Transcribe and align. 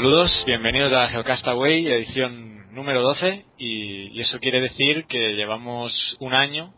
Saludos, 0.00 0.30
bienvenidos 0.46 0.94
a 0.94 1.08
Geocastaway, 1.08 1.86
edición 1.86 2.72
número 2.74 3.02
12, 3.02 3.44
y, 3.58 4.18
eso 4.18 4.38
quiere 4.38 4.62
decir 4.62 5.04
que 5.04 5.34
llevamos 5.34 5.92
un 6.20 6.32
año 6.32 6.72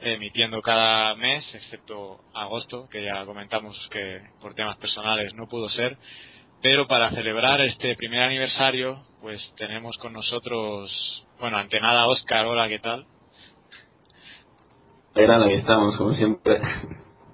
emitiendo 0.00 0.62
cada 0.62 1.16
mes, 1.16 1.44
excepto 1.52 2.20
agosto, 2.32 2.88
que 2.92 3.02
ya 3.02 3.26
comentamos 3.26 3.76
que 3.90 4.20
por 4.40 4.54
temas 4.54 4.76
personales 4.76 5.34
no 5.34 5.48
pudo 5.48 5.68
ser, 5.70 5.96
pero 6.62 6.86
para 6.86 7.10
celebrar 7.10 7.60
este 7.60 7.96
primer 7.96 8.22
aniversario, 8.22 9.02
pues 9.20 9.42
tenemos 9.56 9.98
con 9.98 10.12
nosotros, 10.12 10.92
bueno, 11.40 11.56
ante 11.56 11.80
nada 11.80 12.06
Oscar, 12.06 12.46
hola, 12.46 12.68
¿qué 12.68 12.78
tal? 12.78 13.04
Gran, 15.12 15.42
aquí 15.42 15.54
estamos, 15.54 15.96
como 15.96 16.14
siempre. 16.14 16.60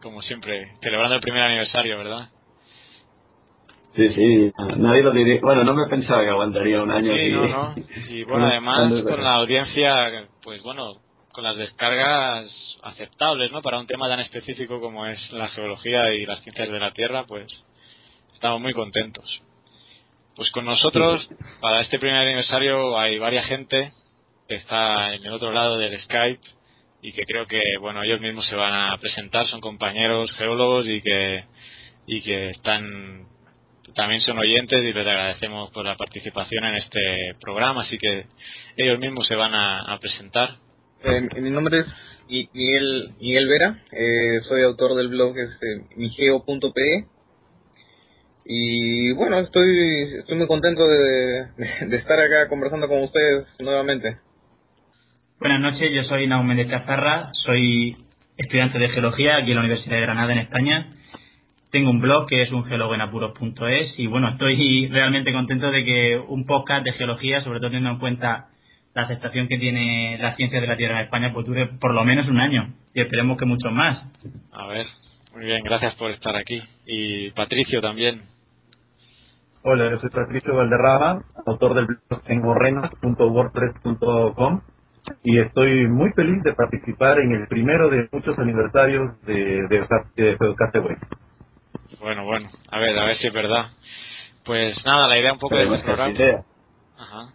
Como 0.00 0.22
siempre, 0.22 0.78
celebrando 0.80 1.16
el 1.16 1.20
primer 1.20 1.42
aniversario, 1.42 1.98
¿verdad? 1.98 2.30
Sí, 3.96 4.08
sí, 4.14 4.52
nadie 4.76 5.02
lo 5.02 5.10
diría. 5.10 5.40
Bueno, 5.42 5.64
no 5.64 5.74
me 5.74 5.86
pensaba 5.88 6.22
que 6.22 6.30
aguantaría 6.30 6.82
un 6.82 6.90
año. 6.90 7.12
Sí, 7.12 7.30
no, 7.30 7.48
no. 7.48 7.74
Y 8.08 8.24
bueno, 8.28 8.46
además 8.46 9.02
con 9.02 9.22
la 9.22 9.34
audiencia, 9.34 10.28
pues 10.42 10.62
bueno, 10.62 10.96
con 11.32 11.44
las 11.44 11.56
descargas 11.56 12.46
aceptables, 12.82 13.50
¿no? 13.52 13.62
Para 13.62 13.78
un 13.78 13.86
tema 13.86 14.08
tan 14.08 14.20
específico 14.20 14.80
como 14.80 15.06
es 15.06 15.18
la 15.32 15.48
geología 15.48 16.14
y 16.14 16.24
las 16.24 16.40
ciencias 16.42 16.70
de 16.70 16.78
la 16.78 16.92
Tierra, 16.92 17.24
pues 17.26 17.46
estamos 18.32 18.60
muy 18.60 18.72
contentos. 18.72 19.42
Pues 20.36 20.50
con 20.52 20.64
nosotros, 20.64 21.28
para 21.60 21.82
este 21.82 21.98
primer 21.98 22.22
aniversario, 22.22 22.98
hay 22.98 23.18
varias 23.18 23.46
gente 23.46 23.92
que 24.48 24.54
está 24.54 25.14
en 25.14 25.24
el 25.24 25.32
otro 25.32 25.52
lado 25.52 25.76
del 25.76 26.00
Skype 26.02 26.40
y 27.02 27.12
que 27.12 27.24
creo 27.24 27.46
que, 27.46 27.60
bueno, 27.80 28.02
ellos 28.02 28.20
mismos 28.20 28.46
se 28.46 28.54
van 28.54 28.72
a 28.72 28.96
presentar, 28.98 29.46
son 29.48 29.60
compañeros 29.60 30.30
geólogos 30.32 30.86
y 30.86 31.02
que, 31.02 31.44
y 32.06 32.22
que 32.22 32.50
están 32.50 33.26
también 33.94 34.20
son 34.22 34.38
oyentes 34.38 34.82
y 34.82 34.92
les 34.92 35.06
agradecemos 35.06 35.70
por 35.70 35.84
la 35.84 35.96
participación 35.96 36.64
en 36.64 36.76
este 36.76 37.34
programa, 37.40 37.82
así 37.82 37.98
que 37.98 38.26
ellos 38.76 38.98
mismos 38.98 39.26
se 39.26 39.34
van 39.34 39.54
a, 39.54 39.98
presentar. 40.00 40.56
Eh, 41.02 41.40
mi 41.40 41.50
nombre 41.50 41.80
es 41.80 41.86
Miguel, 42.28 43.14
Miguel 43.20 43.48
Vera, 43.48 43.82
eh, 43.92 44.40
soy 44.48 44.62
autor 44.62 44.94
del 44.94 45.08
blog 45.08 45.36
este, 45.38 45.96
migeo.pe 45.96 47.06
y 48.44 49.12
bueno, 49.12 49.38
estoy, 49.40 50.18
estoy 50.18 50.36
muy 50.36 50.46
contento 50.46 50.86
de, 50.86 51.46
estar 51.96 52.18
acá 52.18 52.48
conversando 52.48 52.88
con 52.88 53.02
ustedes 53.02 53.46
nuevamente. 53.58 54.18
Buenas 55.38 55.60
noches, 55.60 55.90
yo 55.92 56.04
soy 56.04 56.26
Naume 56.26 56.54
de 56.54 56.66
Cazarra, 56.66 57.30
soy 57.44 57.96
estudiante 58.36 58.78
de 58.78 58.88
geología 58.90 59.36
aquí 59.36 59.50
en 59.50 59.56
la 59.56 59.62
Universidad 59.62 59.96
de 59.96 60.02
Granada 60.02 60.32
en 60.32 60.38
España 60.38 60.96
tengo 61.70 61.90
un 61.90 62.00
blog 62.00 62.26
que 62.26 62.42
es 62.42 62.50
un 62.52 62.64
geólogoenapuros.es 62.64 63.98
y 63.98 64.06
bueno, 64.06 64.28
estoy 64.30 64.88
realmente 64.92 65.32
contento 65.32 65.70
de 65.70 65.84
que 65.84 66.18
un 66.28 66.44
podcast 66.46 66.84
de 66.84 66.92
geología, 66.92 67.42
sobre 67.42 67.60
todo 67.60 67.70
teniendo 67.70 67.90
en 67.90 67.98
cuenta 67.98 68.48
la 68.94 69.02
aceptación 69.02 69.48
que 69.48 69.58
tiene 69.58 70.18
la 70.18 70.34
ciencia 70.34 70.60
de 70.60 70.66
la 70.66 70.76
Tierra 70.76 70.98
en 70.98 71.04
España, 71.04 71.32
pues 71.32 71.46
dure 71.46 71.66
por 71.80 71.94
lo 71.94 72.04
menos 72.04 72.26
un 72.28 72.40
año 72.40 72.74
y 72.92 73.00
esperemos 73.00 73.38
que 73.38 73.44
mucho 73.44 73.70
más. 73.70 74.02
A 74.52 74.66
ver, 74.66 74.86
muy 75.34 75.44
bien, 75.44 75.62
gracias 75.62 75.94
por 75.94 76.10
estar 76.10 76.34
aquí. 76.36 76.60
Y 76.86 77.30
Patricio 77.30 77.80
también. 77.80 78.22
Hola, 79.62 79.88
yo 79.90 80.00
soy 80.00 80.10
Patricio 80.10 80.56
Valderrama, 80.56 81.22
autor 81.46 81.74
del 81.74 81.86
blog 81.86 82.22
engorrenos.wordpress.com 82.26 84.60
y 85.22 85.38
estoy 85.38 85.86
muy 85.86 86.10
feliz 86.12 86.42
de 86.42 86.54
participar 86.54 87.20
en 87.20 87.30
el 87.32 87.46
primero 87.46 87.90
de 87.90 88.08
muchos 88.10 88.36
aniversarios 88.38 89.20
de, 89.22 89.68
de, 89.68 89.86
de, 90.16 90.36
bueno, 92.00 92.24
bueno, 92.24 92.50
a 92.70 92.78
ver, 92.78 92.98
a 92.98 93.04
ver 93.04 93.18
si 93.18 93.26
es 93.26 93.32
verdad. 93.32 93.70
Pues 94.44 94.74
nada, 94.84 95.06
la 95.06 95.18
idea 95.18 95.32
un 95.32 95.38
poco 95.38 95.56
de 95.56 95.64
explorar. 95.64 96.14
Ajá. 96.96 97.32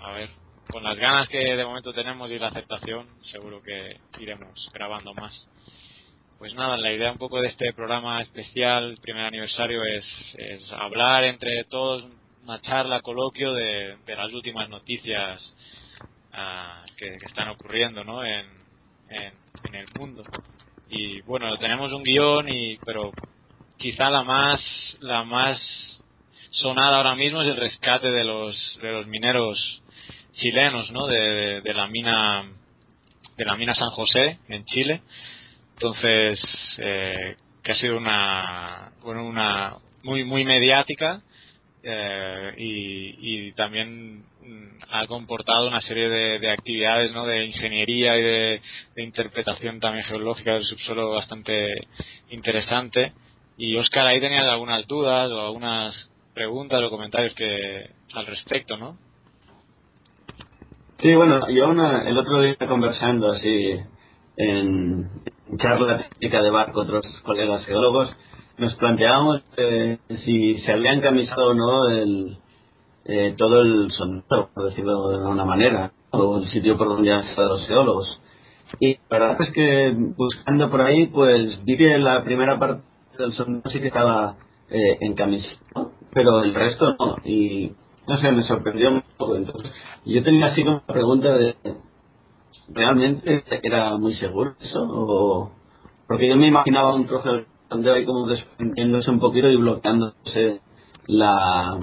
A 0.00 0.12
ver, 0.12 0.30
con 0.70 0.82
las 0.82 0.96
ganas 0.96 1.28
que 1.28 1.38
de 1.38 1.64
momento 1.64 1.92
tenemos 1.92 2.30
y 2.30 2.38
la 2.38 2.48
aceptación, 2.48 3.06
seguro 3.30 3.62
que 3.62 3.98
iremos 4.18 4.70
grabando 4.72 5.12
más. 5.14 5.32
Pues 6.38 6.54
nada, 6.54 6.76
la 6.76 6.92
idea 6.92 7.12
un 7.12 7.18
poco 7.18 7.40
de 7.40 7.48
este 7.48 7.72
programa 7.74 8.22
especial, 8.22 8.96
primer 9.02 9.26
aniversario, 9.26 9.82
es, 9.84 10.04
es 10.34 10.72
hablar 10.72 11.24
entre 11.24 11.64
todos, 11.64 12.06
una 12.44 12.60
charla, 12.62 13.02
coloquio 13.02 13.52
de, 13.52 13.96
de 14.06 14.16
las 14.16 14.32
últimas 14.32 14.68
noticias 14.70 15.42
ah, 16.32 16.84
que, 16.96 17.16
están 17.16 17.48
ocurriendo 17.48 18.04
¿no? 18.04 18.24
en, 18.24 18.46
en, 19.10 19.32
en 19.64 19.74
el 19.74 19.86
mundo. 19.98 20.24
Y 20.88 21.20
bueno, 21.22 21.58
tenemos 21.58 21.92
un 21.92 22.02
guion, 22.02 22.48
y 22.48 22.78
pero 22.86 23.12
quizá 23.78 24.10
la 24.10 24.22
más 24.22 24.60
la 25.00 25.22
más 25.24 25.58
sonada 26.50 26.96
ahora 26.96 27.14
mismo 27.14 27.42
es 27.42 27.48
el 27.48 27.56
rescate 27.56 28.10
de 28.10 28.24
los 28.24 28.56
de 28.82 28.92
los 28.92 29.06
mineros 29.06 29.58
chilenos 30.34 30.90
no 30.90 31.06
de, 31.06 31.60
de, 31.60 31.74
la 31.74 31.86
mina 31.86 32.44
de 33.36 33.44
la 33.44 33.56
mina 33.56 33.74
San 33.74 33.90
José 33.90 34.38
en 34.48 34.64
Chile. 34.66 35.02
Entonces 35.74 36.40
eh, 36.78 37.36
que 37.62 37.72
ha 37.72 37.76
sido 37.76 37.96
una 37.96 38.90
bueno 39.02 39.24
una 39.24 39.76
muy 40.02 40.24
muy 40.24 40.44
mediática 40.44 41.20
eh, 41.82 42.54
y, 42.56 43.52
también 43.52 44.24
mm, 44.42 44.80
ha 44.90 45.06
comportado 45.06 45.68
una 45.68 45.80
serie 45.82 46.08
de, 46.08 46.38
de 46.38 46.50
actividades 46.50 47.12
¿no? 47.12 47.24
de 47.24 47.44
ingeniería 47.44 48.16
y 48.18 48.22
de, 48.22 48.62
interpretación 48.96 49.80
también 49.80 50.04
geológica 50.04 50.54
del 50.54 50.64
subsuelo 50.64 51.10
bastante 51.10 51.72
interesante 52.30 53.12
y 53.58 53.76
Oscar, 53.76 54.06
ahí 54.06 54.20
tenías 54.20 54.46
algunas 54.46 54.86
dudas 54.86 55.30
o 55.30 55.40
algunas 55.40 55.94
preguntas 56.32 56.80
o 56.80 56.90
comentarios 56.90 57.34
que 57.34 57.90
al 58.14 58.26
respecto, 58.26 58.76
¿no? 58.76 58.96
Sí, 61.02 61.14
bueno, 61.14 61.48
yo 61.50 61.68
una, 61.68 62.08
el 62.08 62.16
otro 62.16 62.40
día 62.40 62.56
conversando 62.68 63.32
así 63.32 63.76
en 64.36 65.10
charla 65.58 66.08
técnica 66.08 66.42
de 66.42 66.50
barco 66.50 66.80
otros 66.80 67.04
colegas 67.24 67.64
geólogos, 67.66 68.08
nos 68.58 68.74
planteábamos 68.76 69.42
eh, 69.56 69.98
si 70.24 70.58
se 70.60 70.72
había 70.72 70.92
encamisado 70.92 71.48
o 71.48 71.54
no 71.54 71.88
el, 71.88 72.38
eh, 73.04 73.34
todo 73.36 73.62
el 73.62 73.90
sondeo, 73.92 74.50
por 74.54 74.68
decirlo 74.68 75.08
de 75.08 75.16
alguna 75.16 75.44
manera, 75.44 75.92
o 76.10 76.38
el 76.38 76.50
sitio 76.50 76.78
por 76.78 76.88
donde 76.88 77.12
han 77.12 77.26
estado 77.26 77.58
los 77.58 77.66
geólogos. 77.66 78.20
Y 78.80 78.94
la 79.08 79.18
verdad 79.18 79.36
es 79.40 79.52
que 79.52 79.94
buscando 80.16 80.70
por 80.70 80.82
ahí, 80.82 81.06
pues 81.06 81.64
vi 81.64 81.76
que 81.76 81.98
la 81.98 82.22
primera 82.22 82.58
parte 82.58 82.82
el 83.24 83.32
sonido 83.34 83.62
sí 83.70 83.80
que 83.80 83.88
estaba 83.88 84.36
eh, 84.70 84.98
en 85.00 85.14
camisa, 85.14 85.48
pero 86.12 86.42
el 86.42 86.54
resto 86.54 86.96
no. 86.98 87.16
Y 87.24 87.72
no 88.06 88.18
sé, 88.18 88.32
me 88.32 88.42
sorprendió 88.44 88.90
un 88.90 89.02
poco. 89.16 89.36
Entonces, 89.36 89.72
yo 90.04 90.22
tenía 90.22 90.46
así 90.46 90.64
como 90.64 90.76
una 90.76 90.94
pregunta 90.94 91.32
de: 91.36 91.56
¿realmente 92.68 93.44
era 93.62 93.96
muy 93.96 94.14
seguro 94.16 94.54
eso? 94.60 94.82
O, 94.82 95.50
porque 96.06 96.28
yo 96.28 96.36
me 96.36 96.48
imaginaba 96.48 96.94
un 96.94 97.06
trozo 97.06 97.44
de 97.70 97.92
ahí 97.92 98.04
como 98.04 98.26
desprendiéndose 98.26 99.10
un 99.10 99.20
poquito 99.20 99.48
y 99.48 99.56
bloqueándose 99.56 100.60
la, 101.06 101.78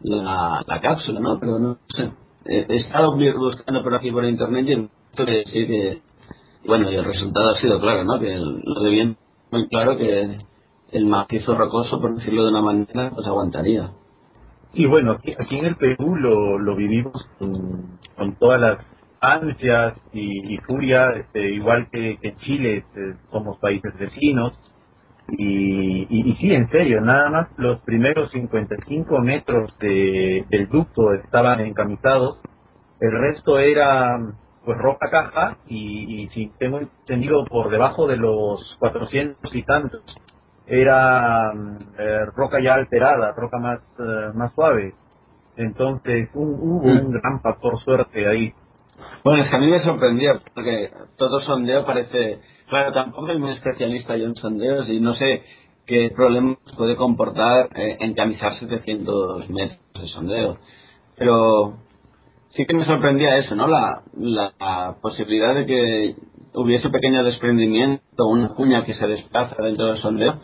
la, 0.00 0.64
la 0.66 0.80
cápsula, 0.80 1.20
¿no? 1.20 1.38
Pero 1.38 1.58
no 1.58 1.78
sé. 1.96 2.10
He 2.44 2.76
estado 2.78 3.16
buscando 3.16 3.82
por 3.84 3.94
aquí 3.94 4.10
por 4.10 4.24
internet 4.24 4.66
y 4.68 5.24
que 5.24 5.30
decir 5.30 5.66
que, 5.68 6.02
bueno, 6.66 6.90
y 6.90 6.96
el 6.96 7.04
resultado 7.04 7.50
ha 7.50 7.60
sido 7.60 7.80
claro, 7.80 8.02
¿no? 8.04 8.18
Que 8.18 8.36
lo 8.36 8.80
de 8.82 8.90
bien 8.90 9.16
muy 9.52 9.68
claro 9.68 9.96
que 9.98 10.38
el 10.92 11.06
macizo 11.06 11.54
rocoso, 11.54 12.00
por 12.00 12.16
decirlo 12.16 12.44
de 12.44 12.50
una 12.50 12.62
manera, 12.62 13.10
pues 13.10 13.26
aguantaría. 13.26 13.90
Y 14.72 14.86
bueno, 14.86 15.12
aquí, 15.12 15.58
en 15.58 15.66
el 15.66 15.76
Perú 15.76 16.16
lo, 16.16 16.58
lo 16.58 16.74
vivimos 16.74 17.12
con, 17.38 17.98
todas 18.38 18.60
las 18.60 18.78
ansias 19.20 19.94
y, 20.12 20.56
furia, 20.66 21.10
este, 21.10 21.50
igual 21.50 21.88
que, 21.90 22.18
en 22.22 22.36
Chile, 22.38 22.78
este, 22.78 23.16
somos 23.30 23.58
países 23.58 23.96
vecinos. 23.98 24.58
Y, 25.28 26.06
y, 26.08 26.34
sí, 26.36 26.52
en 26.52 26.68
serio, 26.70 27.00
nada 27.02 27.30
más 27.30 27.48
los 27.58 27.78
primeros 27.80 28.30
55 28.32 29.20
metros 29.20 29.78
de, 29.78 30.46
del 30.48 30.68
ducto 30.68 31.12
estaban 31.12 31.60
encamisados, 31.60 32.40
el 33.00 33.12
resto 33.12 33.58
era 33.58 34.18
pues 34.64 34.78
roca 34.78 35.10
caja 35.10 35.56
y, 35.66 36.28
si 36.34 36.50
tengo 36.58 36.78
entendido 36.78 37.44
por 37.44 37.70
debajo 37.70 38.06
de 38.06 38.16
los 38.16 38.76
400 38.78 39.54
y 39.54 39.62
tantos 39.64 40.02
era 40.66 41.52
mm, 41.52 41.78
eh, 41.98 42.26
roca 42.36 42.62
ya 42.62 42.74
alterada, 42.74 43.32
roca 43.32 43.58
más, 43.58 43.80
eh, 43.98 44.30
más 44.34 44.54
suave. 44.54 44.94
Entonces 45.56 46.30
hubo 46.34 46.82
un 46.82 47.08
mm. 47.08 47.12
gran 47.12 47.40
factor 47.40 47.78
suerte 47.82 48.26
ahí. 48.26 48.52
Bueno, 49.24 49.42
es 49.42 49.50
que 49.50 49.56
a 49.56 49.58
mí 49.58 49.66
me 49.66 49.82
sorprendió, 49.82 50.40
porque 50.54 50.90
todo 51.16 51.40
sondeo 51.40 51.84
parece... 51.84 52.40
Claro, 52.68 52.92
tampoco 52.92 53.26
soy 53.26 53.38
muy 53.38 53.52
especialista 53.52 54.16
yo 54.16 54.26
en 54.26 54.34
sondeos 54.36 54.88
y 54.88 55.00
no 55.00 55.14
sé 55.14 55.42
qué 55.86 56.10
problemas 56.14 56.56
puede 56.76 56.96
comportar 56.96 57.68
eh, 57.74 57.98
encamisar 58.00 58.58
700 58.58 59.50
metros 59.50 59.78
de 59.94 60.08
sondeo. 60.08 60.58
Pero 61.16 61.76
sí 62.56 62.66
que 62.66 62.74
me 62.74 62.84
sorprendía 62.84 63.38
eso, 63.38 63.54
¿no? 63.54 63.66
La, 63.66 64.02
la, 64.14 64.96
posibilidad 65.00 65.54
de 65.54 65.66
que 65.66 66.16
hubiese 66.54 66.90
pequeño 66.90 67.24
desprendimiento, 67.24 68.26
una 68.26 68.50
cuña 68.50 68.84
que 68.84 68.94
se 68.94 69.06
desplaza 69.06 69.62
dentro 69.62 69.86
del 69.86 70.02
sondeo 70.02 70.40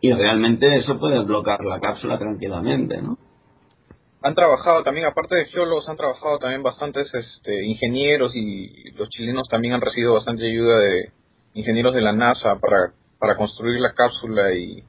y 0.00 0.12
realmente 0.12 0.76
eso 0.78 0.98
puede 0.98 1.22
bloquear 1.24 1.64
la 1.64 1.80
cápsula 1.80 2.18
tranquilamente, 2.18 3.00
¿no? 3.00 3.18
han 4.22 4.34
trabajado 4.34 4.82
también, 4.84 5.06
aparte 5.06 5.34
de 5.34 5.46
geólogos, 5.46 5.88
han 5.88 5.96
trabajado 5.96 6.38
también 6.38 6.62
bastantes 6.62 7.08
este, 7.12 7.64
ingenieros 7.66 8.32
y 8.34 8.92
los 8.92 9.08
chilenos 9.10 9.48
también 9.48 9.74
han 9.74 9.80
recibido 9.80 10.14
bastante 10.14 10.46
ayuda 10.46 10.78
de 10.78 11.12
ingenieros 11.54 11.92
de 11.94 12.02
la 12.02 12.12
NASA 12.12 12.56
para, 12.60 12.92
para 13.18 13.36
construir 13.36 13.80
la 13.80 13.92
cápsula 13.94 14.54
y, 14.54 14.84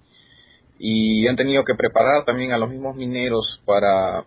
y 0.77 1.27
han 1.27 1.36
tenido 1.36 1.63
que 1.63 1.74
preparar 1.75 2.25
también 2.25 2.51
a 2.51 2.57
los 2.57 2.69
mismos 2.69 2.95
mineros 2.95 3.59
para 3.66 4.25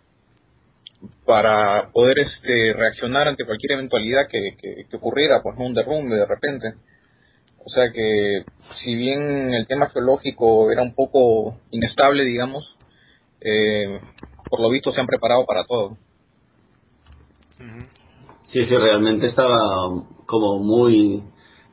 para 1.24 1.90
poder 1.92 2.18
este 2.20 2.72
reaccionar 2.72 3.28
ante 3.28 3.44
cualquier 3.44 3.72
eventualidad 3.72 4.28
que, 4.30 4.56
que, 4.60 4.96
ocurriera, 4.96 5.42
pues 5.42 5.56
no 5.58 5.66
un 5.66 5.74
derrumbe 5.74 6.16
de 6.16 6.26
repente. 6.26 6.74
O 7.64 7.70
sea 7.70 7.90
que 7.92 8.44
si 8.82 8.94
bien 8.94 9.52
el 9.52 9.66
tema 9.66 9.90
geológico 9.90 10.70
era 10.70 10.82
un 10.82 10.94
poco 10.94 11.58
inestable, 11.70 12.24
digamos, 12.24 12.64
eh, 13.40 14.00
por 14.48 14.60
lo 14.60 14.70
visto 14.70 14.92
se 14.92 15.00
han 15.00 15.06
preparado 15.06 15.44
para 15.46 15.64
todo. 15.64 15.96
Sí, 18.52 18.64
sí, 18.64 18.76
realmente 18.76 19.26
estaba 19.26 19.90
como 20.26 20.58
muy 20.58 21.22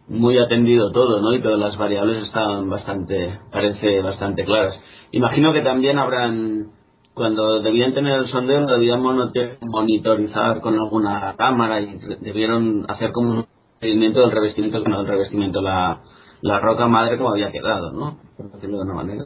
muy 0.08 0.38
atendido 0.38 0.92
todo, 0.92 1.22
¿no? 1.22 1.34
Y 1.34 1.42
todas 1.42 1.60
las 1.60 1.78
variables 1.78 2.24
estaban 2.26 2.70
bastante, 2.70 3.40
parece 3.52 4.02
bastante 4.02 4.44
claras. 4.44 4.76
Imagino 5.12 5.54
que 5.54 5.62
también 5.62 5.98
habrán, 5.98 6.72
cuando 7.14 7.62
debían 7.62 7.94
tener 7.94 8.20
el 8.20 8.28
sondeo, 8.30 8.66
debían 8.66 9.02
monitorizar 9.02 10.62
con 10.62 10.76
alguna 10.76 11.36
cámara 11.38 11.80
y 11.80 12.00
debieron 12.22 12.86
hacer 12.90 13.12
como 13.12 13.30
un 13.32 13.46
seguimiento 13.80 14.22
del 14.22 14.32
revestimiento, 14.32 14.80
no 14.80 14.98
del 15.00 15.08
revestimiento, 15.08 15.62
la, 15.62 16.02
la 16.42 16.60
roca 16.60 16.88
madre 16.88 17.18
como 17.18 17.30
había 17.30 17.52
quedado, 17.52 17.92
¿no? 17.92 18.18
Por 18.36 18.52
decirlo 18.52 18.78
de 18.78 18.84
una 18.84 18.94
manera. 18.96 19.26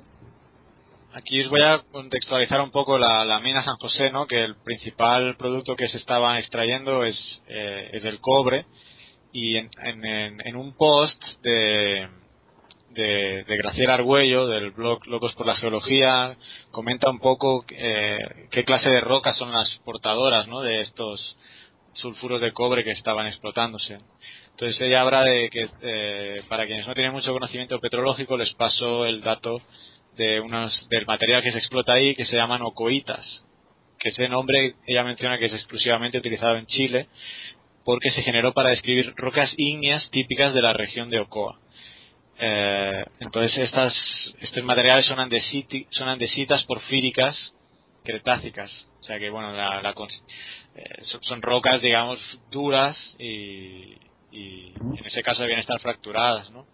Aquí 1.13 1.41
os 1.41 1.49
voy 1.49 1.61
a 1.61 1.81
contextualizar 1.91 2.61
un 2.61 2.71
poco 2.71 2.97
la, 2.99 3.39
mina 3.39 3.63
San 3.63 3.77
José, 3.77 4.11
¿no? 4.11 4.27
Que 4.27 4.43
el 4.43 4.55
principal 4.55 5.35
producto 5.37 5.75
que 5.75 5.87
se 5.89 5.97
estaba 5.97 6.37
extrayendo 6.39 7.05
es, 7.05 7.15
eh, 7.47 7.89
es 7.93 8.03
el 8.03 8.19
cobre 8.19 8.65
y 9.31 9.55
en, 9.57 9.69
en, 9.83 10.55
un 10.55 10.75
post 10.75 11.21
de, 11.41 12.07
de, 12.91 13.43
de, 13.47 13.57
Graciela 13.57 13.95
Argüello 13.95 14.47
del 14.47 14.71
blog 14.71 15.05
Locos 15.07 15.33
por 15.33 15.45
la 15.45 15.55
Geología 15.55 16.37
comenta 16.71 17.09
un 17.09 17.19
poco 17.19 17.65
eh, 17.69 18.47
qué 18.51 18.63
clase 18.63 18.89
de 18.89 19.01
rocas 19.01 19.37
son 19.37 19.51
las 19.51 19.67
portadoras 19.83 20.47
¿no? 20.47 20.61
de 20.61 20.81
estos 20.81 21.37
sulfuros 21.93 22.41
de 22.41 22.51
cobre 22.51 22.83
que 22.83 22.91
estaban 22.91 23.27
explotándose. 23.27 23.97
Entonces 24.51 24.79
ella 24.81 25.01
habla 25.01 25.23
de 25.23 25.49
que 25.49 25.69
eh, 25.81 26.41
para 26.49 26.65
quienes 26.65 26.87
no 26.87 26.93
tienen 26.93 27.13
mucho 27.13 27.33
conocimiento 27.33 27.79
petrológico 27.79 28.37
les 28.37 28.53
paso 28.55 29.05
el 29.05 29.21
dato 29.21 29.61
de 30.15 30.39
unos 30.39 30.73
del 30.89 31.05
material 31.05 31.43
que 31.43 31.51
se 31.51 31.59
explota 31.59 31.93
ahí 31.93 32.15
que 32.15 32.25
se 32.25 32.35
llaman 32.35 32.63
ocoitas, 32.63 33.25
que 33.99 34.09
ese 34.09 34.27
nombre 34.27 34.75
ella 34.87 35.03
menciona 35.03 35.37
que 35.37 35.45
es 35.45 35.53
exclusivamente 35.53 36.17
utilizado 36.17 36.57
en 36.57 36.65
Chile 36.65 37.07
porque 37.85 38.11
se 38.11 38.23
generó 38.23 38.53
para 38.53 38.71
describir 38.71 39.13
rocas 39.15 39.49
ígneas 39.55 40.09
típicas 40.09 40.53
de 40.53 40.61
la 40.61 40.73
región 40.73 41.09
de 41.09 41.19
Ocoa. 41.19 41.59
Eh, 42.39 43.05
entonces 43.19 43.57
estas, 43.57 43.93
estos 44.41 44.63
materiales 44.63 45.05
son, 45.05 45.17
son 45.89 46.09
andesitas 46.09 46.63
porfíricas 46.65 47.35
cretácicas. 48.03 48.71
O 49.01 49.03
sea 49.03 49.19
que 49.19 49.29
bueno, 49.29 49.53
la, 49.53 49.93
eh, 50.75 50.83
son, 51.21 51.41
rocas 51.41 51.81
digamos 51.81 52.19
duras 52.51 52.95
y, 53.17 53.97
en 54.31 55.05
ese 55.05 55.23
caso 55.23 55.41
debían 55.41 55.61
estar 55.61 55.79
fracturadas, 55.79 56.51
¿no? 56.51 56.65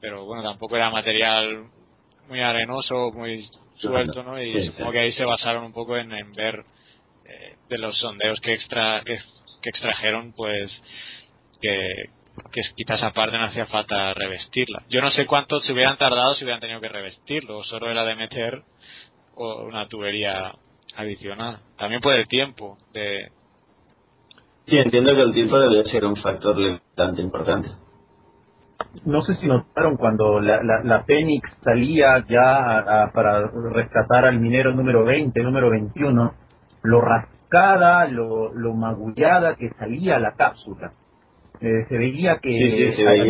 Pero 0.00 0.26
bueno, 0.26 0.42
tampoco 0.42 0.76
era 0.76 0.90
material 0.90 1.66
muy 2.28 2.40
arenoso, 2.40 3.12
muy 3.12 3.48
suelto, 3.76 4.22
¿no? 4.22 4.42
Y 4.42 4.66
supongo 4.66 4.92
que 4.92 4.98
ahí 4.98 5.12
se 5.12 5.24
basaron 5.24 5.64
un 5.64 5.72
poco 5.72 5.96
en, 5.96 6.10
ver 6.32 6.64
eh, 7.24 7.56
de 7.68 7.78
los 7.78 7.96
sondeos 7.98 8.40
que, 8.40 8.54
extra, 8.54 9.02
que 9.04 9.70
extrajeron, 9.70 10.32
pues 10.32 10.70
que, 11.60 12.10
que 12.52 12.62
quizás 12.74 13.02
aparte 13.02 13.38
no 13.38 13.44
hacía 13.44 13.66
falta 13.66 14.14
revestirla. 14.14 14.82
Yo 14.88 15.00
no 15.00 15.10
sé 15.10 15.26
cuánto 15.26 15.60
se 15.60 15.72
hubieran 15.72 15.96
tardado 15.96 16.34
si 16.34 16.44
hubieran 16.44 16.60
tenido 16.60 16.80
que 16.80 16.88
revestirlo, 16.88 17.62
solo 17.64 17.90
era 17.90 18.04
de 18.04 18.14
meter 18.14 18.62
una 19.36 19.86
tubería 19.88 20.54
adicional. 20.96 21.58
También 21.78 22.00
por 22.00 22.14
el 22.14 22.26
tiempo 22.26 22.78
de... 22.92 23.30
Sí, 24.66 24.78
entiendo 24.78 25.14
que 25.14 25.22
el 25.22 25.32
tiempo 25.32 25.58
debe 25.58 25.88
ser 25.90 26.04
un 26.04 26.16
factor 26.16 26.56
bastante 26.56 27.22
importante. 27.22 27.70
No 29.04 29.22
sé 29.22 29.36
si 29.36 29.46
notaron 29.46 29.96
cuando 29.96 30.40
la, 30.40 30.62
la, 30.62 30.82
la 30.82 31.04
Fénix 31.04 31.48
salía 31.62 32.24
ya 32.28 33.10
para 33.14 33.46
rescatar 33.72 34.24
al 34.24 34.40
minero 34.40 34.72
número 34.72 35.04
20, 35.04 35.38
número 35.42 35.70
21, 35.70 36.34
lo 36.82 37.00
cada 37.48 38.06
lo, 38.06 38.52
lo 38.52 38.74
magullada 38.74 39.54
que 39.54 39.70
salía 39.78 40.18
la 40.18 40.32
cápsula. 40.34 40.92
Eh, 41.60 41.86
se 41.88 41.96
veía 41.96 42.38
que 42.38 42.50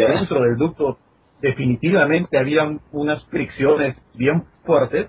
dentro 0.08 0.43
del 0.43 0.56
ducto 0.56 0.99
definitivamente 1.40 2.38
había 2.38 2.64
unas 2.93 3.25
fricciones 3.26 3.96
bien 4.14 4.44
fuertes 4.64 5.08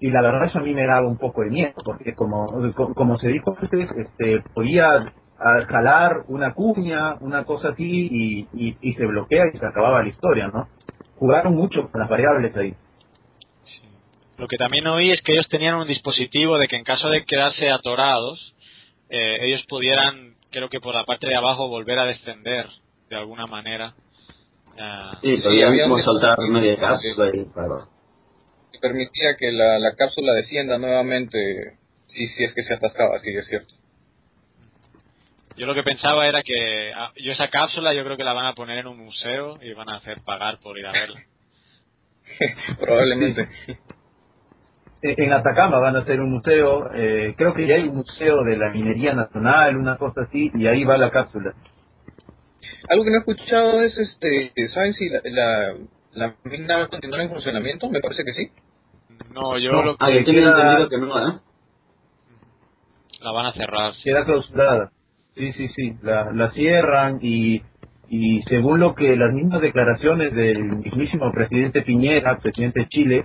y 0.00 0.10
la 0.10 0.22
verdad 0.22 0.44
eso 0.44 0.58
a 0.58 0.62
mí 0.62 0.74
me 0.74 0.86
daba 0.86 1.06
un 1.08 1.18
poco 1.18 1.42
de 1.42 1.50
miedo 1.50 1.72
porque 1.84 2.14
como, 2.14 2.46
como 2.94 3.18
se 3.18 3.28
dijo 3.28 3.56
antes, 3.60 3.88
este, 3.96 4.42
podía 4.54 5.12
jalar 5.38 6.24
una 6.28 6.52
cuña, 6.52 7.14
una 7.20 7.44
cosa 7.44 7.68
así 7.70 8.46
y, 8.52 8.76
y 8.80 8.94
se 8.94 9.06
bloquea 9.06 9.44
y 9.52 9.58
se 9.58 9.66
acababa 9.66 10.02
la 10.02 10.08
historia, 10.08 10.48
¿no? 10.48 10.68
Jugaron 11.16 11.54
mucho 11.54 11.88
con 11.90 12.00
las 12.00 12.10
variables 12.10 12.56
ahí. 12.56 12.74
Lo 14.38 14.46
que 14.46 14.56
también 14.56 14.86
oí 14.86 15.10
es 15.10 15.20
que 15.22 15.32
ellos 15.32 15.48
tenían 15.48 15.74
un 15.74 15.88
dispositivo 15.88 16.58
de 16.58 16.68
que 16.68 16.76
en 16.76 16.84
caso 16.84 17.10
de 17.10 17.24
quedarse 17.24 17.70
atorados, 17.70 18.54
eh, 19.10 19.38
ellos 19.40 19.64
pudieran, 19.68 20.36
creo 20.50 20.68
que 20.68 20.80
por 20.80 20.94
la 20.94 21.04
parte 21.04 21.26
de 21.26 21.36
abajo, 21.36 21.68
volver 21.68 21.98
a 21.98 22.06
descender 22.06 22.66
de 23.08 23.16
alguna 23.16 23.46
manera. 23.46 23.94
sí, 25.22 25.36
podían 25.38 26.04
soltar 26.04 26.38
media 26.40 26.76
cápsula 26.76 27.30
y 27.34 27.44
claro. 27.46 27.88
permitía 28.80 29.36
que 29.38 29.52
la, 29.52 29.78
la 29.78 29.94
cápsula 29.94 30.32
descienda 30.34 30.78
nuevamente 30.78 31.78
si, 32.08 32.28
si 32.28 32.44
es 32.44 32.54
que 32.54 32.64
se 32.64 32.74
atascaba, 32.74 33.20
sí, 33.20 33.30
es 33.30 33.46
cierto. 33.46 33.74
Yo 35.56 35.66
lo 35.66 35.74
que 35.74 35.82
pensaba 35.82 36.28
era 36.28 36.42
que 36.42 36.92
ah, 36.94 37.12
yo 37.16 37.32
esa 37.32 37.48
cápsula 37.48 37.92
yo 37.92 38.04
creo 38.04 38.16
que 38.16 38.24
la 38.24 38.32
van 38.32 38.46
a 38.46 38.54
poner 38.54 38.78
en 38.78 38.86
un 38.86 38.98
museo 38.98 39.58
y 39.60 39.72
van 39.72 39.88
a 39.88 39.96
hacer 39.96 40.20
pagar 40.24 40.58
por 40.60 40.78
ir 40.78 40.86
a 40.86 40.92
verla. 40.92 41.20
Probablemente. 42.78 43.48
en 45.02 45.32
Atacama 45.32 45.78
van 45.78 45.96
a 45.96 46.00
hacer 46.00 46.20
un 46.20 46.30
museo, 46.30 46.90
eh, 46.94 47.34
creo 47.36 47.54
que 47.54 47.66
ya 47.66 47.76
hay 47.76 47.88
un 47.88 47.96
museo 47.96 48.42
de 48.42 48.56
la 48.56 48.70
minería 48.70 49.12
nacional, 49.14 49.76
una 49.76 49.96
cosa 49.96 50.22
así, 50.22 50.50
y 50.54 50.66
ahí 50.66 50.84
va 50.84 50.98
la 50.98 51.10
cápsula. 51.10 51.54
Algo 52.88 53.04
que 53.04 53.10
no 53.10 53.16
he 53.16 53.20
escuchado 53.20 53.82
es, 53.82 53.96
este, 53.98 54.68
¿saben 54.68 54.94
si 54.94 55.08
la, 55.08 55.20
la, 55.24 55.74
la 56.12 56.34
mina 56.44 56.78
va 56.78 56.84
a 56.84 56.88
continuar 56.88 57.20
en 57.20 57.30
funcionamiento? 57.30 57.90
Me 57.90 58.00
parece 58.00 58.24
que 58.24 58.32
sí. 58.32 58.50
No, 59.32 59.58
yo 59.58 59.72
lo 59.82 59.96
que... 59.96 60.04
Ah, 60.04 60.10
entendido 60.10 60.88
que 60.88 60.98
no, 60.98 61.28
¿eh? 61.28 61.38
La 63.20 63.32
van 63.32 63.46
a 63.46 63.52
cerrar. 63.52 63.92
Queda 64.02 64.24
clausurada. 64.24 64.90
Sí, 65.34 65.52
sí, 65.52 65.68
sí, 65.76 65.96
la, 66.02 66.32
la 66.32 66.50
cierran 66.52 67.18
y, 67.20 67.62
y 68.08 68.42
según 68.48 68.80
lo 68.80 68.94
que 68.94 69.16
las 69.16 69.32
mismas 69.32 69.60
declaraciones 69.60 70.34
del 70.34 70.64
mismísimo 70.64 71.30
presidente 71.32 71.82
Piñera, 71.82 72.38
presidente 72.38 72.80
de 72.80 72.88
Chile, 72.88 73.24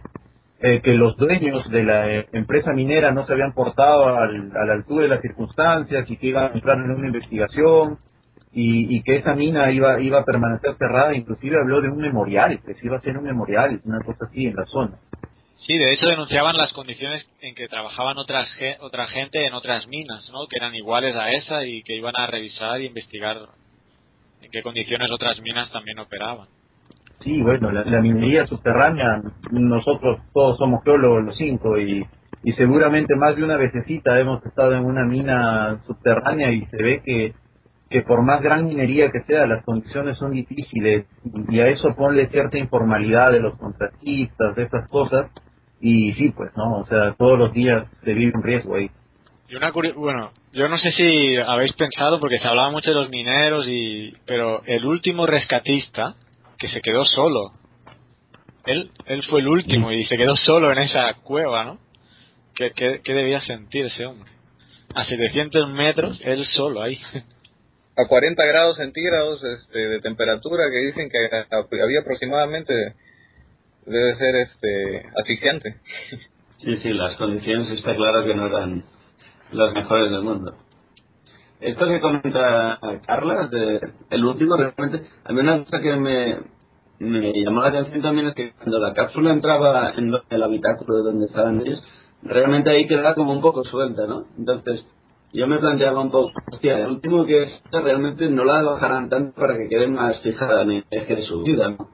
eh, 0.66 0.80
que 0.82 0.94
los 0.94 1.18
dueños 1.18 1.70
de 1.70 1.84
la 1.84 2.10
eh, 2.10 2.28
empresa 2.32 2.72
minera 2.72 3.12
no 3.12 3.28
se 3.28 3.34
habían 3.34 3.54
portado 3.54 4.06
al, 4.18 4.50
a 4.56 4.64
la 4.64 4.74
altura 4.76 5.04
de 5.04 5.10
las 5.10 5.22
circunstancias 5.22 6.10
y 6.10 6.16
que 6.16 6.28
iban 6.28 6.46
a 6.46 6.54
entrar 6.54 6.78
en 6.78 6.90
una 6.90 7.08
investigación 7.08 8.00
y, 8.54 8.96
y, 8.96 9.04
que 9.04 9.18
esa 9.18 9.36
mina 9.36 9.70
iba, 9.72 10.00
iba 10.00 10.22
a 10.22 10.24
permanecer 10.24 10.78
cerrada, 10.78 11.14
inclusive 11.14 11.58
habló 11.60 11.82
de 11.82 11.90
un 11.90 11.98
memorial, 11.98 12.62
que 12.66 12.76
se 12.76 12.86
iba 12.86 12.96
a 12.96 13.00
hacer 13.00 13.18
un 13.18 13.26
memorial, 13.26 13.82
una 13.84 14.00
cosa 14.06 14.24
así 14.24 14.46
en 14.46 14.56
la 14.56 14.66
zona. 14.68 15.00
Sí, 15.68 15.78
de 15.78 15.92
hecho 15.92 16.08
denunciaban 16.08 16.56
las 16.56 16.72
condiciones 16.72 17.26
en 17.42 17.56
que 17.56 17.68
trabajaban 17.68 18.18
otras, 18.18 18.48
otra 18.80 19.08
gente 19.08 19.46
en 19.46 19.54
otras 19.56 19.86
minas, 19.88 20.24
¿no? 20.32 20.48
que 20.48 20.56
eran 20.56 20.74
iguales 20.76 21.14
a 21.14 21.30
esa 21.34 21.66
y 21.66 21.84
que 21.84 21.98
iban 21.98 22.16
a 22.16 22.28
revisar 22.28 22.80
y 22.80 22.86
investigar 22.86 23.38
en 24.42 24.50
qué 24.50 24.62
condiciones 24.62 25.12
otras 25.12 25.42
minas 25.42 25.70
también 25.74 26.00
operaban. 26.00 26.48
Sí, 27.24 27.42
bueno, 27.42 27.72
la, 27.72 28.02
minería 28.02 28.46
subterránea, 28.48 29.22
nosotros 29.52 30.20
todos 30.34 30.58
somos 30.58 30.84
geólogos 30.84 31.24
los 31.24 31.38
cinco 31.38 31.80
y, 31.80 32.06
y 32.44 32.52
seguramente 32.54 33.16
más 33.16 33.36
de 33.38 33.44
una 33.44 33.56
vececita 33.56 34.20
hemos 34.20 34.46
estado 34.46 34.74
en 34.74 34.84
una 34.84 35.06
mina 35.06 35.82
subterránea 35.88 36.52
y 36.52 36.66
se 36.66 36.84
ve 36.84 37.02
que, 37.06 37.34
que 37.90 38.02
por 38.02 38.24
más 38.24 38.42
gran 38.42 38.66
minería 38.66 39.10
que 39.10 39.22
sea, 39.22 39.48
las 39.48 39.64
condiciones 39.64 40.18
son 40.18 40.32
difíciles 40.32 41.06
y 41.48 41.60
a 41.62 41.68
eso 41.68 41.96
ponle 41.96 42.28
cierta 42.28 42.58
informalidad 42.58 43.32
de 43.32 43.40
los 43.40 43.58
contratistas, 43.58 44.56
de 44.58 44.64
esas 44.64 44.90
cosas 44.90 45.32
y 45.80 46.14
sí, 46.14 46.30
pues, 46.30 46.52
¿no? 46.58 46.80
O 46.80 46.86
sea, 46.88 47.14
todos 47.18 47.40
los 47.40 47.54
días 47.54 47.86
se 48.04 48.14
vive 48.14 48.34
un 48.36 48.44
riesgo 48.44 48.76
ahí. 48.76 48.90
Y 49.48 49.56
una 49.56 49.72
bueno, 49.72 50.32
yo 50.52 50.68
no 50.68 50.78
sé 50.78 50.92
si 50.94 51.38
habéis 51.38 51.74
pensado, 51.74 52.20
porque 52.20 52.40
se 52.40 52.48
hablaba 52.48 52.72
mucho 52.72 52.90
de 52.90 52.96
los 52.96 53.10
mineros, 53.10 53.66
y 53.68 54.14
pero 54.26 54.64
el 54.66 54.86
último 54.86 55.26
rescatista 55.26 56.16
que 56.64 56.70
se 56.70 56.82
quedó 56.82 57.04
solo. 57.04 57.52
Él, 58.66 58.90
él 59.08 59.22
fue 59.24 59.42
el 59.42 59.50
último 59.50 59.92
y 59.92 60.06
se 60.06 60.16
quedó 60.16 60.38
solo 60.38 60.72
en 60.72 60.78
esa 60.78 61.14
cueva, 61.16 61.66
¿no? 61.66 61.78
¿Qué, 62.56 62.72
qué, 62.72 63.14
debía 63.14 63.42
sentir 63.42 63.88
ese 63.88 64.06
hombre? 64.06 64.32
a 64.96 65.06
700 65.06 65.70
metros, 65.72 66.22
él 66.24 66.46
solo 66.56 66.82
ahí. 66.82 67.00
A 67.96 68.08
40 68.08 68.44
grados 68.46 68.78
centígrados 68.78 69.44
este, 69.44 69.78
de 69.78 70.00
temperatura 70.00 70.64
que 70.72 70.86
dicen 70.86 71.12
que 71.12 71.80
había 71.80 72.00
aproximadamente, 72.00 72.74
debe 73.86 74.16
ser 74.18 74.36
este 74.36 75.10
asfixiante. 75.16 75.76
Sí, 76.64 76.78
sí, 76.82 76.90
las 76.94 77.16
condiciones 77.18 77.70
está 77.72 77.96
claro 77.96 78.26
que 78.26 78.34
no 78.34 78.48
eran 78.48 78.84
las 79.52 79.74
mejores 79.74 80.10
del 80.10 80.22
mundo. 80.24 80.56
Esto 81.64 81.88
que 81.88 82.02
comenta 82.02 82.78
Carla, 83.08 83.48
de, 83.48 83.80
el 84.10 84.26
último, 84.26 84.58
realmente, 84.58 85.08
a 85.24 85.32
mí 85.32 85.40
una 85.40 85.64
cosa 85.64 85.82
que 85.82 85.96
me, 85.96 86.38
me 87.00 87.32
llamó 87.42 87.62
la 87.62 87.70
atención 87.70 88.02
también 88.02 88.28
es 88.28 88.36
que 88.36 88.52
cuando 88.52 88.80
la 88.80 88.94
cápsula 88.94 89.32
entraba 89.32 89.92
en 89.92 90.14
el 90.30 90.44
habitáculo 90.44 90.98
de 90.98 91.04
donde 91.04 91.26
estaban 91.28 91.62
ellos, 91.62 91.82
realmente 92.22 92.70
ahí 92.70 92.86
quedaba 92.86 93.16
como 93.16 93.32
un 93.32 93.42
poco 93.42 93.64
suelta, 93.64 94.06
¿no? 94.08 94.26
Entonces, 94.38 94.86
yo 95.32 95.48
me 95.48 95.58
planteaba 95.58 96.02
un 96.02 96.12
poco, 96.12 96.34
hostia, 96.52 96.80
el 96.80 96.92
último 96.92 97.26
que 97.26 97.44
es, 97.44 97.62
realmente 97.72 98.30
no 98.30 98.44
la 98.44 98.62
bajarán 98.62 99.08
tanto 99.08 99.40
para 99.40 99.58
que 99.58 99.70
quede 99.70 99.88
más 99.88 100.20
fijada 100.20 100.64
en 100.64 100.72
el 100.72 100.86
eje 100.92 101.16
de 101.16 101.24
su 101.24 101.44
vida, 101.44 101.70
¿no? 101.70 101.88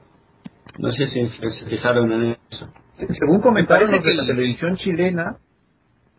No 0.78 0.92
sé 0.92 1.08
si 1.08 1.28
se 1.28 1.66
fijaron 1.66 2.10
en 2.12 2.36
eso. 2.50 2.66
Según 3.18 3.40
comentaron 3.40 3.92
los 3.92 4.02
de 4.02 4.14
la 4.14 4.26
televisión 4.26 4.76
chilena, 4.76 5.36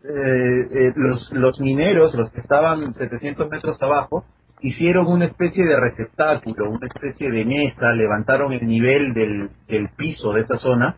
eh, 0.04 0.68
eh, 0.70 0.92
los, 0.96 1.30
los 1.32 1.60
mineros, 1.60 2.14
los 2.14 2.30
que 2.32 2.40
estaban 2.40 2.94
700 2.94 3.48
metros 3.48 3.80
abajo, 3.80 4.24
hicieron 4.60 5.06
una 5.06 5.26
especie 5.26 5.64
de 5.64 5.78
receptáculo, 5.78 6.70
una 6.70 6.86
especie 6.86 7.30
de 7.30 7.44
mesa, 7.44 7.92
levantaron 7.92 8.52
el 8.52 8.66
nivel 8.66 9.12
del, 9.14 9.50
del 9.68 9.88
piso 9.96 10.32
de 10.32 10.42
esa 10.42 10.58
zona, 10.58 10.96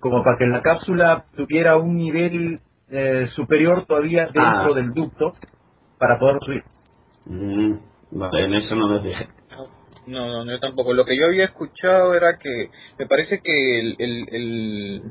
como 0.00 0.22
para 0.22 0.38
que 0.38 0.46
la 0.46 0.62
cápsula 0.62 1.24
tuviera 1.36 1.76
un 1.76 1.96
nivel 1.96 2.60
eh, 2.90 3.28
superior 3.34 3.84
todavía 3.86 4.26
dentro 4.26 4.72
ah. 4.72 4.74
del 4.74 4.92
ducto 4.92 5.34
para 5.98 6.18
poder 6.18 6.38
subir. 6.44 6.64
Mm, 7.24 7.74
vale, 8.12 8.44
en 8.44 8.54
eso 8.54 8.74
no 8.74 8.88
me 8.88 9.00
fijé. 9.00 9.28
No, 10.06 10.44
no, 10.44 10.52
yo 10.52 10.60
tampoco. 10.60 10.92
Lo 10.92 11.04
que 11.04 11.16
yo 11.16 11.26
había 11.26 11.46
escuchado 11.46 12.14
era 12.14 12.38
que 12.38 12.70
me 12.98 13.06
parece 13.06 13.40
que 13.40 13.80
el, 13.80 13.96
el, 13.98 14.28
el, 14.30 15.02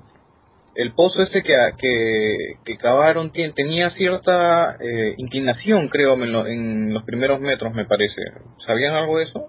pozo 0.94 1.22
este 1.24 1.42
que, 1.42 1.54
que, 1.78 2.38
que 2.66 2.78
cavaron 2.78 3.32
tenía 3.32 3.92
cierta 3.92 4.76
eh, 4.80 5.16
inclinación, 5.18 5.88
creo, 5.88 6.16
en, 6.16 6.94
los 6.94 7.04
primeros 7.04 7.40
metros, 7.40 7.74
me 7.74 7.86
parece. 7.86 8.22
¿Sabían 8.66 8.94
algo 8.94 9.18
de 9.18 9.26
eso? 9.26 9.48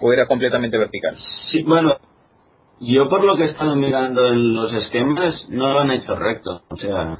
¿O 0.00 0.12
era 0.12 0.26
completamente 0.26 0.78
vertical? 0.78 1.16
Sí, 1.50 1.64
bueno, 1.64 1.96
yo 2.80 3.08
por 3.08 3.24
lo 3.24 3.36
que 3.36 3.44
he 3.44 3.50
estado 3.50 3.74
mirando 3.74 4.28
en 4.28 4.54
los 4.54 4.72
esquemas, 4.72 5.34
no 5.48 5.72
lo 5.72 5.80
han 5.80 5.90
hecho 5.90 6.14
recto. 6.14 6.62
O 6.68 6.76
sea, 6.76 7.18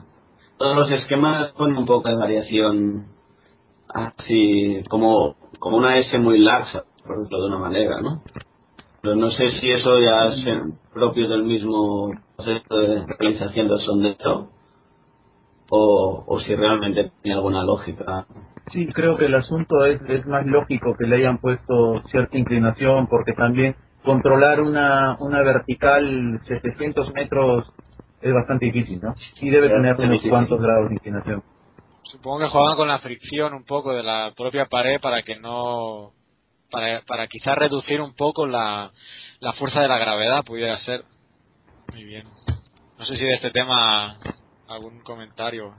todos 0.56 0.76
los 0.76 0.90
esquemas 0.92 1.50
ponen 1.52 1.78
un 1.78 1.86
poco 1.86 2.08
de 2.08 2.16
variación 2.16 3.06
así 3.88 4.84
como, 4.88 5.36
como 5.58 5.78
una 5.78 5.98
S 5.98 6.16
muy 6.18 6.38
laxa, 6.38 6.84
por 7.04 7.16
ejemplo, 7.16 7.40
de 7.40 7.46
una 7.48 7.58
manera, 7.58 8.00
¿no? 8.00 8.22
Pero 9.08 9.20
no 9.20 9.30
sé 9.30 9.52
si 9.58 9.70
eso 9.70 9.98
ya 10.00 10.26
es 10.26 10.62
propio 10.92 11.30
del 11.30 11.42
mismo 11.42 12.12
proceso 12.36 12.76
de 12.76 13.06
realización 13.18 13.68
del 13.68 13.80
sondeo 13.80 14.50
o, 15.70 16.24
o 16.26 16.40
si 16.40 16.54
realmente 16.54 17.10
tiene 17.22 17.36
alguna 17.36 17.64
lógica. 17.64 18.26
Sí, 18.70 18.86
creo 18.88 19.16
que 19.16 19.24
el 19.24 19.34
asunto 19.34 19.86
es, 19.86 19.98
es 20.10 20.26
más 20.26 20.44
lógico 20.44 20.94
que 20.98 21.06
le 21.06 21.16
hayan 21.16 21.38
puesto 21.38 22.02
cierta 22.10 22.36
inclinación 22.36 23.06
porque 23.06 23.32
también 23.32 23.76
controlar 24.04 24.60
una, 24.60 25.16
una 25.20 25.40
vertical 25.40 26.38
700 26.46 27.10
metros 27.14 27.64
es 28.20 28.34
bastante 28.34 28.66
difícil, 28.66 29.00
¿no? 29.00 29.14
Y 29.40 29.48
debe 29.48 29.70
tener 29.70 29.98
unos 29.98 30.20
cuantos 30.28 30.60
grados 30.60 30.90
de 30.90 30.96
inclinación. 30.96 31.42
Supongo 32.12 32.40
que 32.40 32.48
juegan 32.48 32.76
con 32.76 32.88
la 32.88 32.98
fricción 32.98 33.54
un 33.54 33.64
poco 33.64 33.94
de 33.94 34.02
la 34.02 34.34
propia 34.36 34.66
pared 34.66 35.00
para 35.00 35.22
que 35.22 35.38
no. 35.38 36.12
Para, 36.70 37.02
para 37.02 37.26
quizás 37.26 37.56
reducir 37.56 38.00
un 38.00 38.14
poco 38.14 38.46
la, 38.46 38.90
la 39.40 39.52
fuerza 39.54 39.80
de 39.80 39.88
la 39.88 39.98
gravedad, 39.98 40.44
pudiera 40.44 40.78
ser. 40.84 41.04
Muy 41.92 42.04
bien. 42.04 42.24
No 42.98 43.04
sé 43.06 43.16
si 43.16 43.24
de 43.24 43.34
este 43.34 43.50
tema 43.50 44.18
algún 44.68 45.00
comentario 45.00 45.74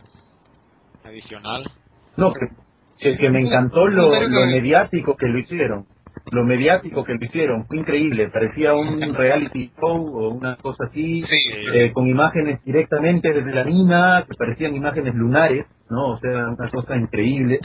adicional. 1.03 1.69
No, 2.17 2.33
que, 2.97 3.17
que 3.17 3.29
me 3.29 3.41
encantó 3.41 3.87
lo, 3.87 4.09
lo 4.27 4.45
mediático 4.45 5.15
que 5.15 5.27
lo 5.27 5.39
hicieron 5.39 5.85
lo 6.31 6.43
mediático 6.43 7.03
que 7.03 7.13
lo 7.13 7.25
hicieron 7.25 7.65
fue 7.65 7.77
increíble, 7.77 8.29
parecía 8.29 8.73
un 8.73 8.99
reality 9.15 9.71
show 9.79 10.17
o 10.17 10.29
una 10.29 10.55
cosa 10.57 10.85
así, 10.85 11.23
eh, 11.73 11.91
con 11.93 12.07
imágenes 12.07 12.63
directamente 12.63 13.33
desde 13.33 13.53
la 13.53 13.63
mina, 13.63 14.25
que 14.27 14.35
parecían 14.35 14.75
imágenes 14.75 15.15
lunares, 15.15 15.65
¿no? 15.89 16.11
O 16.11 16.19
sea, 16.19 16.49
una 16.49 16.69
cosa 16.69 16.95
increíble. 16.95 17.59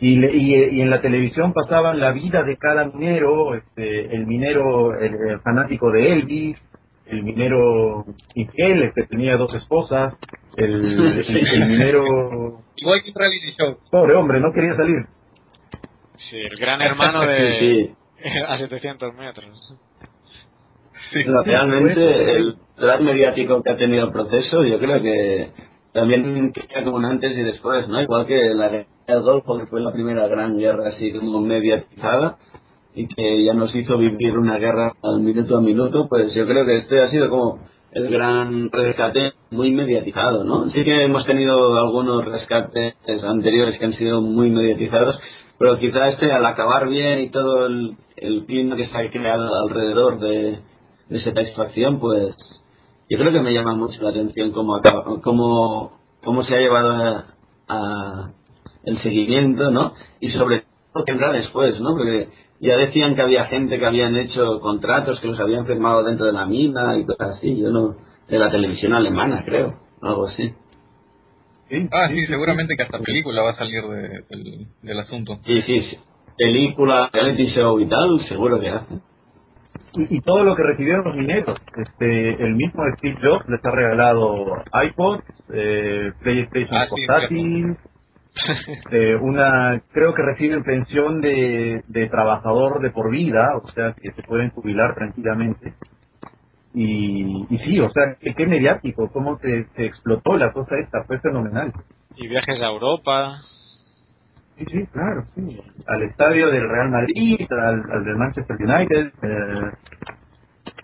Y, 0.00 0.18
y, 0.18 0.80
en 0.80 0.88
la 0.88 1.02
televisión 1.02 1.52
pasaban 1.52 2.00
la 2.00 2.12
vida 2.12 2.42
de 2.42 2.56
cada 2.56 2.86
minero, 2.86 3.54
este, 3.54 4.14
el 4.14 4.26
minero 4.26 4.98
el, 4.98 5.40
fanático 5.40 5.90
de 5.90 6.12
Elvis, 6.12 6.56
el 7.06 7.22
minero 7.22 8.06
infiel, 8.34 8.92
que 8.94 9.02
tenía 9.04 9.36
dos 9.36 9.54
esposas, 9.54 10.14
el, 10.56 11.24
el 11.28 11.66
minero... 11.68 12.62
Igual 12.76 13.02
que 13.02 13.12
reality 13.14 13.52
show. 13.58 13.76
Pobre 13.90 14.14
hombre, 14.14 14.40
no 14.40 14.52
quería 14.52 14.74
salir. 14.74 15.04
Sí, 16.30 16.36
el 16.38 16.56
gran 16.56 16.80
hermano 16.80 17.20
de 17.26 17.90
a 18.48 18.58
700 18.58 19.14
metros. 19.14 19.74
Sí, 21.12 21.22
realmente 21.24 22.36
el 22.36 22.56
gran 22.78 23.04
mediático 23.04 23.62
que 23.62 23.70
ha 23.70 23.76
tenido 23.76 24.06
el 24.06 24.12
proceso, 24.12 24.64
yo 24.64 24.78
creo 24.78 25.02
que 25.02 25.50
también 25.92 26.52
como 26.84 26.96
un 26.96 27.04
antes 27.04 27.36
y 27.36 27.42
después, 27.42 27.88
¿no? 27.88 28.00
Igual 28.00 28.26
que 28.26 28.54
la 28.54 28.68
guerra 28.68 28.86
del 29.06 29.22
Golfo, 29.22 29.58
que 29.58 29.66
fue 29.66 29.80
la 29.80 29.92
primera 29.92 30.26
gran 30.28 30.58
guerra 30.58 30.88
así 30.88 31.12
como 31.12 31.40
mediatizada 31.40 32.38
y 32.94 33.06
que 33.06 33.44
ya 33.44 33.54
nos 33.54 33.74
hizo 33.74 33.98
vivir 33.98 34.36
una 34.38 34.58
guerra 34.58 34.92
al 35.02 35.20
minuto 35.20 35.56
a 35.56 35.60
minuto, 35.60 36.08
pues 36.08 36.32
yo 36.34 36.46
creo 36.46 36.64
que 36.64 36.78
este 36.78 37.00
ha 37.00 37.10
sido 37.10 37.30
como 37.30 37.58
el 37.92 38.08
gran 38.08 38.70
rescate 38.70 39.32
muy 39.50 39.72
mediatizado, 39.72 40.44
¿no? 40.44 40.70
Sí 40.70 40.84
que 40.84 41.02
hemos 41.02 41.26
tenido 41.26 41.76
algunos 41.76 42.24
rescates 42.24 42.94
anteriores 43.24 43.78
que 43.78 43.84
han 43.84 43.94
sido 43.94 44.20
muy 44.20 44.50
mediatizados, 44.50 45.18
pero 45.58 45.78
quizá 45.78 46.08
este 46.08 46.32
al 46.32 46.46
acabar 46.46 46.88
bien 46.88 47.20
y 47.20 47.30
todo 47.30 47.66
el, 47.66 47.96
el 48.16 48.44
clima 48.46 48.76
que 48.76 48.86
se 48.86 48.96
ha 48.96 49.10
creado 49.10 49.52
alrededor 49.62 50.20
de, 50.20 50.58
esa 51.10 51.34
satisfacción, 51.34 51.98
pues 51.98 52.34
yo 53.10 53.18
creo 53.18 53.32
que 53.32 53.40
me 53.40 53.52
llama 53.52 53.74
mucho 53.74 54.00
la 54.02 54.10
atención 54.10 54.52
cómo, 54.52 54.80
cómo, 55.22 56.00
cómo 56.22 56.44
se 56.44 56.54
ha 56.54 56.60
llevado 56.60 57.24
a, 57.68 58.30
el 58.84 59.02
seguimiento, 59.02 59.70
¿no? 59.72 59.94
Y 60.20 60.30
sobre 60.30 60.64
todo 60.92 61.04
que 61.04 61.12
vendrá 61.12 61.32
después, 61.32 61.78
¿no? 61.80 61.96
Porque 61.96 62.28
ya 62.60 62.76
decían 62.76 63.16
que 63.16 63.22
había 63.22 63.46
gente 63.46 63.80
que 63.80 63.86
habían 63.86 64.16
hecho 64.16 64.60
contratos 64.60 65.18
que 65.20 65.26
los 65.26 65.40
habían 65.40 65.66
firmado 65.66 66.04
dentro 66.04 66.26
de 66.26 66.32
la 66.32 66.46
mina 66.46 66.96
y 66.98 67.04
cosas 67.04 67.38
así, 67.38 67.60
yo 67.60 67.70
no, 67.70 67.96
de 68.28 68.38
la 68.38 68.50
televisión 68.50 68.94
alemana, 68.94 69.42
creo, 69.44 69.74
algo 70.00 70.28
así. 70.28 70.54
Ah, 71.90 72.08
sí, 72.10 72.26
seguramente 72.26 72.76
que 72.76 72.82
hasta 72.82 72.98
película 73.00 73.42
va 73.42 73.50
a 73.50 73.56
salir 73.56 73.82
del, 74.82 75.00
asunto. 75.00 75.38
Sí, 75.44 75.62
sí, 75.62 75.82
sí. 75.90 75.98
Película, 76.36 77.10
reality 77.12 77.46
show 77.54 77.78
y 77.80 77.86
tal, 77.86 78.24
seguro 78.28 78.60
que 78.60 78.68
hace. 78.68 79.09
Y, 79.92 80.20
todo 80.20 80.44
lo 80.44 80.54
que 80.54 80.62
recibieron 80.62 81.04
los 81.04 81.16
mineros. 81.16 81.58
Este, 81.76 82.42
el 82.42 82.54
mismo 82.54 82.84
Steve 82.96 83.18
Jobs 83.22 83.48
les 83.48 83.64
ha 83.64 83.70
regalado 83.70 84.62
iPods, 84.84 85.24
eh, 85.52 86.12
PlayStation 86.22 86.76
ah, 86.76 86.86
portátil, 86.88 87.76
eh, 88.92 89.16
una, 89.16 89.82
creo 89.92 90.14
que 90.14 90.22
reciben 90.22 90.62
pensión 90.62 91.20
de, 91.20 91.82
de 91.88 92.08
trabajador 92.08 92.80
de 92.80 92.90
por 92.90 93.10
vida, 93.10 93.56
o 93.62 93.68
sea 93.72 93.94
que 94.00 94.12
se 94.12 94.22
pueden 94.22 94.50
jubilar 94.50 94.94
tranquilamente. 94.94 95.74
Y, 96.72 97.46
y 97.50 97.58
sí, 97.64 97.80
o 97.80 97.90
sea, 97.90 98.16
qué, 98.20 98.46
mediático, 98.46 99.10
cómo 99.12 99.38
se, 99.38 99.66
explotó 99.76 100.36
la 100.36 100.52
cosa 100.52 100.76
esta, 100.78 101.02
fue 101.04 101.18
fenomenal. 101.18 101.72
Y 102.16 102.28
viajes 102.28 102.60
a 102.60 102.66
Europa. 102.66 103.40
Sí, 104.60 104.66
sí, 104.70 104.86
claro, 104.92 105.24
sí. 105.34 105.58
Al 105.86 106.02
estadio 106.02 106.50
del 106.50 106.68
Real 106.68 106.90
Madrid, 106.90 107.46
al, 107.50 108.04
del 108.04 108.16
Manchester 108.16 108.56
United. 108.60 109.12
Eh, 109.22 109.70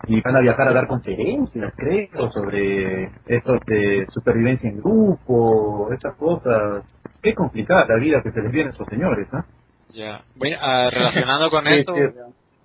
y 0.09 0.21
van 0.23 0.37
a 0.37 0.41
viajar 0.41 0.69
a 0.69 0.73
dar 0.73 0.87
conferencias, 0.87 1.75
creo, 1.77 2.31
sobre 2.31 3.11
esto 3.27 3.59
de 3.67 4.07
supervivencia 4.15 4.71
en 4.71 4.79
grupo, 4.79 5.93
esas 5.93 6.15
cosas. 6.17 6.85
Qué 7.23 7.35
complicada 7.35 7.87
la 7.87 7.97
vida 7.97 8.23
que 8.23 8.31
se 8.31 8.41
les 8.41 8.51
viene 8.51 8.71
a 8.71 8.73
esos 8.73 8.87
señores, 8.89 9.27
¿no? 9.31 9.45
Ya. 9.93 10.23
Bueno, 10.37 10.57
ah, 10.61 10.89
relacionado 10.91 11.51
con 11.51 11.67
esto, 11.67 11.95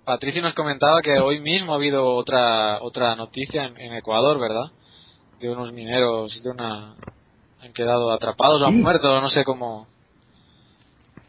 Patricio 0.04 0.40
nos 0.40 0.54
comentaba 0.54 1.02
que 1.02 1.18
hoy 1.18 1.40
mismo 1.40 1.72
ha 1.72 1.76
habido 1.76 2.06
otra 2.14 2.80
otra 2.80 3.16
noticia 3.16 3.66
en, 3.66 3.92
Ecuador, 3.92 4.40
¿verdad? 4.40 4.72
De 5.40 5.50
unos 5.50 5.72
mineros 5.72 6.40
de 6.42 6.50
una 6.50 6.94
han 7.60 7.72
quedado 7.74 8.12
atrapados 8.12 8.62
o 8.62 8.66
han 8.66 8.80
muerto, 8.80 9.20
no 9.20 9.30
sé 9.30 9.44
cómo. 9.44 9.91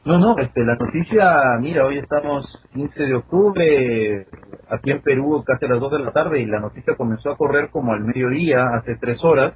No, 0.06 0.18
no, 0.18 0.38
este, 0.38 0.66
la 0.66 0.76
noticia, 0.76 1.58
mira, 1.62 1.86
hoy 1.86 1.98
estamos 1.98 2.46
15 2.74 3.04
de 3.04 3.16
octubre, 3.16 4.28
aquí 4.68 4.92
en 4.92 5.02
Perú 5.02 5.42
casi 5.46 5.64
a 5.64 5.70
las 5.70 5.80
2 5.80 5.92
de 5.94 6.00
la 6.00 6.12
tarde 6.12 6.42
y 6.42 6.46
la 6.46 6.60
noticia 6.60 6.98
comenzó 6.98 7.32
a 7.32 7.38
correr 7.38 7.70
como 7.70 7.94
al 7.94 8.04
mediodía, 8.04 8.66
hace 8.76 8.98
tres 8.98 9.24
horas, 9.24 9.54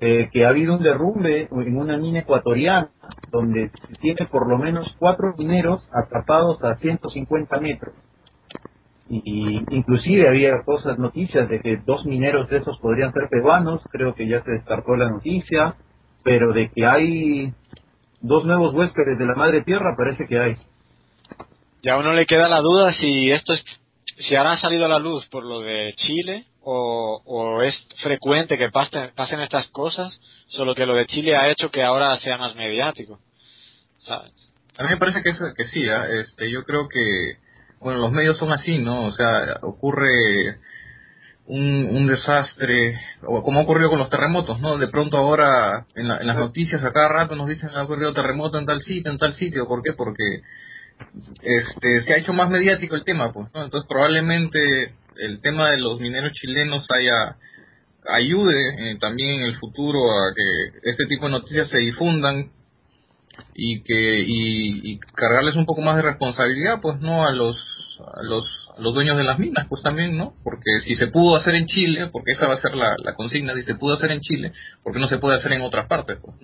eh, 0.00 0.30
que 0.32 0.46
ha 0.46 0.48
habido 0.48 0.76
un 0.76 0.82
derrumbe 0.82 1.46
en 1.50 1.76
una 1.76 1.98
mina 1.98 2.20
ecuatoriana 2.20 2.88
donde 3.30 3.70
tiene 4.00 4.26
por 4.30 4.48
lo 4.48 4.56
menos 4.56 4.96
cuatro 4.98 5.34
mineros 5.36 5.86
atrapados 5.92 6.64
a 6.64 6.76
150 6.76 7.60
metros. 7.60 7.94
Y, 9.10 9.62
inclusive 9.76 10.26
había 10.26 10.62
cosas, 10.62 10.98
noticias 10.98 11.50
de 11.50 11.60
que 11.60 11.76
dos 11.84 12.06
mineros 12.06 12.48
de 12.48 12.58
esos 12.58 12.78
podrían 12.78 13.12
ser 13.12 13.28
peruanos, 13.28 13.82
creo 13.90 14.14
que 14.14 14.26
ya 14.26 14.42
se 14.42 14.52
descartó 14.52 14.96
la 14.96 15.10
noticia, 15.10 15.74
pero 16.24 16.54
de 16.54 16.70
que 16.70 16.86
hay 16.86 17.52
dos 18.22 18.44
nuevos 18.44 18.72
huéspedes 18.74 19.18
de 19.18 19.26
la 19.26 19.34
madre 19.34 19.62
tierra, 19.62 19.94
parece 19.96 20.26
que 20.26 20.38
hay. 20.38 20.56
Ya 21.82 21.94
a 21.94 21.98
uno 21.98 22.14
le 22.14 22.26
queda 22.26 22.48
la 22.48 22.60
duda 22.60 22.94
si 22.98 23.30
esto 23.30 23.52
es, 23.54 23.62
si 24.28 24.36
ahora 24.36 24.52
ha 24.52 24.60
salido 24.60 24.86
a 24.86 24.88
la 24.88 24.98
luz 24.98 25.26
por 25.28 25.44
lo 25.44 25.60
de 25.60 25.94
Chile 25.96 26.46
o, 26.64 27.60
es 27.62 27.74
frecuente 28.02 28.56
que 28.56 28.70
pasen, 28.70 29.10
pasen 29.16 29.40
estas 29.40 29.66
cosas, 29.68 30.12
solo 30.46 30.74
que 30.76 30.86
lo 30.86 30.94
de 30.94 31.06
Chile 31.06 31.36
ha 31.36 31.50
hecho 31.50 31.70
que 31.70 31.82
ahora 31.82 32.18
sea 32.20 32.38
más 32.38 32.54
mediático. 32.54 33.18
A 34.08 34.82
mí 34.84 34.88
me 34.90 34.96
parece 34.96 35.22
que, 35.22 35.32
que 35.56 35.68
sí, 35.70 35.84
¿eh? 35.84 36.20
este, 36.20 36.50
yo 36.50 36.64
creo 36.64 36.88
que, 36.88 37.36
bueno, 37.80 37.98
los 37.98 38.12
medios 38.12 38.38
son 38.38 38.52
así, 38.52 38.78
¿no? 38.78 39.06
O 39.06 39.12
sea, 39.12 39.58
ocurre 39.62 40.58
un, 41.46 41.88
un 41.90 42.06
desastre, 42.06 42.98
o 43.26 43.42
como 43.42 43.60
ha 43.60 43.62
ocurrido 43.64 43.90
con 43.90 43.98
los 43.98 44.10
terremotos, 44.10 44.60
¿no? 44.60 44.78
De 44.78 44.88
pronto 44.88 45.16
ahora 45.16 45.86
en, 45.94 46.10
en 46.10 46.26
las 46.26 46.36
noticias 46.36 46.82
a 46.82 46.92
cada 46.92 47.08
rato 47.08 47.36
nos 47.36 47.48
dicen 47.48 47.68
que 47.68 47.76
ha 47.76 47.82
ocurrido 47.82 48.14
terremoto 48.14 48.58
en 48.58 48.66
tal 48.66 48.82
sitio, 48.82 49.10
en 49.10 49.18
tal 49.18 49.36
sitio, 49.36 49.66
¿por 49.66 49.82
qué? 49.82 49.92
Porque 49.92 50.42
este 51.42 52.04
se 52.04 52.12
ha 52.12 52.18
hecho 52.18 52.32
más 52.32 52.48
mediático 52.48 52.94
el 52.94 53.04
tema, 53.04 53.32
pues, 53.32 53.48
¿no? 53.54 53.64
Entonces 53.64 53.88
probablemente 53.88 54.94
el 55.16 55.40
tema 55.40 55.70
de 55.70 55.78
los 55.78 56.00
mineros 56.00 56.32
chilenos 56.32 56.86
haya 56.90 57.36
ayude 58.08 58.92
eh, 58.92 58.98
también 59.00 59.40
en 59.40 59.42
el 59.42 59.58
futuro 59.58 60.10
a 60.10 60.34
que 60.34 60.90
este 60.90 61.06
tipo 61.06 61.26
de 61.26 61.32
noticias 61.32 61.68
se 61.70 61.78
difundan 61.78 62.50
y 63.54 63.82
que 63.82 64.24
y, 64.26 64.98
cargarles 65.14 65.56
un 65.56 65.66
poco 65.66 65.80
más 65.82 65.96
de 65.96 66.02
responsabilidad 66.02 66.80
pues 66.80 67.00
no 67.00 67.26
a 67.26 67.32
los 67.32 67.56
a 68.14 68.22
los 68.22 68.44
los 68.82 68.94
dueños 68.94 69.16
de 69.16 69.24
las 69.24 69.38
minas 69.38 69.66
pues 69.68 69.82
también 69.82 70.16
no 70.16 70.34
porque 70.44 70.70
si 70.84 70.96
se 70.96 71.06
pudo 71.08 71.36
hacer 71.36 71.54
en 71.54 71.66
Chile 71.66 72.08
porque 72.12 72.32
esa 72.32 72.46
va 72.46 72.54
a 72.54 72.60
ser 72.60 72.74
la, 72.74 72.96
la 73.02 73.14
consigna 73.14 73.54
si 73.54 73.62
se 73.62 73.74
pudo 73.74 73.94
hacer 73.94 74.10
en 74.10 74.20
Chile 74.20 74.52
porque 74.82 74.98
no 74.98 75.08
se 75.08 75.18
puede 75.18 75.38
hacer 75.38 75.52
en 75.52 75.62
otras 75.62 75.86
partes 75.86 76.18
pues 76.22 76.36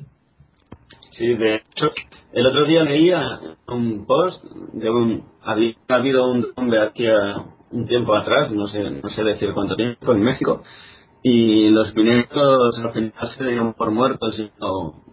sí 1.17 1.35
de 1.35 1.57
hecho 1.57 1.93
el 2.33 2.47
otro 2.47 2.65
día 2.67 2.83
leía 2.85 3.41
un 3.69 4.07
post 4.07 4.43
de 4.73 4.91
un 4.91 5.25
había 5.43 5.75
habido 5.89 6.31
un 6.31 6.47
hombre 6.57 6.81
aquí 6.81 7.07
a 7.07 7.45
un 7.71 7.87
tiempo 7.87 8.15
atrás, 8.15 8.51
no 8.51 8.69
sé, 8.69 8.79
no 8.91 9.09
sé 9.11 9.25
decir 9.25 9.53
cuánto 9.53 9.77
tiempo, 9.77 10.13
en 10.13 10.23
México, 10.23 10.63
y 11.23 11.69
los 11.71 11.95
mineros 11.95 12.79
al 12.79 12.93
final 12.93 13.35
se 13.37 13.45
dieron 13.45 13.75
por 13.75 13.91
muertos, 13.91 14.39
y 14.39 14.51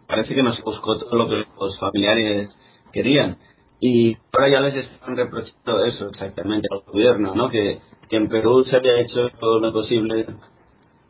parece 0.08 0.36
que 0.36 0.44
no 0.44 0.53
se 0.53 0.62
buscó 0.62 0.98
todo 1.00 1.15
lo 1.15 1.27
que 1.27 1.46
los 1.60 1.79
familiares 1.79 2.50
querían. 2.91 3.38
Y 3.79 4.17
ahora 4.34 4.50
ya 4.50 4.60
les 4.62 4.75
están 4.75 5.15
reprochando 5.15 5.86
eso 5.86 6.10
exactamente 6.10 6.67
al 6.72 6.82
gobierno, 6.91 7.36
¿no? 7.36 7.50
Que, 7.50 7.79
que 8.10 8.15
en 8.15 8.29
Perú 8.29 8.63
se 8.65 8.77
había 8.77 9.00
hecho 9.01 9.29
todo 9.39 9.60
lo 9.60 9.74
posible, 9.74 10.25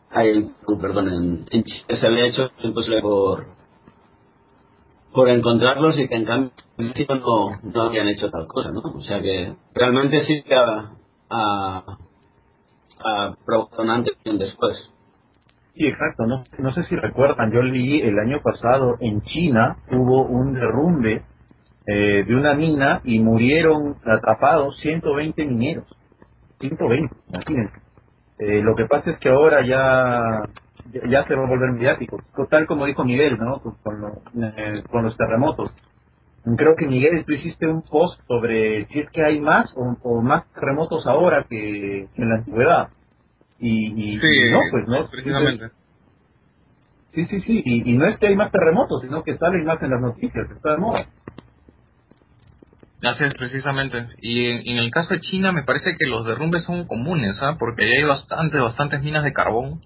ay, 0.10 0.52
perdón, 0.82 1.10
en, 1.10 1.46
en 1.52 1.64
Chile 1.64 2.00
se 2.00 2.08
había 2.08 2.26
hecho 2.26 2.52
lo 2.60 2.68
imposible 2.70 3.02
por, 3.02 3.46
por 5.14 5.30
encontrarlos 5.30 5.98
y 5.98 6.08
que 6.08 6.16
en 6.16 6.26
cambio 6.26 6.52
en 6.78 6.88
México 6.88 7.16
no, 7.16 7.60
no 7.64 7.82
habían 7.84 8.08
hecho 8.08 8.30
tal 8.30 8.48
cosa, 8.48 8.72
¿no? 8.72 8.82
O 8.82 9.02
sea 9.02 9.22
que 9.22 9.56
realmente 9.74 10.26
sí 10.26 10.44
que 10.44 10.56
a, 10.56 10.92
a 13.06 13.36
provocar 13.46 13.90
antes 13.90 14.14
y 14.24 14.38
después. 14.38 14.76
Sí, 15.76 15.86
exacto. 15.88 16.26
No, 16.26 16.44
no 16.58 16.74
sé 16.74 16.84
si 16.86 16.96
recuerdan, 16.96 17.52
yo 17.52 17.62
leí 17.62 18.02
el 18.02 18.18
año 18.20 18.42
pasado 18.42 18.96
en 19.00 19.22
China 19.24 19.78
hubo 19.92 20.24
un 20.24 20.54
derrumbe 20.54 21.24
eh, 21.88 22.24
de 22.26 22.36
una 22.36 22.54
mina 22.54 23.02
y 23.04 23.20
murieron 23.20 23.98
atrapados 24.06 24.78
120 24.82 25.46
mineros. 25.46 25.88
120, 26.60 27.16
imagínense. 27.30 27.80
Eh, 28.40 28.62
lo 28.62 28.76
que 28.76 28.86
pasa 28.86 29.12
es 29.12 29.20
que 29.20 29.30
ahora 29.30 29.66
ya 29.66 30.44
ya 31.10 31.24
se 31.26 31.36
va 31.36 31.44
a 31.44 31.50
volver 31.50 31.72
mediático, 31.72 32.20
tal 32.50 32.68
como 32.68 32.86
dijo 32.86 33.04
Miguel, 33.04 33.38
¿no? 33.40 33.60
Con, 33.60 33.76
eh, 34.44 34.84
con 34.92 35.04
los 35.04 35.18
terremotos 35.18 35.72
Creo 36.58 36.76
que 36.76 36.86
Miguel, 36.86 37.26
tú 37.26 37.34
hiciste 37.34 37.68
un 37.68 37.82
post 37.82 38.22
sobre 38.28 38.86
si 38.88 39.00
es 39.00 39.10
que 39.10 39.24
hay 39.24 39.40
más 39.40 39.74
o, 39.76 40.22
más 40.22 40.46
terremotos 40.54 41.08
ahora 41.08 41.44
que, 41.50 42.08
en 42.16 42.30
la 42.30 42.36
antigüedad. 42.36 42.90
Y, 43.58 44.20
sí, 44.20 44.52
no, 44.52 44.60
pues 44.70 44.88
no. 44.88 45.10
Precisamente. 45.10 45.70
Sí, 47.14 47.26
sí, 47.26 47.42
sí. 47.42 47.64
Y, 47.66 47.98
no 47.98 48.06
es 48.06 48.20
que 48.20 48.28
hay 48.28 48.36
más 48.36 48.52
terremotos, 48.52 49.02
sino 49.02 49.24
que 49.24 49.38
salen 49.38 49.66
más 49.66 49.82
en 49.82 49.90
las 49.90 50.02
noticias, 50.02 50.52
está 50.52 50.74
de 50.74 50.78
moda. 50.78 51.08
Así 53.06 53.24
es, 53.24 53.34
precisamente. 53.36 54.08
Y 54.22 54.46
en, 54.48 54.78
el 54.78 54.90
caso 54.90 55.14
de 55.14 55.22
China 55.22 55.52
me 55.52 55.64
parece 55.64 55.96
que 55.98 56.08
los 56.08 56.26
derrumbes 56.26 56.64
son 56.64 56.88
comunes, 56.88 57.36
¿ah? 57.40 57.56
Porque 57.60 57.84
hay 57.86 58.04
bastantes, 58.04 58.60
bastantes 58.60 59.02
minas 59.04 59.24
de 59.24 59.34
carbón 59.34 59.82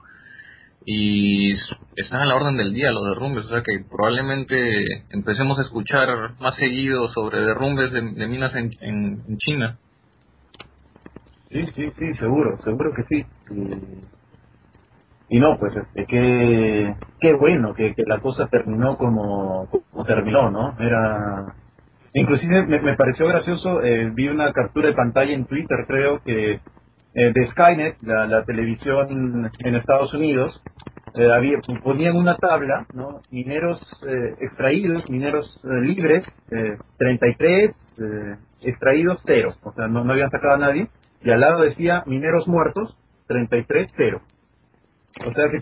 y 0.86 1.53
están 1.97 2.21
a 2.21 2.25
la 2.25 2.36
orden 2.36 2.55
del 2.55 2.73
día 2.73 2.91
los 2.91 3.05
derrumbes, 3.10 3.45
o 3.45 3.49
sea 3.49 3.62
que 3.62 3.84
probablemente 3.91 5.03
empecemos 5.10 5.60
a 5.60 5.63
escuchar 5.63 6.39
más 6.39 6.55
seguido 6.55 7.10
sobre 7.10 7.41
derrumbes 7.41 7.91
de, 7.91 8.01
minas 8.01 8.55
en, 8.55 8.71
en, 8.79 9.38
China. 9.38 9.77
Sí, 11.49 11.65
sí, 11.75 11.91
sí, 11.99 12.13
seguro, 12.15 12.58
seguro 12.63 12.93
que 12.93 13.03
sí. 13.03 13.25
Y, 15.29 15.39
no, 15.39 15.60
pues 15.60 15.75
este, 15.75 16.05
qué, 16.05 16.95
qué 17.19 17.34
bueno 17.34 17.73
que, 17.73 17.93
que 17.93 18.03
la 18.08 18.19
cosa 18.19 18.47
terminó 18.47 18.97
como 18.97 19.67
terminó, 20.08 20.49
¿no? 20.49 20.75
Era 20.79 21.53
Inclusive 22.13 22.65
me, 22.65 22.82
me 22.82 22.95
pareció 22.95 23.28
gracioso, 23.28 23.84
eh, 23.84 24.10
vi 24.13 24.28
una 24.28 24.52
captura 24.52 24.88
de 24.88 24.95
pantalla 24.95 25.34
en 25.34 25.45
Twitter, 25.45 25.86
creo 25.88 26.22
que 26.24 26.60
eh, 27.15 27.32
de 27.34 27.48
Skynet, 27.52 27.98
la, 28.04 28.43
televisión 28.45 29.50
en 29.60 29.76
Estados 29.76 30.13
Unidos, 30.13 30.62
eh, 31.15 31.32
había, 31.32 31.58
ponían 31.84 32.15
una 32.15 32.38
tabla, 32.38 32.86
¿no? 32.93 33.22
Mineros 33.32 33.82
eh, 34.08 34.36
extraídos, 34.41 35.10
mineros 35.10 35.60
libres, 35.63 36.24
33, 36.98 37.72
extraídos, 38.62 39.19
cero. 39.26 39.56
O 39.63 39.74
sea, 39.74 39.88
no, 39.88 40.04
no 40.04 40.13
habían 40.13 40.30
sacado 40.30 40.54
a 40.54 40.60
nadie. 40.60 40.88
Y 41.22 41.32
al 41.32 41.41
lado 41.41 41.62
decía 41.62 42.04
mineros 42.06 42.48
muertos, 42.48 42.95
33, 43.28 43.91
cero. 43.98 44.22
O 45.26 45.34
sea 45.34 45.50
que 45.50 45.60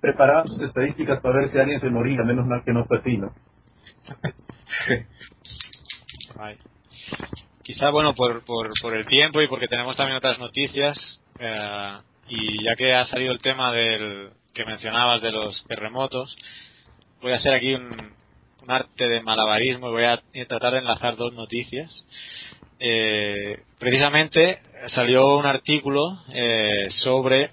preparaban 0.00 0.46
sus 0.46 0.62
estadísticas 0.62 1.20
para 1.20 1.40
ver 1.40 1.50
si 1.50 1.58
alguien 1.58 1.80
se 1.80 1.90
moría, 1.90 2.22
menos 2.22 2.46
mal 2.46 2.62
que 2.64 2.72
no 2.72 2.86
fue 2.86 2.98
así, 2.98 3.18
¿no? 3.18 3.32
quizá 7.62 7.90
bueno 7.90 8.14
por, 8.14 8.44
por, 8.44 8.70
por 8.80 8.94
el 8.94 9.06
tiempo 9.06 9.40
y 9.40 9.48
porque 9.48 9.68
tenemos 9.68 9.96
también 9.96 10.16
otras 10.16 10.38
noticias 10.38 10.96
eh, 11.38 11.98
y 12.28 12.64
ya 12.64 12.76
que 12.76 12.94
ha 12.94 13.06
salido 13.08 13.32
el 13.32 13.40
tema 13.40 13.72
del 13.72 14.30
que 14.54 14.64
mencionabas 14.64 15.20
de 15.22 15.32
los 15.32 15.64
terremotos 15.66 16.34
voy 17.20 17.32
a 17.32 17.36
hacer 17.36 17.54
aquí 17.54 17.74
un, 17.74 18.16
arte 18.70 19.08
de 19.08 19.22
malabarismo 19.22 19.88
y 19.88 19.92
voy 19.92 20.04
a 20.04 20.20
tratar 20.46 20.74
de 20.74 20.80
enlazar 20.80 21.16
dos 21.16 21.32
noticias. 21.32 21.90
Eh, 22.78 23.62
precisamente 23.78 24.60
salió 24.94 25.38
un 25.38 25.46
artículo 25.46 26.18
eh, 26.34 26.90
sobre 27.02 27.52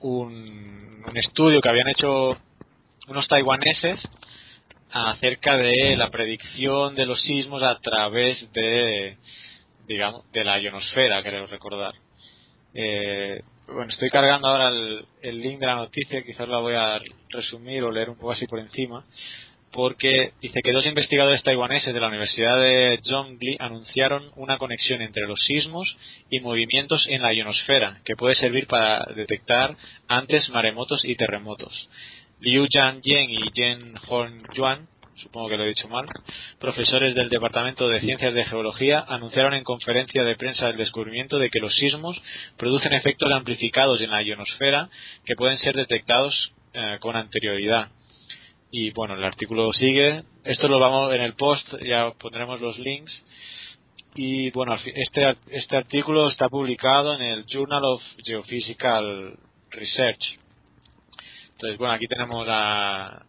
un, 0.00 1.02
un 1.08 1.16
estudio 1.16 1.62
que 1.62 1.68
habían 1.70 1.88
hecho 1.88 2.36
unos 3.08 3.26
taiwaneses 3.26 3.98
acerca 4.92 5.56
de 5.56 5.96
la 5.96 6.10
predicción 6.10 6.94
de 6.94 7.06
los 7.06 7.20
sismos 7.22 7.62
a 7.62 7.78
través 7.78 8.38
de 8.52 9.16
digamos, 9.90 10.22
de 10.30 10.44
la 10.44 10.60
ionosfera, 10.60 11.20
creo 11.20 11.48
recordar. 11.48 11.94
Eh, 12.74 13.42
bueno, 13.66 13.90
estoy 13.90 14.08
cargando 14.08 14.46
ahora 14.46 14.68
el, 15.22 15.40
link 15.40 15.58
de 15.58 15.66
la 15.66 15.74
noticia, 15.74 16.22
quizás 16.22 16.48
la 16.48 16.58
voy 16.58 16.74
a 16.74 17.00
resumir 17.28 17.82
o 17.82 17.90
leer 17.90 18.08
un 18.08 18.14
poco 18.14 18.30
así 18.30 18.46
por 18.46 18.60
encima, 18.60 19.04
porque 19.72 20.32
dice 20.40 20.60
que 20.62 20.72
dos 20.72 20.86
investigadores 20.86 21.42
taiwaneses 21.42 21.92
de 21.92 21.98
la 21.98 22.06
Universidad 22.06 22.56
de 22.60 23.00
Zhongli 23.04 23.56
anunciaron 23.58 24.30
una 24.36 24.58
conexión 24.58 25.02
entre 25.02 25.26
los 25.26 25.44
sismos 25.44 25.96
y 26.30 26.38
movimientos 26.38 27.04
en 27.08 27.22
la 27.22 27.32
ionosfera, 27.32 28.00
que 28.04 28.14
puede 28.14 28.36
servir 28.36 28.68
para 28.68 29.04
detectar 29.16 29.76
antes 30.06 30.48
maremotos 30.50 31.04
y 31.04 31.16
terremotos. 31.16 31.88
Liu 32.40 32.66
Jianyen 32.70 33.30
y 33.30 33.50
Jen 33.54 33.96
Hong 34.08 34.42
Yuan 34.54 34.88
supongo 35.22 35.48
que 35.48 35.56
lo 35.56 35.64
he 35.64 35.68
dicho 35.68 35.88
mal, 35.88 36.06
profesores 36.58 37.14
del 37.14 37.28
Departamento 37.28 37.88
de 37.88 38.00
Ciencias 38.00 38.34
de 38.34 38.44
Geología 38.44 39.04
anunciaron 39.06 39.54
en 39.54 39.64
conferencia 39.64 40.24
de 40.24 40.36
prensa 40.36 40.68
el 40.68 40.76
descubrimiento 40.76 41.38
de 41.38 41.50
que 41.50 41.60
los 41.60 41.74
sismos 41.76 42.20
producen 42.56 42.92
efectos 42.94 43.30
amplificados 43.30 44.00
en 44.00 44.10
la 44.10 44.22
ionosfera 44.22 44.88
que 45.24 45.36
pueden 45.36 45.58
ser 45.58 45.76
detectados 45.76 46.34
eh, 46.72 46.98
con 47.00 47.16
anterioridad. 47.16 47.88
Y 48.72 48.90
bueno, 48.92 49.14
el 49.14 49.24
artículo 49.24 49.72
sigue. 49.72 50.22
Esto 50.44 50.68
lo 50.68 50.78
vamos 50.78 51.12
en 51.12 51.20
el 51.20 51.34
post, 51.34 51.66
ya 51.82 52.10
pondremos 52.12 52.60
los 52.60 52.78
links. 52.78 53.12
Y 54.14 54.50
bueno, 54.50 54.76
este, 54.84 55.36
este 55.50 55.76
artículo 55.76 56.30
está 56.30 56.48
publicado 56.48 57.14
en 57.14 57.22
el 57.22 57.44
Journal 57.46 57.84
of 57.84 58.02
Geophysical 58.24 59.36
Research 59.70 60.39
Entonces, 61.60 61.78
bueno, 61.78 61.92
aquí 61.92 62.06
tenemos 62.06 62.46
a, 62.48 63.26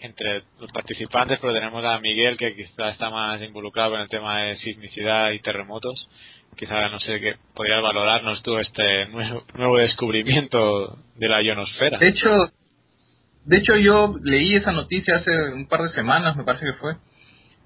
entre 0.00 0.42
los 0.58 0.68
participantes, 0.72 1.38
pero 1.40 1.54
tenemos 1.54 1.84
a 1.84 2.00
Miguel, 2.00 2.36
que 2.36 2.56
quizá 2.56 2.88
está 2.88 3.08
más 3.08 3.40
involucrado 3.40 3.94
en 3.94 4.00
el 4.00 4.08
tema 4.08 4.40
de 4.40 4.58
sismicidad 4.58 5.30
y 5.30 5.38
terremotos. 5.38 6.08
Quizá, 6.56 6.88
no 6.88 6.98
sé, 6.98 7.20
que 7.20 7.36
podrías 7.54 7.80
valorarnos 7.80 8.42
tú 8.42 8.58
este 8.58 9.06
nuevo, 9.06 9.44
nuevo 9.54 9.76
descubrimiento 9.76 10.98
de 11.14 11.28
la 11.28 11.40
ionosfera. 11.40 11.98
De 11.98 12.08
hecho, 12.08 12.50
de 13.44 13.58
hecho 13.58 13.76
yo 13.76 14.16
leí 14.24 14.56
esa 14.56 14.72
noticia 14.72 15.18
hace 15.18 15.30
un 15.52 15.68
par 15.68 15.82
de 15.82 15.92
semanas, 15.92 16.34
me 16.36 16.42
parece 16.42 16.66
que 16.66 16.78
fue, 16.80 16.96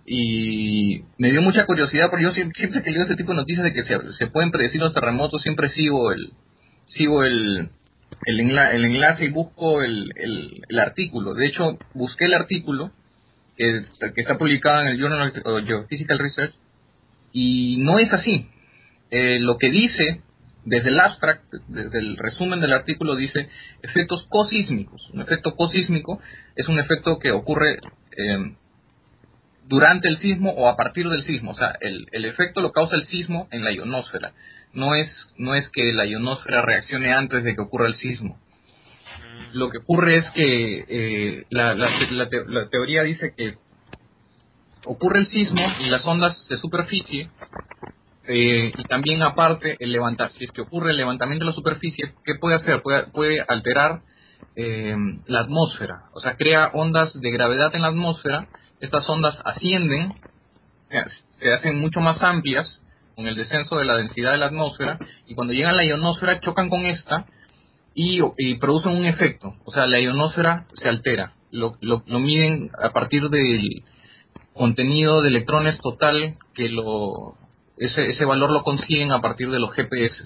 y 0.05 1.05
me 1.17 1.31
dio 1.31 1.41
mucha 1.41 1.65
curiosidad 1.65 2.11
porque 2.11 2.25
yo 2.25 2.33
siempre, 2.33 2.83
que 2.83 2.91
leo 2.91 3.05
este 3.05 3.17
tipo 3.17 3.31
de 3.31 3.39
noticias 3.39 3.65
de 3.65 3.73
que 3.73 3.85
se, 4.19 4.27
pueden 4.27 4.51
predecir 4.51 4.79
los 4.79 4.93
terremotos, 4.93 5.41
siempre 5.41 5.71
sigo 5.71 6.13
el 6.13 6.33
sigo 6.89 7.25
el, 7.25 7.71
el, 8.27 8.41
enlace 8.41 9.25
y 9.25 9.31
busco 9.31 9.83
el, 9.83 10.13
el, 10.69 10.79
artículo. 10.79 11.35
De 11.35 11.47
hecho, 11.47 11.79
busqué 11.95 12.27
el 12.27 12.35
artículo 12.35 12.93
que, 13.57 13.85
que 14.15 14.21
está 14.21 14.39
publicado 14.39 14.83
en 14.83 14.89
el 14.89 14.99
Journal 14.99 15.33
of 15.45 15.65
Geophysical 15.67 16.19
Research 16.19 16.55
y 17.33 17.79
no 17.79 17.99
es 17.99 18.13
así. 18.13 18.49
Eh, 19.11 19.39
lo 19.41 19.59
que 19.59 19.71
dice 19.71 20.23
desde 20.65 20.91
el 20.91 21.01
abstract, 21.01 21.45
desde 21.69 21.99
el 21.99 22.17
resumen 22.17 22.61
del 22.61 22.73
artículo 22.73 23.17
dice 23.17 23.49
efectos 23.83 24.25
cosísmicos. 24.29 25.09
Un 25.13 25.23
efecto 25.23 25.55
cosísmico 25.57 26.21
es 26.57 26.69
un 26.69 26.79
efecto 26.79 27.19
que 27.19 27.33
ocurre 27.33 27.79
eh, 28.17 28.55
durante 29.67 30.09
el 30.09 30.19
sismo 30.21 30.51
o 30.51 30.69
a 30.69 30.77
partir 30.77 31.09
del 31.09 31.25
sismo. 31.25 31.53
O 31.53 31.57
sea, 31.57 31.77
el, 31.81 32.07
el, 32.13 32.25
efecto 32.25 32.61
lo 32.61 32.73
causa 32.73 32.97
el 32.97 33.07
sismo 33.09 33.49
en 33.51 33.65
la 33.65 33.73
ionosfera. 33.73 34.33
No 34.75 34.95
es, 34.95 35.11
no 35.37 35.55
es 35.55 35.69
que 35.71 35.93
la 35.93 36.07
ionosfera 36.07 36.63
reaccione 36.63 37.13
antes 37.13 37.45
de 37.45 37.55
que 37.55 37.61
ocurra 37.61 37.87
el 37.87 37.99
sismo. 37.99 38.37
Mm. 38.37 39.59
Lo 39.59 39.71
que 39.71 39.79
ocurre 39.79 40.19
es 40.19 40.31
que 40.31 40.85
eh, 40.89 41.47
la, 41.51 41.75
la, 41.75 41.91
la, 42.47 42.69
teoría 42.69 43.03
dice 43.03 43.35
que 43.37 43.57
ocurre 44.85 45.21
el 45.21 45.31
sismo 45.31 45.63
y 45.81 45.89
las 45.89 46.05
ondas 46.05 46.37
de 46.49 46.59
superficie 46.59 47.31
eh, 48.27 48.73
y 48.77 48.85
también 48.85 49.23
aparte 49.23 49.77
el 49.79 49.93
levantar, 49.93 50.33
si 50.39 50.45
es 50.45 50.51
que 50.53 50.63
ocurre 50.63 50.93
el 50.93 50.97
levantamiento 50.97 51.45
de 51.45 51.51
la 51.51 51.57
superficie, 51.57 52.15
¿qué 52.25 52.37
puede 52.37 52.57
hacer? 52.57 52.83
Puede, 52.83 53.07
puede 53.09 53.45
alterar 53.47 54.01
eh, 54.57 54.97
la 55.27 55.41
atmósfera, 55.41 56.05
o 56.15 56.21
sea, 56.21 56.37
crea 56.37 56.71
ondas 56.73 57.13
de 57.15 57.31
gravedad 57.31 57.75
en 57.75 57.83
la 57.83 57.89
atmósfera 57.89 58.49
estas 58.83 59.09
ondas 59.09 59.37
ascienden, 59.45 60.13
se 61.39 61.53
hacen 61.53 61.79
mucho 61.79 62.01
más 62.01 62.21
amplias 62.21 62.67
con 63.23 63.29
el 63.29 63.37
descenso 63.37 63.77
de 63.77 63.85
la 63.85 63.99
densidad 63.99 64.33
de 64.33 64.39
la 64.39 64.47
atmósfera 64.47 64.99
y 65.29 65.35
cuando 65.37 65.53
llegan 65.53 65.75
a 65.75 65.77
la 65.77 65.85
ionosfera 65.85 66.41
chocan 66.41 66.69
con 66.69 66.87
esta 66.87 67.27
y, 67.95 68.21
producen 68.59 68.97
un 68.97 69.07
efecto. 69.07 69.55
O 69.65 69.73
sea, 69.73 69.87
la 69.87 70.01
ionosfera 70.01 70.67
se 70.83 70.89
altera. 70.89 71.35
Lo, 71.53 71.77
miden 72.19 72.71
a 72.83 72.91
partir 72.91 73.29
del 73.29 73.85
contenido 74.55 75.23
de 75.23 75.29
electrones 75.29 75.79
total 75.79 76.37
que 76.55 76.69
lo 76.69 77.37
ese, 77.77 78.11
ese 78.11 78.25
valor 78.25 78.51
lo 78.51 78.65
consiguen 78.65 79.13
a 79.13 79.21
partir 79.21 79.51
de 79.51 79.61
los 79.61 79.73
GPS. 79.73 80.17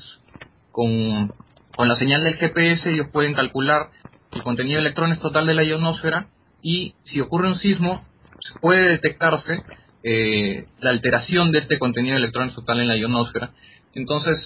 Con, 0.73 1.35
con 1.77 1.89
la 1.89 1.97
señal 1.97 2.25
del 2.25 2.37
GPS 2.37 2.89
ellos 2.91 3.09
pueden 3.13 3.35
calcular 3.35 3.91
el 4.33 4.43
contenido 4.43 4.77
de 4.77 4.87
electrones 4.87 5.21
total 5.21 5.47
de 5.47 5.55
la 5.55 5.65
ionosfera 5.65 6.29
y 6.63 6.95
si 7.05 7.21
ocurre 7.21 7.49
un 7.49 7.59
sismo 7.59 8.05
puede 8.63 8.89
detectarse 8.89 9.63
eh, 10.09 10.66
la 10.79 10.90
alteración 10.90 11.51
de 11.51 11.59
este 11.59 11.81
contenido 11.81 12.14
de 12.14 12.23
electrones 12.23 12.55
total 12.55 12.79
en 12.79 12.87
la 12.87 12.97
ionosfera. 12.97 13.51
Entonces, 13.92 14.37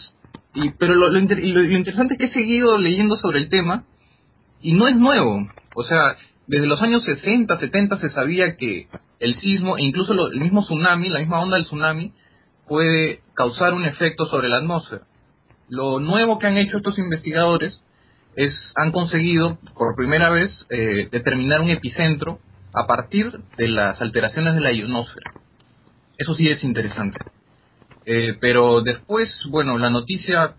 y, 0.55 0.70
pero 0.70 0.94
lo, 0.94 1.18
interesante 1.18 2.14
es 2.14 2.18
que 2.18 2.27
he 2.27 2.33
seguido 2.33 2.79
leyendo 2.79 3.18
sobre 3.18 3.40
el 3.40 3.51
tema 3.51 3.85
y 4.62 4.73
no 4.73 4.88
es 4.88 4.96
nuevo. 4.96 5.46
O 5.75 5.85
sea, 5.85 6.16
desde 6.46 6.66
los 6.66 6.81
años 6.81 7.05
60, 7.05 7.59
70 7.59 8.01
se 8.01 8.09
sabía 8.11 8.57
que 8.57 8.88
el 9.18 9.38
sismo 9.40 9.77
e 9.77 9.83
incluso 9.83 10.14
el 10.33 10.40
mismo 10.40 10.62
tsunami, 10.62 11.11
la 11.11 11.18
misma 11.18 11.42
onda 11.42 11.57
del 11.57 11.66
tsunami, 11.66 12.14
puede 12.66 13.20
causar 13.35 13.75
un 13.75 13.85
efecto 13.85 14.25
sobre 14.31 14.49
la 14.49 14.57
atmósfera. 14.57 15.03
Lo 15.68 16.01
nuevo 16.01 16.38
que 16.38 16.46
han 16.46 16.57
hecho 16.57 16.79
estos 16.79 16.99
investigadores 16.99 17.79
es 18.35 18.55
han 18.77 18.92
conseguido 18.92 19.59
por 19.77 19.94
primera 19.94 20.31
vez 20.31 20.51
eh, 20.70 21.11
determinar 21.12 21.61
un 21.61 21.68
epicentro 21.68 22.38
a 22.73 22.87
partir 22.87 23.31
de 23.59 23.68
las 23.68 24.01
alteraciones 24.01 24.55
de 24.55 24.61
la 24.62 24.73
ionosfera. 24.73 25.33
Eso 26.20 26.35
sí 26.35 26.46
es 26.50 26.62
interesante. 26.62 27.18
Eh, 28.04 28.37
pero 28.38 28.83
después, 28.83 29.30
bueno, 29.48 29.78
la 29.78 29.88
noticia 29.88 30.54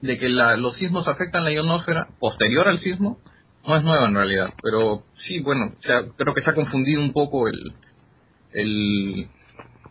de 0.00 0.18
que 0.18 0.28
los 0.28 0.76
sismos 0.76 1.06
afectan 1.06 1.44
la 1.44 1.52
ionosfera 1.52 2.08
posterior 2.18 2.66
al 2.66 2.80
sismo 2.80 3.20
no 3.64 3.76
es 3.76 3.84
nueva 3.84 4.08
en 4.08 4.14
realidad. 4.16 4.52
Pero 4.60 5.04
sí, 5.24 5.38
bueno, 5.38 5.72
creo 6.16 6.34
que 6.34 6.42
se 6.42 6.50
ha 6.50 6.54
confundido 6.54 7.00
un 7.00 7.12
poco 7.12 7.46
el, 7.46 7.72
el, 8.54 9.28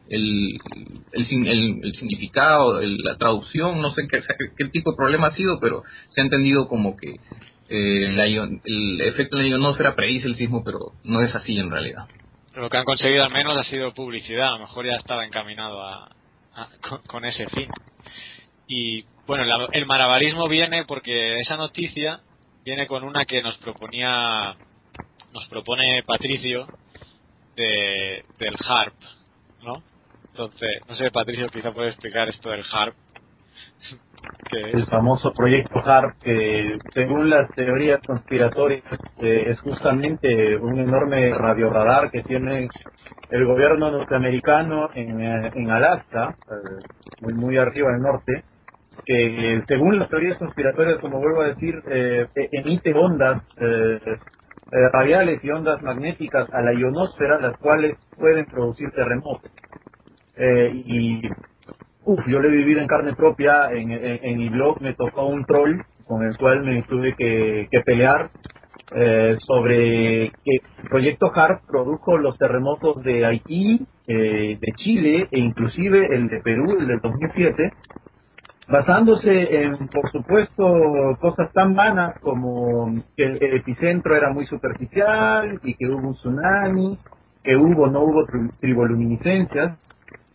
el, 0.09 0.59
el, 1.13 1.95
significado, 1.97 2.81
la 2.81 3.15
traducción, 3.15 3.81
no 3.81 3.93
sé 3.93 4.09
qué, 4.09 4.21
qué 4.57 4.65
tipo 4.65 4.91
de 4.91 4.97
problema 4.97 5.27
ha 5.27 5.35
sido, 5.37 5.57
pero 5.61 5.83
se 6.13 6.19
ha 6.19 6.25
entendido 6.25 6.67
como 6.67 6.97
que 6.97 7.11
eh, 7.69 8.59
el 8.65 8.99
efecto 8.99 9.37
de 9.37 9.43
la 9.43 9.49
ionosfera 9.51 9.95
predice 9.95 10.27
el 10.27 10.35
sismo, 10.35 10.65
pero 10.65 10.79
no 11.05 11.21
es 11.21 11.33
así 11.33 11.57
en 11.57 11.71
realidad. 11.71 12.07
Lo 12.53 12.69
que 12.69 12.77
han 12.77 12.85
conseguido 12.85 13.23
al 13.23 13.31
menos 13.31 13.57
ha 13.57 13.63
sido 13.69 13.93
publicidad, 13.93 14.49
a 14.49 14.51
lo 14.51 14.59
mejor 14.59 14.85
ya 14.85 14.95
estaba 14.95 15.25
encaminado 15.25 15.81
a, 15.81 16.09
con, 17.07 17.23
ese 17.25 17.47
fin. 17.47 17.69
Y 18.67 19.05
bueno, 19.25 19.67
el 19.71 19.85
marabarismo 19.85 20.47
viene 20.47 20.85
porque 20.85 21.39
esa 21.39 21.55
noticia 21.55 22.19
viene 22.65 22.87
con 22.87 23.03
una 23.03 23.25
que 23.25 23.41
nos 23.41 23.57
proponía, 23.57 24.55
nos 25.33 25.47
propone 25.47 26.03
Patricio 26.03 26.67
de, 27.55 28.25
del 28.37 28.55
HARP, 28.59 28.95
¿no? 29.63 29.83
Entonces, 30.27 30.81
no 30.87 30.95
sé, 30.97 31.11
Patricio, 31.11 31.49
quizá 31.49 31.71
puede 31.71 31.89
explicar 31.89 32.29
esto 32.29 32.49
del 32.49 32.65
HARP 32.69 32.95
el 34.51 34.85
famoso 34.87 35.33
proyecto 35.33 35.79
HARP, 35.79 36.17
que 36.21 36.77
según 36.93 37.29
las 37.29 37.49
teorías 37.51 38.01
conspiratorias 38.05 38.83
eh, 39.21 39.45
es 39.47 39.59
justamente 39.61 40.57
un 40.57 40.79
enorme 40.79 41.33
radioradar 41.33 42.11
que 42.11 42.23
tiene 42.23 42.67
el 43.29 43.45
gobierno 43.45 43.91
norteamericano 43.91 44.89
en, 44.93 45.21
eh, 45.21 45.51
en 45.55 45.69
Alaska, 45.71 46.35
eh, 46.49 46.83
muy, 47.21 47.33
muy 47.33 47.57
arriba 47.57 47.91
del 47.91 48.01
norte, 48.01 48.43
que 49.05 49.63
según 49.67 49.99
las 49.99 50.09
teorías 50.09 50.37
conspiratorias, 50.37 50.99
como 50.99 51.19
vuelvo 51.19 51.41
a 51.41 51.47
decir, 51.47 51.81
emite 52.51 52.93
ondas 52.93 53.41
radiales 54.93 55.43
y 55.43 55.49
ondas 55.49 55.81
magnéticas 55.81 56.53
a 56.53 56.61
la 56.61 56.73
ionosfera, 56.73 57.39
las 57.39 57.57
cuales 57.57 57.97
pueden 58.17 58.45
producir 58.45 58.91
terremotos. 58.91 59.49
y 60.37 61.21
Uf, 62.03 62.19
yo 62.27 62.39
lo 62.39 62.47
he 62.47 62.51
vivido 62.51 62.81
en 62.81 62.87
carne 62.87 63.13
propia, 63.13 63.71
en, 63.71 63.91
en, 63.91 64.37
mi 64.37 64.49
blog 64.49 64.81
me 64.81 64.93
tocó 64.93 65.25
un 65.27 65.45
troll 65.45 65.81
con 66.05 66.23
el 66.23 66.35
cual 66.37 66.63
me 66.63 66.81
tuve 66.83 67.13
que, 67.15 67.67
pelear 67.85 68.31
eh, 68.93 69.37
sobre 69.45 70.31
que 70.43 70.61
proyecto 70.89 71.31
HARP 71.33 71.61
produjo 71.67 72.17
los 72.17 72.37
terremotos 72.39 73.03
de 73.03 73.25
Haití, 73.25 73.85
eh, 74.07 74.57
de 74.59 74.71
Chile 74.77 75.27
e 75.31 75.39
inclusive 75.39 76.07
el 76.15 76.27
de 76.27 76.41
Perú, 76.41 76.75
el 76.79 76.87
del 76.87 76.99
2007, 77.01 77.71
basándose 78.67 79.63
en, 79.63 79.87
por 79.87 80.11
supuesto, 80.11 81.17
cosas 81.19 81.53
tan 81.53 81.75
vanas 81.75 82.19
como 82.19 82.95
que 83.15 83.25
el, 83.25 83.43
epicentro 83.57 84.15
era 84.15 84.33
muy 84.33 84.47
superficial 84.47 85.59
y 85.63 85.75
que 85.75 85.87
hubo 85.87 86.07
un 86.07 86.15
tsunami, 86.15 86.97
que 87.43 87.55
hubo 87.55 87.87
no 87.87 88.01
hubo 88.01 88.25
triboluminiscencias, 88.59 89.77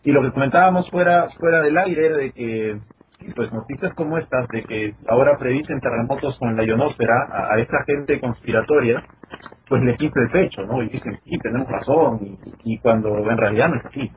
y 0.07 0.11
lo 0.13 0.21
que 0.21 0.31
comentábamos 0.31 0.89
fuera, 0.89 1.29
fuera 1.31 1.61
del 1.61 1.77
aire 1.77 2.05
era 2.05 2.15
de 2.15 2.31
que, 2.31 2.79
pues 3.35 3.51
noticias 3.51 3.93
como 3.93 4.17
estas, 4.17 4.47
de 4.47 4.63
que 4.63 4.95
ahora 5.09 5.37
predicen 5.37 5.81
terremotos 5.81 6.37
con 6.37 6.55
la 6.55 6.63
ionosfera 6.63 7.27
a, 7.29 7.59
esta 7.59 7.83
gente 7.85 8.17
conspiratoria, 8.21 9.03
pues 9.67 9.83
le 9.83 9.97
quita 9.97 10.21
el 10.21 10.31
pecho, 10.31 10.61
¿no? 10.61 10.81
Y 10.81 10.87
dicen, 10.87 11.19
sí, 11.25 11.37
tenemos 11.39 11.67
razón, 11.67 12.39
y, 12.63 12.77
cuando 12.77 13.17
en 13.17 13.37
realidad 13.37 13.67
no 13.67 13.81
es 13.81 13.85
así. 13.85 14.09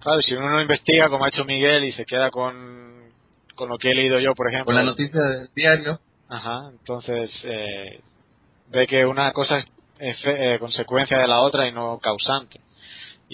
Claro, 0.00 0.22
si 0.22 0.34
uno 0.34 0.48
no 0.48 0.60
investiga 0.60 1.08
como 1.08 1.24
ha 1.24 1.30
hecho 1.30 1.44
Miguel 1.44 1.86
y 1.86 1.92
se 1.94 2.04
queda 2.04 2.30
con, 2.30 3.10
con 3.56 3.68
lo 3.68 3.76
que 3.76 3.90
he 3.90 3.94
leído 3.96 4.20
yo, 4.20 4.36
por 4.36 4.46
ejemplo. 4.46 4.66
Con 4.66 4.76
la 4.76 4.84
noticia 4.84 5.20
del 5.20 5.48
diario. 5.52 5.98
Ajá, 6.28 6.68
entonces 6.70 7.28
eh, 7.42 8.00
ve 8.70 8.86
que 8.86 9.04
una 9.04 9.32
cosa 9.32 9.64
es 9.98 10.16
eh, 10.26 10.58
consecuencia 10.60 11.18
de 11.18 11.26
la 11.26 11.40
otra 11.40 11.66
y 11.66 11.72
no 11.72 11.98
causante 11.98 12.60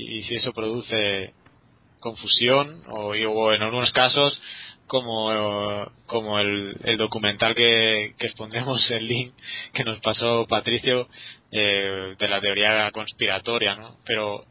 y, 0.00 0.22
si 0.24 0.36
eso 0.36 0.52
produce 0.52 1.32
confusión 2.00 2.82
o, 2.88 3.14
en 3.14 3.62
algunos 3.62 3.90
casos 3.92 4.40
como, 4.86 5.86
como 6.06 6.38
el, 6.38 6.76
el 6.84 6.96
documental 6.96 7.54
que, 7.54 8.14
que 8.18 8.26
expondremos 8.26 8.90
el 8.90 9.06
link 9.06 9.34
que 9.72 9.84
nos 9.84 10.00
pasó 10.00 10.46
Patricio 10.48 11.08
eh, 11.52 12.14
de 12.18 12.28
la 12.28 12.40
teoría 12.40 12.90
conspiratoria, 12.90 13.76
¿no? 13.76 13.96
Pero 14.04 14.44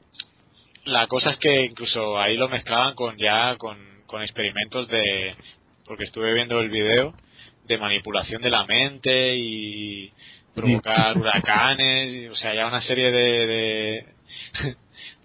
la 0.86 1.08
cosa 1.08 1.32
es 1.32 1.38
que 1.38 1.66
incluso 1.66 2.20
ahí 2.20 2.38
lo 2.38 2.50
mezclaban 2.50 2.96
con 2.96 3.18
ya 3.18 3.56
con, 3.58 3.78
con 4.06 4.22
experimentos 4.22 4.88
de 4.88 5.36
porque 5.86 6.04
estuve 6.04 6.34
viendo 6.34 6.62
el 6.62 6.70
video 6.70 7.14
de 7.66 7.78
manipulación 7.78 8.42
de 8.42 8.50
la 8.50 8.66
mente 8.66 9.36
y 9.36 10.12
provocar 10.54 11.18
huracanes, 11.18 12.30
o 12.32 12.36
sea, 12.36 12.54
ya 12.54 12.68
una 12.68 12.82
serie 12.84 13.12
de, 13.12 13.48
de, 13.48 14.06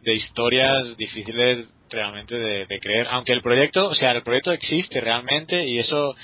de 0.04 0.14
historias 0.14 0.96
difíciles 0.96 1.66
realmente 1.90 2.34
de, 2.34 2.80
creer, 2.80 3.06
aunque 3.10 3.32
el 3.32 3.42
proyecto, 3.42 3.88
o 3.88 3.94
sea, 3.94 4.12
el 4.12 4.22
proyecto 4.22 4.52
existe 4.52 5.00
realmente 5.00 5.64
y 5.64 5.78
eso 5.78 6.16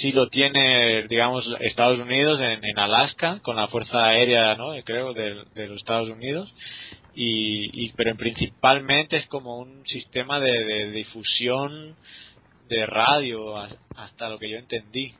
sí 0.00 0.12
lo 0.12 0.28
tiene, 0.28 1.06
digamos, 1.08 1.46
Estados 1.60 1.98
Unidos 1.98 2.40
en, 2.40 2.78
Alaska 2.78 3.40
con 3.42 3.56
la 3.56 3.68
fuerza 3.68 4.06
aérea, 4.06 4.54
¿no? 4.54 4.72
Creo 4.84 5.12
de, 5.12 5.44
los 5.66 5.76
Estados 5.76 6.08
Unidos 6.08 6.52
y, 7.14 7.70
y 7.86 7.92
pero 7.92 8.14
principalmente 8.16 9.16
es 9.16 9.26
como 9.26 9.58
un 9.58 9.86
sistema 9.86 10.40
de, 10.40 10.64
de 10.64 10.90
difusión 10.92 11.96
de 12.68 12.86
radio 12.86 13.56
hasta 13.96 14.28
lo 14.28 14.38
que 14.38 14.50
yo 14.50 14.58
entendí. 14.58 15.14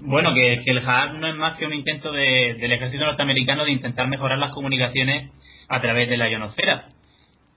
Bueno, 0.00 0.34
que, 0.34 0.62
el 0.64 0.78
HAAR 0.78 1.14
no 1.14 1.26
es 1.26 1.36
más 1.36 1.56
que 1.58 1.66
un 1.66 1.74
intento 1.74 2.12
de, 2.12 2.54
del 2.54 2.72
ejército 2.72 3.04
norteamericano 3.04 3.64
de 3.64 3.72
intentar 3.72 4.08
mejorar 4.08 4.38
las 4.38 4.52
comunicaciones 4.52 5.30
a 5.68 5.80
través 5.80 6.08
de 6.08 6.16
la 6.16 6.28
ionosfera. 6.28 6.88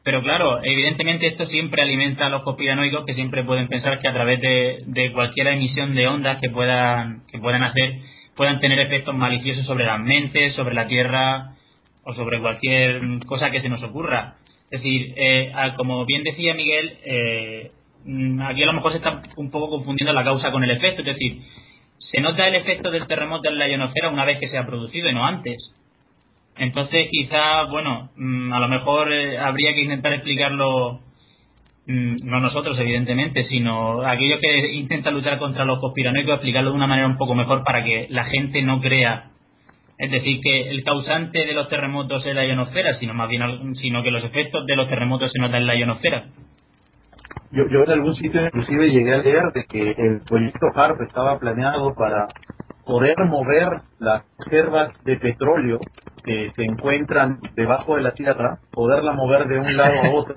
Pero 0.08 0.24
claro, 0.24 0.64
evidentemente 0.64 1.28
esto 1.28 1.48
siempre 1.48 1.82
alimenta 1.82 2.28
a 2.28 2.30
los 2.30 2.44
conspiranoicos 2.44 3.06
que 3.06 3.14
siempre 3.14 3.44
pueden 3.44 3.68
pensar 3.68 4.00
que 4.00 4.08
a 4.08 4.14
través 4.14 4.40
de, 4.40 5.12
cualquier 5.14 5.48
emisión 5.48 5.96
de 5.96 6.08
ondas 6.08 6.40
que 6.40 6.50
puedan, 6.50 7.24
que 7.30 7.38
puedan 7.40 7.62
hacer, 7.62 7.96
puedan 8.34 8.62
tener 8.62 8.80
efectos 8.80 9.14
maliciosos 9.14 9.66
sobre 9.66 9.84
las 9.84 10.00
mentes, 10.00 10.56
sobre 10.56 10.76
la 10.76 10.88
Tierra 10.88 11.56
o 12.06 12.14
sobre 12.14 12.40
cualquier 12.40 13.02
cosa 13.26 13.52
que 13.52 13.60
se 13.60 13.68
nos 13.68 13.84
ocurra. 13.84 14.36
Es 14.72 14.82
decir, 14.82 15.14
eh, 15.18 15.52
como 15.76 16.06
bien 16.06 16.24
decía 16.24 16.54
Miguel, 16.54 17.00
eh, 17.04 17.72
aquí 18.46 18.64
a 18.64 18.68
lo 18.68 18.74
mejor 18.74 18.94
se 18.94 19.00
está 19.00 19.24
un 19.36 19.52
poco 19.52 19.72
confundiendo 19.72 20.14
la 20.14 20.24
causa 20.24 20.54
con 20.54 20.64
el 20.64 20.72
efecto. 20.72 21.02
Es 21.02 21.18
decir, 21.18 21.42
se 22.14 22.22
nota 22.22 22.48
el 22.48 22.56
efecto 22.56 22.92
del 22.92 23.08
terremoto 23.08 23.50
en 23.50 23.60
la 23.60 23.68
ionosfera 23.68 24.08
una 24.08 24.24
vez 24.24 24.40
que 24.40 24.48
se 24.48 24.58
ha 24.58 24.66
producido 24.66 25.10
y 25.10 25.14
no 25.14 25.26
antes. 25.26 25.58
Entonces, 26.60 27.08
quizá, 27.12 27.64
bueno, 27.66 28.10
mm, 28.16 28.52
a 28.54 28.60
lo 28.60 28.68
mejor 28.68 29.12
eh, 29.12 29.38
habría 29.38 29.74
que 29.74 29.82
intentar 29.82 30.14
explicarlo, 30.14 31.02
mm, 31.88 32.16
no 32.24 32.40
nosotros, 32.40 32.78
evidentemente, 32.80 33.48
sino 33.48 34.02
aquellos 34.02 34.40
que 34.40 34.74
intentan 34.74 35.14
luchar 35.14 35.38
contra 35.38 35.66
los 35.66 35.80
conspiranoicos, 35.80 36.36
explicarlo 36.36 36.72
de 36.72 36.76
una 36.76 36.88
manera 36.88 37.08
un 37.08 37.18
poco 37.18 37.36
mejor 37.36 37.64
para 37.64 37.84
que 37.84 38.08
la 38.10 38.26
gente 38.26 38.62
no 38.62 38.82
crea. 38.82 39.32
Es 40.00 40.12
decir, 40.12 40.40
que 40.42 40.70
el 40.70 40.84
causante 40.84 41.46
de 41.46 41.54
los 41.54 41.70
terremotos 41.70 42.26
es 42.26 42.36
la 42.36 42.46
ionosfera, 42.46 43.00
sino 43.00 43.14
más 43.14 43.30
bien, 43.30 43.76
sino 43.82 44.04
que 44.04 44.12
los 44.12 44.24
efectos 44.24 44.66
de 44.66 44.76
los 44.76 44.88
terremotos 44.90 45.32
se 45.32 45.40
notan 45.40 45.62
en 45.62 45.68
la 45.68 45.76
ionosfera. 45.76 46.26
Yo, 47.52 47.64
yo 47.70 47.84
en 47.84 47.92
algún 47.92 48.16
sitio 48.16 48.46
inclusive 48.46 48.92
llegué 48.92 49.14
a 49.14 49.18
leer 49.20 49.54
de 49.54 49.66
que 49.66 49.92
el 49.92 50.22
proyecto 50.28 50.68
HARP 50.76 51.02
estaba 51.02 51.40
planeado 51.40 51.96
para 51.96 52.28
poder 52.88 53.18
mover 53.26 53.82
las 54.00 54.24
reservas 54.40 54.92
de 55.04 55.18
petróleo 55.18 55.80
que 56.24 56.52
se 56.56 56.64
encuentran 56.64 57.40
debajo 57.56 57.98
de 57.98 58.02
la 58.02 58.12
tierra, 58.14 58.60
poderla 58.72 59.12
mover 59.12 59.48
de 59.48 59.60
un 59.60 59.78
lado 59.78 60.02
a 60.02 60.10
otro. 60.10 60.36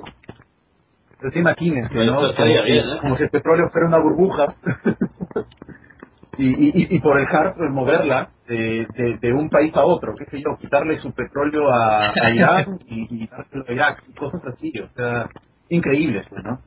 Entonces 1.12 1.40
imagínense, 1.40 1.94
¿no? 1.94 2.28
¿eh? 2.28 2.84
Como, 3.00 3.16
si 3.16 3.22
el 3.22 3.30
petróleo 3.30 3.70
fuera 3.70 3.86
una 3.86 3.98
burbuja. 3.98 4.54
y, 6.38 6.48
y, 6.48 6.96
y, 6.96 6.98
por 7.00 7.20
el 7.20 7.26
HARP 7.26 7.58
moverla 7.70 8.30
de, 8.48 8.86
de, 8.94 9.18
de, 9.18 9.32
un 9.32 9.48
país 9.50 9.74
a 9.76 9.84
otro, 9.84 10.14
qué 10.16 10.24
sé 10.26 10.42
yo, 10.42 10.56
quitarle 10.58 10.98
su 11.00 11.12
petróleo 11.12 11.68
a, 11.70 12.10
a 12.10 12.30
Irán 12.30 12.78
y, 12.86 13.24
y 13.24 13.26
dárselo 13.26 13.64
a 13.68 13.72
Irak, 13.72 14.02
y 14.08 14.12
cosas 14.14 14.40
así, 14.46 14.72
o 14.80 14.88
sea, 14.96 15.28
increíbles, 15.68 16.26
pues, 16.30 16.42
¿no? 16.42 16.60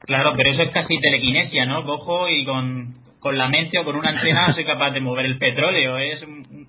Claro, 0.00 0.32
pero 0.36 0.50
eso 0.50 0.62
es 0.62 0.70
casi 0.72 1.00
telequinesia, 1.00 1.66
¿no? 1.66 1.84
Cojo 1.84 2.28
y 2.28 2.44
con, 2.44 2.94
con 3.20 3.36
la 3.36 3.48
mente 3.48 3.78
o 3.78 3.84
con 3.84 3.96
una 3.96 4.10
antena 4.10 4.52
soy 4.54 4.64
capaz 4.64 4.90
de 4.90 5.00
mover 5.00 5.26
el 5.26 5.38
petróleo. 5.38 5.98
Es 5.98 6.20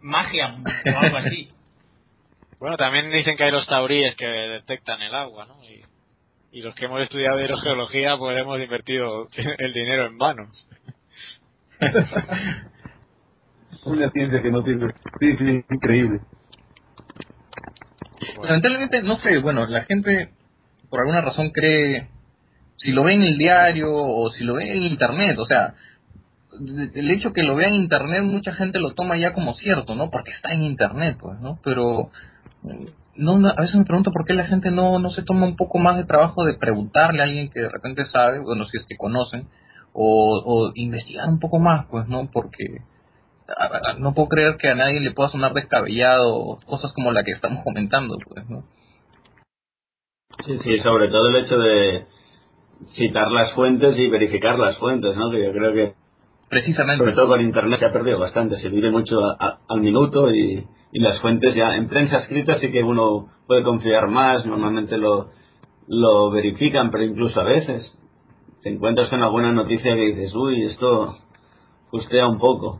magia 0.01 0.55
o 0.85 0.99
algo 0.99 1.17
así. 1.17 1.49
Bueno, 2.59 2.77
también 2.77 3.11
dicen 3.11 3.37
que 3.37 3.43
hay 3.43 3.51
los 3.51 3.67
tauríes 3.67 4.15
que 4.15 4.25
detectan 4.25 5.01
el 5.01 5.15
agua, 5.15 5.45
¿no? 5.45 5.63
Y, 5.63 5.81
y 6.51 6.61
los 6.61 6.75
que 6.75 6.85
hemos 6.85 7.01
estudiado 7.01 7.39
hidrogeología, 7.39 8.17
pues 8.17 8.37
hemos 8.37 8.59
invertido 8.59 9.29
el 9.57 9.73
dinero 9.73 10.05
en 10.07 10.17
vano. 10.17 10.51
una 13.85 14.09
ciencia 14.11 14.41
que 14.41 14.51
no 14.51 14.63
sirve. 14.63 14.93
Sí, 15.19 15.37
sí, 15.37 15.63
increíble. 15.69 16.19
Lamentablemente, 18.43 19.01
no 19.03 19.17
sé, 19.19 19.37
bueno, 19.37 19.65
la 19.67 19.83
gente 19.83 20.29
por 20.89 20.99
alguna 20.99 21.21
razón 21.21 21.51
cree 21.51 22.09
si 22.77 22.91
lo 22.91 23.03
ve 23.03 23.13
en 23.13 23.23
el 23.23 23.37
diario 23.37 23.93
o 23.93 24.31
si 24.31 24.43
lo 24.43 24.55
ve 24.55 24.71
en 24.71 24.83
internet, 24.83 25.37
o 25.37 25.45
sea, 25.45 25.75
el 26.59 27.11
hecho 27.11 27.33
que 27.33 27.43
lo 27.43 27.55
vea 27.55 27.69
en 27.69 27.75
internet 27.75 28.23
mucha 28.23 28.53
gente 28.53 28.79
lo 28.79 28.93
toma 28.93 29.17
ya 29.17 29.33
como 29.33 29.53
cierto, 29.55 29.95
¿no? 29.95 30.09
Porque 30.09 30.31
está 30.31 30.53
en 30.53 30.63
internet, 30.63 31.17
pues, 31.19 31.39
¿no? 31.39 31.59
Pero 31.63 32.11
no, 33.15 33.47
a 33.47 33.61
veces 33.61 33.75
me 33.75 33.85
pregunto 33.85 34.11
por 34.11 34.25
qué 34.25 34.33
la 34.33 34.45
gente 34.45 34.71
no, 34.71 34.99
no 34.99 35.11
se 35.11 35.23
toma 35.23 35.45
un 35.45 35.55
poco 35.55 35.77
más 35.77 35.97
de 35.97 36.05
trabajo 36.05 36.45
de 36.45 36.55
preguntarle 36.55 37.21
a 37.21 37.25
alguien 37.25 37.49
que 37.49 37.61
de 37.61 37.69
repente 37.69 38.05
sabe, 38.07 38.39
bueno, 38.39 38.65
si 38.65 38.77
es 38.77 38.85
que 38.85 38.97
conocen, 38.97 39.47
o, 39.93 40.41
o 40.45 40.71
investigar 40.75 41.27
un 41.27 41.39
poco 41.39 41.59
más, 41.59 41.85
pues, 41.87 42.07
¿no? 42.07 42.29
Porque 42.31 42.81
no 43.97 44.13
puedo 44.13 44.29
creer 44.29 44.57
que 44.57 44.69
a 44.69 44.75
nadie 44.75 44.99
le 44.99 45.11
pueda 45.11 45.29
sonar 45.29 45.53
descabellado 45.53 46.59
cosas 46.65 46.93
como 46.93 47.11
la 47.11 47.23
que 47.23 47.31
estamos 47.31 47.63
comentando, 47.63 48.17
pues, 48.27 48.47
¿no? 48.49 48.63
Sí, 50.45 50.59
sí, 50.63 50.79
sobre 50.79 51.09
todo 51.09 51.29
el 51.29 51.35
hecho 51.43 51.57
de 51.57 52.05
citar 52.95 53.29
las 53.31 53.51
fuentes 53.53 53.97
y 53.97 54.07
verificar 54.07 54.57
las 54.57 54.77
fuentes, 54.77 55.15
¿no? 55.15 55.31
Que 55.31 55.43
yo 55.43 55.51
creo 55.51 55.73
que 55.73 55.93
precisamente 56.49 56.99
sobre 56.99 57.13
todo 57.13 57.27
con 57.27 57.41
internet 57.41 57.79
se 57.79 57.85
ha 57.85 57.93
perdido 57.93 58.19
bastante, 58.19 58.59
se 58.59 58.69
vive 58.69 58.91
mucho 58.91 59.19
al 59.39 59.81
minuto 59.81 60.31
y, 60.31 60.65
y, 60.91 60.99
las 60.99 61.19
fuentes 61.21 61.53
ya 61.55 61.75
en 61.75 61.87
prensa 61.87 62.19
escrita 62.19 62.59
sí 62.59 62.71
que 62.71 62.83
uno 62.83 63.27
puede 63.47 63.63
confiar 63.63 64.07
más, 64.07 64.45
normalmente 64.45 64.97
lo, 64.97 65.29
lo 65.87 66.31
verifican, 66.31 66.91
pero 66.91 67.03
incluso 67.03 67.39
a 67.39 67.43
veces 67.43 67.91
te 68.61 68.69
encuentras 68.69 69.09
con 69.09 69.23
alguna 69.23 69.51
noticia 69.51 69.95
que 69.95 70.05
dices, 70.07 70.33
uy, 70.35 70.63
esto 70.65 71.17
justea 71.91 72.27
un 72.27 72.37
poco. 72.37 72.79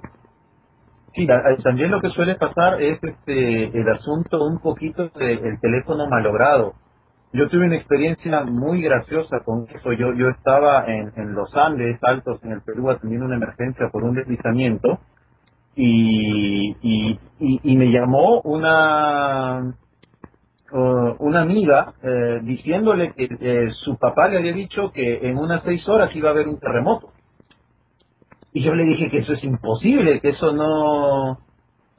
Sí, 1.16 1.28
también 1.64 1.92
lo 1.92 2.02
que 2.02 2.10
suele 2.10 2.36
pasar 2.36 2.82
es 2.82 3.04
este 3.04 3.66
el 3.66 3.90
asunto 3.90 4.44
un 4.44 4.60
poquito 4.60 5.10
del 5.10 5.60
teléfono 5.60 6.08
malogrado 6.08 6.74
yo 7.32 7.48
tuve 7.48 7.66
una 7.66 7.76
experiencia 7.76 8.44
muy 8.44 8.82
graciosa 8.82 9.42
con 9.46 9.68
eso. 9.70 9.94
Yo, 9.94 10.14
yo 10.14 10.30
estaba 10.30 10.86
en, 10.88 11.12
en 11.16 11.34
los 11.34 11.56
Andes 11.56 12.00
altos, 12.02 12.44
en 12.44 12.54
el 12.54 12.62
Perú, 12.62 12.90
atendiendo 12.90 13.28
una 13.28 13.36
emergencia 13.36 13.90
por 13.92 14.04
un 14.04 14.16
deslizamiento 14.16 15.00
y, 15.76 16.76
y, 16.82 17.20
y, 17.40 17.78
me 17.78 17.92
llamó 17.92 18.42
una, 18.42 19.76
uh, 20.72 21.16
una 21.20 21.42
amiga 21.42 21.94
eh, 22.02 22.40
diciéndole 22.44 23.14
que 23.14 23.30
eh, 23.40 23.70
su 23.84 23.98
papá 23.98 24.28
le 24.28 24.40
había 24.40 24.54
dicho 24.54 24.92
que 24.92 25.30
en 25.30 25.38
unas 25.38 25.64
seis 25.64 25.88
horas 25.88 26.14
iba 26.16 26.30
a 26.30 26.32
haber 26.34 26.48
un 26.48 26.60
terremoto. 26.60 27.12
Y 28.52 28.64
yo 28.64 28.74
le 28.74 28.86
dije 28.86 29.12
que 29.12 29.20
eso 29.20 29.34
es 29.34 29.44
imposible, 29.44 30.20
que 30.20 30.30
eso 30.30 30.52
no, 30.52 31.38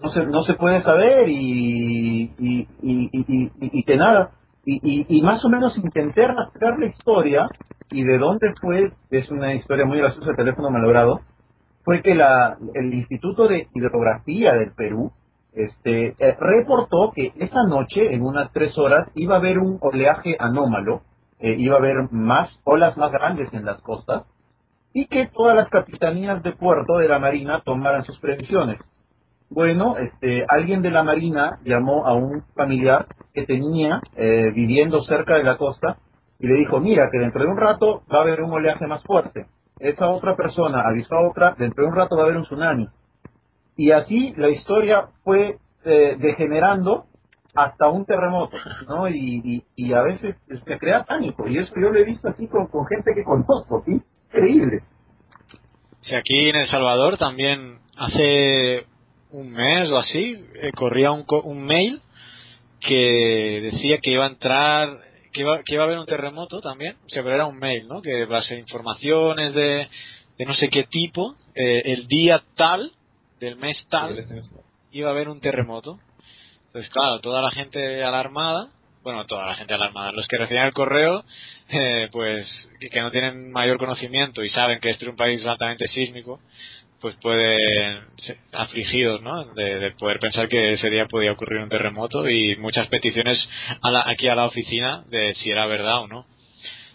no, 0.01 0.11
se, 0.13 0.27
no 0.27 0.43
se 0.43 0.55
puede 0.55 0.83
saber 0.83 1.29
y, 1.29 2.33
y, 2.37 2.69
y, 2.83 3.11
y, 3.13 3.51
y 3.61 3.85
que 3.85 3.97
nada 3.97 4.33
y, 4.65 5.07
y, 5.09 5.23
más 5.23 5.45
o 5.45 5.49
menos 5.49 5.77
intenté 5.79 6.27
rastrear 6.27 6.79
la 6.79 6.87
historia 6.87 7.49
y 7.91 8.05
de 8.05 8.19
dónde 8.19 8.53
fue, 8.61 8.93
es 9.11 9.31
una 9.31 9.55
historia 9.55 9.87
muy 9.87 9.99
graciosa, 9.99 10.31
el 10.31 10.37
teléfono 10.37 10.71
malogrado, 10.71 11.21
fue 11.83 12.03
que 12.03 12.15
la, 12.15 12.57
el 12.75 12.93
Instituto 12.95 13.49
de 13.49 13.69
Hidrografía 13.75 14.53
del 14.53 14.73
Perú 14.73 15.13
este, 15.53 16.15
eh, 16.19 16.37
reportó 16.39 17.13
que 17.15 17.33
esa 17.37 17.65
noche, 17.65 18.15
en 18.15 18.23
unas 18.23 18.53
tres 18.53 18.77
horas, 18.79 19.09
iba 19.15 19.35
a 19.35 19.39
haber 19.39 19.59
un 19.59 19.79
oleaje 19.81 20.37
anómalo, 20.39 21.03
eh, 21.41 21.57
iba 21.59 21.77
a 21.77 21.79
haber 21.79 22.13
más 22.13 22.51
olas 22.65 22.97
más 22.97 23.11
grandes 23.11 23.53
en 23.53 23.65
las 23.65 23.81
costas, 23.81 24.25
y 24.93 25.07
que 25.07 25.29
todas 25.33 25.57
las 25.57 25.69
capitanías 25.69 26.43
de 26.43 26.53
puerto 26.53 26.99
de 26.99 27.09
la 27.09 27.19
Marina 27.19 27.63
tomaran 27.65 28.05
sus 28.05 28.19
previsiones. 28.19 28.79
Bueno, 29.51 29.97
este, 29.99 30.45
alguien 30.49 30.81
de 30.81 30.93
la 30.93 31.03
Marina 31.03 31.59
llamó 31.65 32.07
a 32.07 32.15
un 32.15 32.45
familiar 32.55 33.07
que 33.35 33.45
tenía 33.47 34.01
eh, 34.17 34.53
viviendo 34.55 35.03
cerca 35.03 35.35
de 35.35 35.43
la 35.43 35.57
costa 35.57 35.99
y 36.39 36.47
le 36.47 36.55
dijo, 36.55 36.79
mira, 36.79 37.11
que 37.11 37.19
dentro 37.19 37.43
de 37.43 37.49
un 37.49 37.57
rato 37.57 38.03
va 38.13 38.19
a 38.19 38.23
haber 38.23 38.43
un 38.43 38.53
oleaje 38.53 38.87
más 38.87 39.03
fuerte. 39.03 39.47
Esa 39.81 40.09
otra 40.09 40.37
persona 40.37 40.83
avisó 40.87 41.17
a 41.17 41.29
otra, 41.29 41.57
dentro 41.59 41.83
de 41.83 41.91
un 41.91 41.97
rato 41.97 42.15
va 42.15 42.23
a 42.23 42.25
haber 42.27 42.37
un 42.37 42.45
tsunami. 42.45 42.89
Y 43.77 43.91
así 43.91 44.33
la 44.37 44.51
historia 44.51 45.09
fue 45.25 45.57
eh, 45.85 46.17
degenerando 46.19 47.07
hasta 47.55 47.89
un 47.89 48.07
terremoto, 48.07 48.57
¿no? 48.89 49.09
Y, 49.09 49.65
y, 49.75 49.93
a 49.93 50.03
veces 50.03 50.37
se 50.47 50.79
crea 50.79 51.03
pánico. 51.03 51.49
Y 51.49 51.59
eso 51.59 51.73
yo 51.75 51.91
lo 51.91 51.99
he 51.99 52.05
visto 52.05 52.29
así 52.29 52.47
con, 52.47 52.69
gente 52.87 53.13
que 53.15 53.25
conozco, 53.25 53.83
¿sí? 53.85 54.01
Increíble. 54.27 54.83
Sí, 56.03 56.15
aquí 56.15 56.49
en 56.51 56.57
El 56.57 56.71
Salvador 56.71 57.19
también 57.19 57.79
hace 57.99 58.87
un 59.33 59.53
mes 59.53 59.89
o 59.91 59.99
así, 59.99 60.45
eh, 60.55 60.73
corría 60.73 61.11
un, 61.13 61.25
un 61.45 61.65
mail 61.65 62.01
que 62.81 63.71
decía 63.73 63.99
que 63.99 64.11
iba 64.11 64.25
a 64.25 64.31
entrar, 64.31 65.01
que 65.33 65.41
iba, 65.43 65.63
que 65.63 65.75
iba 65.75 65.85
a 65.85 65.87
haber 65.87 65.99
un 65.99 66.07
terremoto 66.07 66.61
también, 66.61 66.97
o 67.07 67.09
sea, 67.09 67.23
pero 67.23 67.35
era 67.35 67.47
un 67.47 67.59
mail, 67.59 67.87
¿no? 67.87 68.03
Que 68.03 68.25
va 68.25 68.39
a 68.39 68.45
ser 68.45 68.59
informaciones 68.59 69.55
de, 69.55 69.89
de 70.39 70.45
no 70.45 70.55
sé 70.55 70.69
qué 70.69 70.85
tipo, 70.85 71.37
eh, 71.55 71.83
el 71.85 72.09
día 72.09 72.43
tal, 72.57 72.93
del 73.39 73.57
mes 73.57 73.77
tal, 73.89 74.25
iba 74.93 75.09
a 75.09 75.13
haber 75.13 75.29
un 75.29 75.41
terremoto. 75.41 75.99
Entonces, 76.67 76.91
claro, 76.93 77.21
toda 77.21 77.43
la 77.43 77.51
gente 77.51 78.03
alarmada, 78.03 78.69
bueno, 79.03 79.27
toda 79.27 79.47
la 79.47 79.55
gente 79.57 79.75
alarmada, 79.75 80.13
los 80.13 80.27
que 80.29 80.37
recibían 80.37 80.67
el 80.67 80.73
correo, 80.73 81.25
eh, 81.69 82.09
pues 82.13 82.47
que 82.91 83.01
no 83.01 83.11
tienen 83.11 83.53
mayor 83.53 83.79
conocimiento 83.79 84.43
y 84.43 84.51
saben 84.51 84.81
que 84.81 84.91
este 84.91 85.05
es 85.05 85.11
un 85.11 85.17
país 85.17 85.45
altamente 85.45 85.89
sísmico, 85.89 86.41
pues 87.01 87.17
pueden 87.17 88.05
afligidos, 88.53 89.23
¿no? 89.23 89.45
De, 89.55 89.93
poder 89.99 90.21
pensar 90.21 90.49
que 90.49 90.75
ese 90.75 90.91
día 90.91 91.07
podía 91.07 91.33
ocurrir 91.33 91.63
un 91.63 91.69
terremoto 91.69 92.29
y 92.29 92.57
muchas 92.57 92.89
peticiones 92.89 93.39
aquí 94.07 94.29
a 94.29 94.35
la 94.35 94.47
oficina 94.47 95.05
de 95.09 95.35
si 95.43 95.51
era 95.51 95.67
verdad 95.67 96.03
o 96.03 96.09
no. 96.09 96.27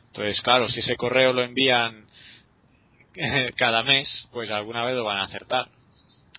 Entonces, 0.08 0.40
claro, 0.42 0.70
si 0.70 0.80
ese 0.80 0.96
correo 0.96 1.34
lo 1.34 1.44
envían 1.44 2.06
cada 3.58 3.84
mes, 3.84 4.08
pues 4.32 4.50
alguna 4.52 4.86
vez 4.86 4.96
lo 4.96 5.04
van 5.04 5.18
a 5.18 5.24
acertar, 5.26 5.68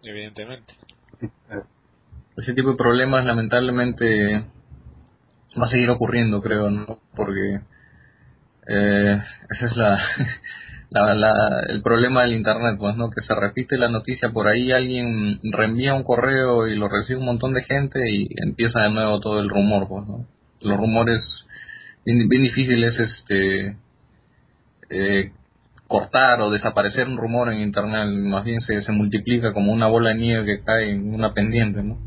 evidentemente. 0.03 0.73
Ese 2.37 2.53
tipo 2.55 2.71
de 2.71 2.77
problemas, 2.77 3.25
lamentablemente, 3.25 4.45
va 5.61 5.67
a 5.67 5.71
seguir 5.71 5.91
ocurriendo, 5.91 6.43
creo, 6.43 6.71
¿no? 6.71 7.01
Porque 7.15 7.61
eh, 8.69 9.23
esa 9.51 9.67
es 9.67 9.77
la 9.77 10.09
la, 10.91 11.65
el 11.69 11.83
problema 11.83 12.23
del 12.23 12.35
internet, 12.35 12.77
pues, 12.79 12.97
¿no? 12.97 13.11
Que 13.11 13.23
se 13.27 13.35
repite 13.35 13.77
la 13.77 13.89
noticia 13.89 14.31
por 14.31 14.47
ahí, 14.47 14.73
alguien 14.73 15.41
reenvía 15.43 15.95
un 15.95 16.05
correo 16.05 16.69
y 16.69 16.77
lo 16.77 16.89
recibe 16.89 17.19
un 17.19 17.27
montón 17.27 17.55
de 17.55 17.65
gente 17.65 17.99
y 18.11 18.29
empieza 18.37 18.81
de 18.81 18.91
nuevo 18.91 19.21
todo 19.21 19.41
el 19.41 19.49
rumor, 19.49 19.89
pues, 19.89 20.07
¿no? 20.07 20.27
Los 20.61 20.77
rumores, 20.79 21.23
bien, 22.05 22.29
bien 22.29 22.43
difícil 22.43 22.83
es 22.85 22.95
este, 22.99 23.77
eh, 24.91 25.33
cortar 25.89 26.41
o 26.41 26.51
desaparecer 26.51 27.07
un 27.09 27.17
rumor 27.17 27.53
en 27.53 27.61
internet, 27.61 28.09
más 28.09 28.45
bien 28.45 28.61
se, 28.63 28.83
se 28.83 28.93
multiplica 28.93 29.53
como 29.53 29.73
una 29.73 29.87
bola 29.87 30.11
de 30.11 30.17
nieve 30.17 30.47
que 30.47 30.65
cae 30.65 30.91
en 30.91 31.15
una 31.15 31.33
pendiente, 31.33 31.83
¿no? 31.83 31.99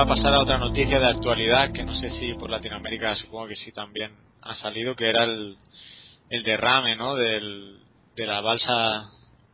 A 0.00 0.06
pasar 0.06 0.32
a 0.32 0.40
otra 0.40 0.58
noticia 0.58 0.98
de 0.98 1.06
actualidad 1.06 1.72
que 1.72 1.84
no 1.84 1.94
sé 2.00 2.10
si 2.18 2.32
por 2.34 2.48
Latinoamérica 2.48 3.14
supongo 3.16 3.48
que 3.48 3.56
sí 3.56 3.72
también 3.72 4.12
ha 4.40 4.56
salido, 4.56 4.96
que 4.96 5.08
era 5.08 5.24
el, 5.24 5.56
el 6.30 6.42
derrame 6.44 6.96
¿no? 6.96 7.14
Del, 7.14 7.78
de 8.16 8.26
la 8.26 8.40
balsa 8.40 9.10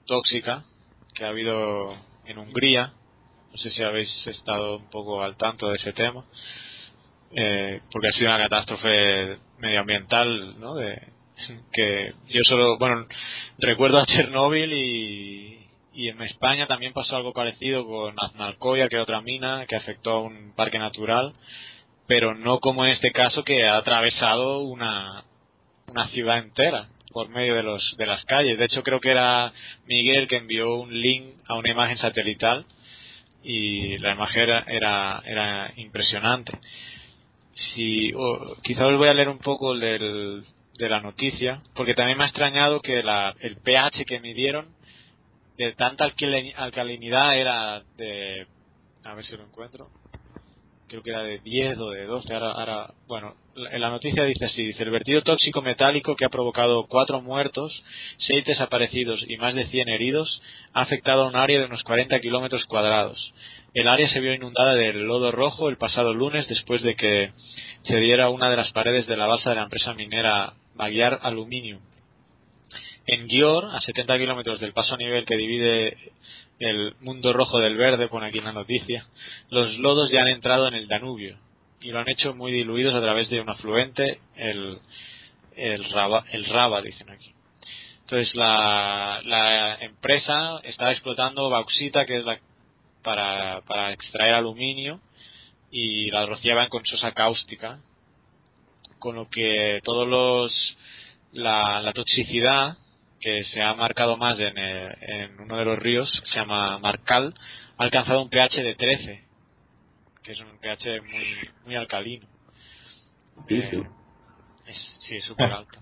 tóxica 0.07 0.65
que 1.15 1.25
ha 1.25 1.29
habido 1.29 1.93
en 2.25 2.39
Hungría. 2.39 2.93
No 3.51 3.59
sé 3.59 3.71
si 3.71 3.83
habéis 3.83 4.09
estado 4.27 4.77
un 4.77 4.89
poco 4.91 5.23
al 5.23 5.37
tanto 5.37 5.69
de 5.71 5.77
ese 5.77 5.93
tema, 5.93 6.25
eh, 7.33 7.81
porque 7.91 8.09
ha 8.09 8.13
sido 8.13 8.29
una 8.29 8.39
catástrofe 8.39 9.39
medioambiental, 9.59 10.61
¿no? 10.61 10.75
De, 10.77 11.01
que 11.73 12.15
yo 12.29 12.43
solo, 12.45 12.79
bueno, 12.79 13.07
recuerdo 13.59 13.99
a 13.99 14.07
Chernóbil 14.07 14.73
y, 14.73 15.58
y 15.99 16.11
en 16.11 16.23
España 16.23 16.69
también 16.69 16.93
pasó 16.93 17.17
algo 17.17 17.33
parecido 17.33 17.85
con 17.85 18.15
Aznalcóllar, 18.17 18.89
que 18.89 18.95
era 18.95 19.03
otra 19.03 19.21
mina 19.21 19.67
que 19.67 19.75
afectó 19.75 20.11
a 20.13 20.21
un 20.21 20.55
parque 20.55 20.79
natural, 20.79 21.35
pero 22.07 22.37
no 22.37 22.61
como 22.61 22.87
en 22.87 22.93
este 22.93 23.11
caso 23.11 23.43
que 23.43 23.67
ha 23.67 23.77
atravesado 23.77 24.61
una, 24.61 25.25
una 25.89 26.07
ciudad 26.11 26.39
entera 26.39 26.87
por 27.11 27.31
medio 27.31 27.57
de 27.57 27.65
los 27.65 27.97
de 27.97 28.07
las 28.07 28.25
calles. 28.27 28.61
De 28.61 28.67
hecho 28.67 28.85
creo 28.85 29.01
que 29.01 29.11
era 29.11 29.53
Miguel 29.87 30.29
que 30.29 30.37
envió 30.37 30.77
un 30.77 31.01
link 31.01 31.35
a 31.49 31.55
una 31.55 31.69
imagen 31.69 31.99
satelital 31.99 32.65
y 33.43 33.99
la 33.99 34.13
imagen 34.13 34.43
era 34.43 35.23
era, 35.27 35.73
impresionante. 35.75 36.53
Si 37.75 38.13
quizá 38.63 38.87
os 38.87 38.97
voy 38.99 39.09
a 39.09 39.15
leer 39.15 39.29
un 39.29 39.39
poco 39.39 39.75
del, 39.75 40.45
de 40.79 40.89
la 40.89 41.01
noticia, 41.01 41.61
porque 41.75 41.95
también 41.95 42.19
me 42.19 42.23
ha 42.23 42.29
extrañado 42.29 42.83
que 42.83 43.03
la, 43.03 43.35
el 43.41 43.57
pH 43.57 44.05
que 44.05 44.21
midieron 44.21 44.78
de 45.59 45.73
tanta 45.73 46.05
alcalinidad 46.05 47.37
era 47.37 47.83
de 47.97 48.47
a 49.05 49.15
ver 49.15 49.25
si 49.27 49.37
lo 49.37 49.43
encuentro 49.43 49.89
creo 50.87 51.03
que 51.03 51.11
era 51.11 51.23
de 51.23 51.39
10 51.39 51.79
o 51.79 51.91
de 51.91 52.05
12 52.07 52.33
ahora, 52.33 52.53
ahora 52.53 52.95
bueno 53.09 53.35
en 53.71 53.81
la 53.81 53.91
noticia 53.91 54.23
dice 54.25 54.45
así 54.47 54.63
dice 54.63 54.85
el 54.85 54.91
vertido 54.91 55.23
tóxico 55.23 55.61
metálico 55.61 56.15
que 56.15 56.25
ha 56.25 56.31
provocado 56.31 56.87
cuatro 56.87 57.21
muertos 57.21 57.73
seis 58.27 58.45
desaparecidos 58.45 59.21
y 59.27 59.37
más 59.37 59.55
de 59.55 59.67
100 59.67 59.89
heridos 59.89 60.41
ha 60.73 60.83
afectado 60.83 61.25
a 61.25 61.29
un 61.29 61.37
área 61.37 61.59
de 61.59 61.67
unos 61.67 61.83
40 61.83 62.21
kilómetros 62.21 62.65
cuadrados. 62.67 63.19
El 63.75 63.89
área 63.89 64.09
se 64.11 64.21
vio 64.21 64.33
inundada 64.33 64.75
del 64.75 65.03
lodo 65.05 65.33
rojo 65.33 65.69
el 65.69 65.77
pasado 65.77 66.15
lunes 66.15 66.47
después 66.49 66.83
de 66.83 66.95
que 66.95 67.33
se 67.87 67.97
diera 67.97 68.31
una 68.31 68.49
de 68.49 68.57
las 68.57 68.71
paredes 68.73 69.07
de 69.07 69.17
la 69.17 69.27
base 69.27 69.49
de 69.49 69.57
la 69.57 69.63
empresa 69.63 69.93
minera 69.95 70.55
Magyar 70.75 71.19
Aluminium 71.23 71.81
en 73.09 73.27
Gior, 73.27 73.65
a 73.75 73.81
70 73.81 74.19
kilómetros 74.19 74.61
del 74.61 74.75
paso 74.75 74.95
a 74.95 74.99
nivel 74.99 75.25
que 75.25 75.37
divide 75.37 75.97
el 76.59 76.95
mundo 77.01 77.33
rojo 77.33 77.59
del 77.59 77.77
verde, 77.77 78.09
pone 78.09 78.27
aquí 78.27 78.39
en 78.39 78.45
la 78.45 78.53
noticia, 78.53 79.07
los 79.49 79.79
lodos 79.79 80.11
ya 80.11 80.21
han 80.21 80.29
entrado 80.29 80.69
en 80.69 80.75
el 80.75 80.89
Danubio 80.89 81.39
y 81.81 81.91
lo 81.91 82.01
han 82.01 82.09
hecho 82.11 82.35
muy 82.35 82.53
diluidos 82.53 82.95
a 82.95 83.01
través 83.01 83.31
de 83.31 83.41
un 83.41 83.49
afluente, 83.49 84.21
el, 84.37 84.79
el, 85.57 85.85
Raba, 85.91 86.25
el 86.33 86.45
Raba, 86.45 86.83
dicen 86.83 87.09
aquí. 87.09 87.33
Entonces 88.03 88.35
la, 88.35 89.23
la 89.25 89.77
empresa 89.77 90.61
está 90.65 90.93
explotando 90.93 91.49
bauxita, 91.49 92.05
que 92.05 92.19
es 92.19 92.25
la 92.27 92.39
para, 93.03 93.63
para 93.63 93.93
extraer 93.93 94.35
aluminio, 94.35 95.01
y 95.71 96.11
la 96.11 96.27
rociaban 96.27 96.69
con 96.69 96.85
sosa 96.85 97.13
cáustica, 97.13 97.79
con 98.99 99.15
lo 99.15 99.31
que 99.31 99.81
todos 99.83 100.07
los 100.07 100.53
la, 101.33 101.81
la 101.81 101.93
toxicidad 101.95 102.77
que 103.21 103.45
se 103.53 103.63
ha 103.63 103.75
marcado 103.75 104.17
más 104.17 104.39
en, 104.39 104.57
eh, 104.57 104.97
en 105.01 105.41
uno 105.41 105.57
de 105.57 105.65
los 105.65 105.79
ríos, 105.79 106.11
se 106.33 106.39
llama 106.39 106.79
Marcal, 106.79 107.35
ha 107.77 107.83
alcanzado 107.83 108.23
un 108.23 108.31
pH 108.31 108.63
de 108.63 108.75
13, 108.75 109.25
que 110.23 110.33
es 110.33 110.41
un 110.41 110.59
pH 110.59 111.01
muy, 111.03 111.51
muy 111.65 111.77
alcalino. 111.77 112.27
Eh, 114.67 114.75
sí, 115.07 115.17
es 115.17 115.25
súper 115.25 115.53
alto. 115.53 115.79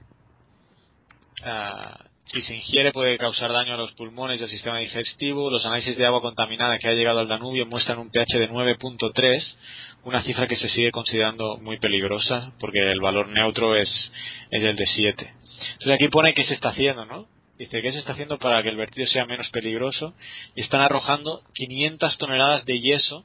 Ah, 1.42 1.98
si 2.32 2.42
se 2.42 2.54
ingiere 2.54 2.92
puede 2.92 3.18
causar 3.18 3.52
daño 3.52 3.74
a 3.74 3.76
los 3.76 3.92
pulmones 3.92 4.40
y 4.40 4.44
al 4.44 4.50
sistema 4.50 4.78
digestivo. 4.78 5.50
Los 5.50 5.64
análisis 5.64 5.96
de 5.96 6.06
agua 6.06 6.20
contaminada 6.20 6.78
que 6.78 6.88
ha 6.88 6.92
llegado 6.92 7.20
al 7.20 7.28
Danubio 7.28 7.66
muestran 7.66 7.98
un 7.98 8.10
pH 8.10 8.38
de 8.38 8.50
9.3, 8.50 9.42
una 10.04 10.22
cifra 10.22 10.46
que 10.46 10.56
se 10.56 10.68
sigue 10.70 10.90
considerando 10.90 11.58
muy 11.58 11.78
peligrosa 11.78 12.52
porque 12.60 12.90
el 12.90 13.00
valor 13.00 13.28
neutro 13.28 13.76
es, 13.76 13.88
es 14.50 14.62
el 14.62 14.76
de 14.76 14.86
7. 14.86 15.32
Entonces 15.72 15.94
aquí 15.94 16.08
pone 16.08 16.34
qué 16.34 16.44
se 16.46 16.54
está 16.54 16.70
haciendo, 16.70 17.04
¿no? 17.04 17.26
Dice 17.58 17.80
que 17.80 17.92
se 17.92 17.98
está 17.98 18.12
haciendo 18.12 18.38
para 18.38 18.62
que 18.62 18.68
el 18.68 18.76
vertido 18.76 19.06
sea 19.08 19.24
menos 19.24 19.48
peligroso 19.48 20.14
y 20.54 20.62
están 20.62 20.82
arrojando 20.82 21.42
500 21.54 22.18
toneladas 22.18 22.64
de 22.66 22.80
yeso 22.80 23.24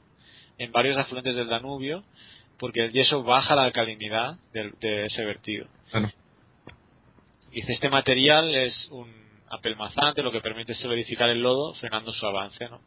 en 0.58 0.72
varios 0.72 0.96
afluentes 0.96 1.34
del 1.36 1.48
Danubio 1.48 2.02
porque 2.58 2.84
el 2.84 2.92
yeso 2.92 3.22
baja 3.24 3.56
la 3.56 3.64
alcalinidad 3.64 4.36
de, 4.52 5.06
ese 5.06 5.24
vertido. 5.24 5.66
Dice 7.50 7.72
este 7.72 7.90
material 7.90 8.54
es 8.54 8.74
un 8.90 9.12
apelmazante, 9.50 10.22
lo 10.22 10.32
que 10.32 10.40
permite 10.40 10.74
solidificar 10.76 11.28
el 11.28 11.42
lodo 11.42 11.74
frenando 11.74 12.12
su 12.12 12.24
avance, 12.24 12.68
¿no? 12.68 12.80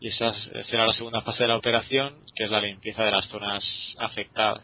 Y 0.00 0.08
esa 0.08 0.32
será 0.70 0.86
la 0.86 0.94
segunda 0.94 1.22
fase 1.22 1.42
de 1.42 1.48
la 1.48 1.56
operación, 1.56 2.14
que 2.34 2.44
es 2.44 2.50
la 2.50 2.60
limpieza 2.60 3.04
de 3.04 3.10
las 3.10 3.26
zonas 3.26 3.62
afectadas. 3.98 4.62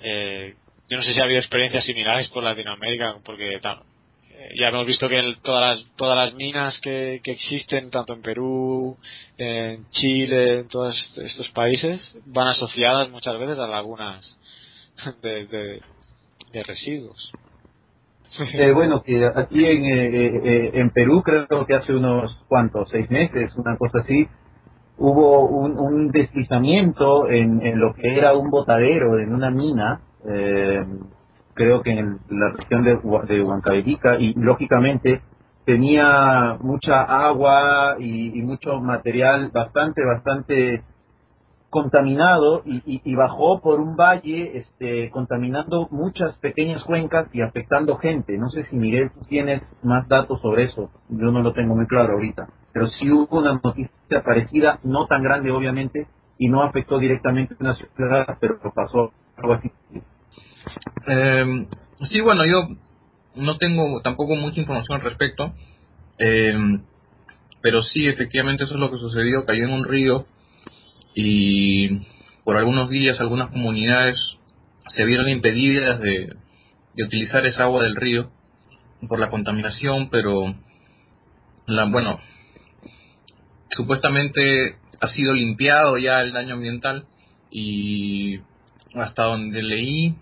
Eh, 0.00 0.54
yo 0.88 0.96
no 0.96 1.02
sé 1.02 1.12
si 1.12 1.20
ha 1.20 1.24
habido 1.24 1.40
experiencias 1.40 1.84
similares 1.84 2.28
por 2.28 2.42
Latinoamérica, 2.42 3.16
porque 3.24 3.54
eh, 3.54 3.60
ya 4.58 4.68
hemos 4.68 4.86
visto 4.86 5.08
que 5.08 5.36
todas 5.42 5.78
las 5.78 5.96
todas 5.96 6.16
las 6.16 6.34
minas 6.34 6.78
que, 6.80 7.20
que 7.22 7.32
existen 7.32 7.90
tanto 7.90 8.14
en 8.14 8.22
Perú 8.22 8.96
en 9.36 9.88
Chile 9.90 10.60
en 10.60 10.68
todos 10.68 10.96
estos 11.16 11.48
países 11.50 12.00
van 12.26 12.48
asociadas 12.48 13.10
muchas 13.10 13.38
veces 13.38 13.58
a 13.58 13.66
lagunas 13.66 14.24
de, 15.22 15.46
de, 16.52 16.62
residuos. 16.62 17.32
Eh, 18.52 18.70
bueno, 18.72 19.02
que 19.02 19.24
aquí 19.34 19.64
en, 19.64 19.84
eh, 19.84 20.70
en 20.74 20.90
Perú, 20.90 21.22
creo 21.22 21.66
que 21.66 21.74
hace 21.74 21.92
unos 21.92 22.36
cuantos, 22.48 22.88
seis 22.90 23.10
meses, 23.10 23.52
una 23.56 23.76
cosa 23.76 23.98
así, 24.00 24.28
hubo 24.96 25.46
un, 25.46 25.78
un 25.78 26.10
deslizamiento 26.10 27.28
en, 27.28 27.64
en, 27.64 27.80
lo 27.80 27.94
que 27.94 28.16
era 28.16 28.34
un 28.34 28.50
botadero 28.50 29.18
en 29.18 29.34
una 29.34 29.50
mina, 29.50 30.02
creo 31.54 31.82
que 31.82 31.90
en 31.90 32.18
la 32.30 32.50
región 32.50 32.84
de, 32.84 32.96
de 32.96 34.20
y 34.20 34.34
lógicamente 34.34 35.22
tenía 35.68 36.56
mucha 36.62 37.02
agua 37.02 37.96
y, 37.98 38.40
mucho 38.40 38.80
material 38.80 39.50
bastante, 39.52 40.02
bastante 40.02 40.82
contaminado 41.68 42.62
y, 42.64 43.14
bajó 43.14 43.60
por 43.60 43.78
un 43.78 43.94
valle 43.94 44.56
este, 44.60 45.10
contaminando 45.10 45.86
muchas 45.90 46.34
pequeñas 46.38 46.82
cuencas 46.84 47.28
y 47.34 47.42
afectando 47.42 47.98
gente. 47.98 48.38
No 48.38 48.48
sé 48.48 48.64
si 48.70 48.76
Miguel 48.76 49.10
tienes 49.28 49.62
más 49.82 50.08
datos 50.08 50.40
sobre 50.40 50.64
eso, 50.64 50.90
yo 51.10 51.30
no 51.30 51.42
lo 51.42 51.52
tengo 51.52 51.76
muy 51.76 51.86
claro 51.86 52.14
ahorita, 52.14 52.48
pero 52.72 52.86
sí 52.98 53.10
hubo 53.10 53.38
una 53.38 53.60
noticia 53.62 54.22
parecida, 54.24 54.78
no 54.84 55.06
tan 55.06 55.22
grande 55.22 55.50
obviamente, 55.50 56.06
y 56.38 56.48
no 56.48 56.62
afectó 56.62 56.98
directamente 56.98 57.52
a 57.52 57.56
una 57.60 57.74
ciudad, 57.74 58.38
pero 58.40 58.58
pasó 58.74 59.12
algo. 59.38 59.60
Eh, 61.06 61.66
sí, 62.10 62.20
bueno, 62.20 62.44
yo 62.44 62.68
no 63.34 63.56
tengo 63.58 64.00
tampoco 64.02 64.34
mucha 64.36 64.60
información 64.60 64.98
al 64.98 65.04
respecto, 65.04 65.54
eh, 66.18 66.54
pero 67.62 67.82
sí, 67.84 68.06
efectivamente 68.06 68.64
eso 68.64 68.74
es 68.74 68.80
lo 68.80 68.90
que 68.90 68.98
sucedió, 68.98 69.44
cayó 69.44 69.64
en 69.64 69.72
un 69.72 69.84
río 69.84 70.26
y 71.14 72.06
por 72.44 72.56
algunos 72.56 72.90
días 72.90 73.18
algunas 73.20 73.50
comunidades 73.50 74.18
se 74.96 75.04
vieron 75.04 75.28
impedidas 75.28 76.00
de, 76.00 76.34
de 76.94 77.04
utilizar 77.04 77.46
esa 77.46 77.64
agua 77.64 77.84
del 77.84 77.96
río 77.96 78.30
por 79.08 79.18
la 79.18 79.30
contaminación, 79.30 80.10
pero 80.10 80.54
la, 81.66 81.84
bueno, 81.84 82.20
supuestamente 83.70 84.76
ha 85.00 85.08
sido 85.14 85.34
limpiado 85.34 85.98
ya 85.98 86.20
el 86.20 86.32
daño 86.32 86.54
ambiental 86.54 87.06
y 87.50 88.40
hasta 89.00 89.24
donde 89.24 89.62
leí 89.62 90.14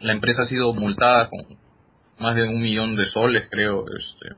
la 0.00 0.12
empresa 0.12 0.42
ha 0.42 0.48
sido 0.48 0.72
multada 0.74 1.28
con 1.28 1.58
más 2.18 2.34
de 2.34 2.48
un 2.48 2.60
millón 2.60 2.96
de 2.96 3.08
soles, 3.10 3.48
creo, 3.50 3.84
este, 3.86 4.34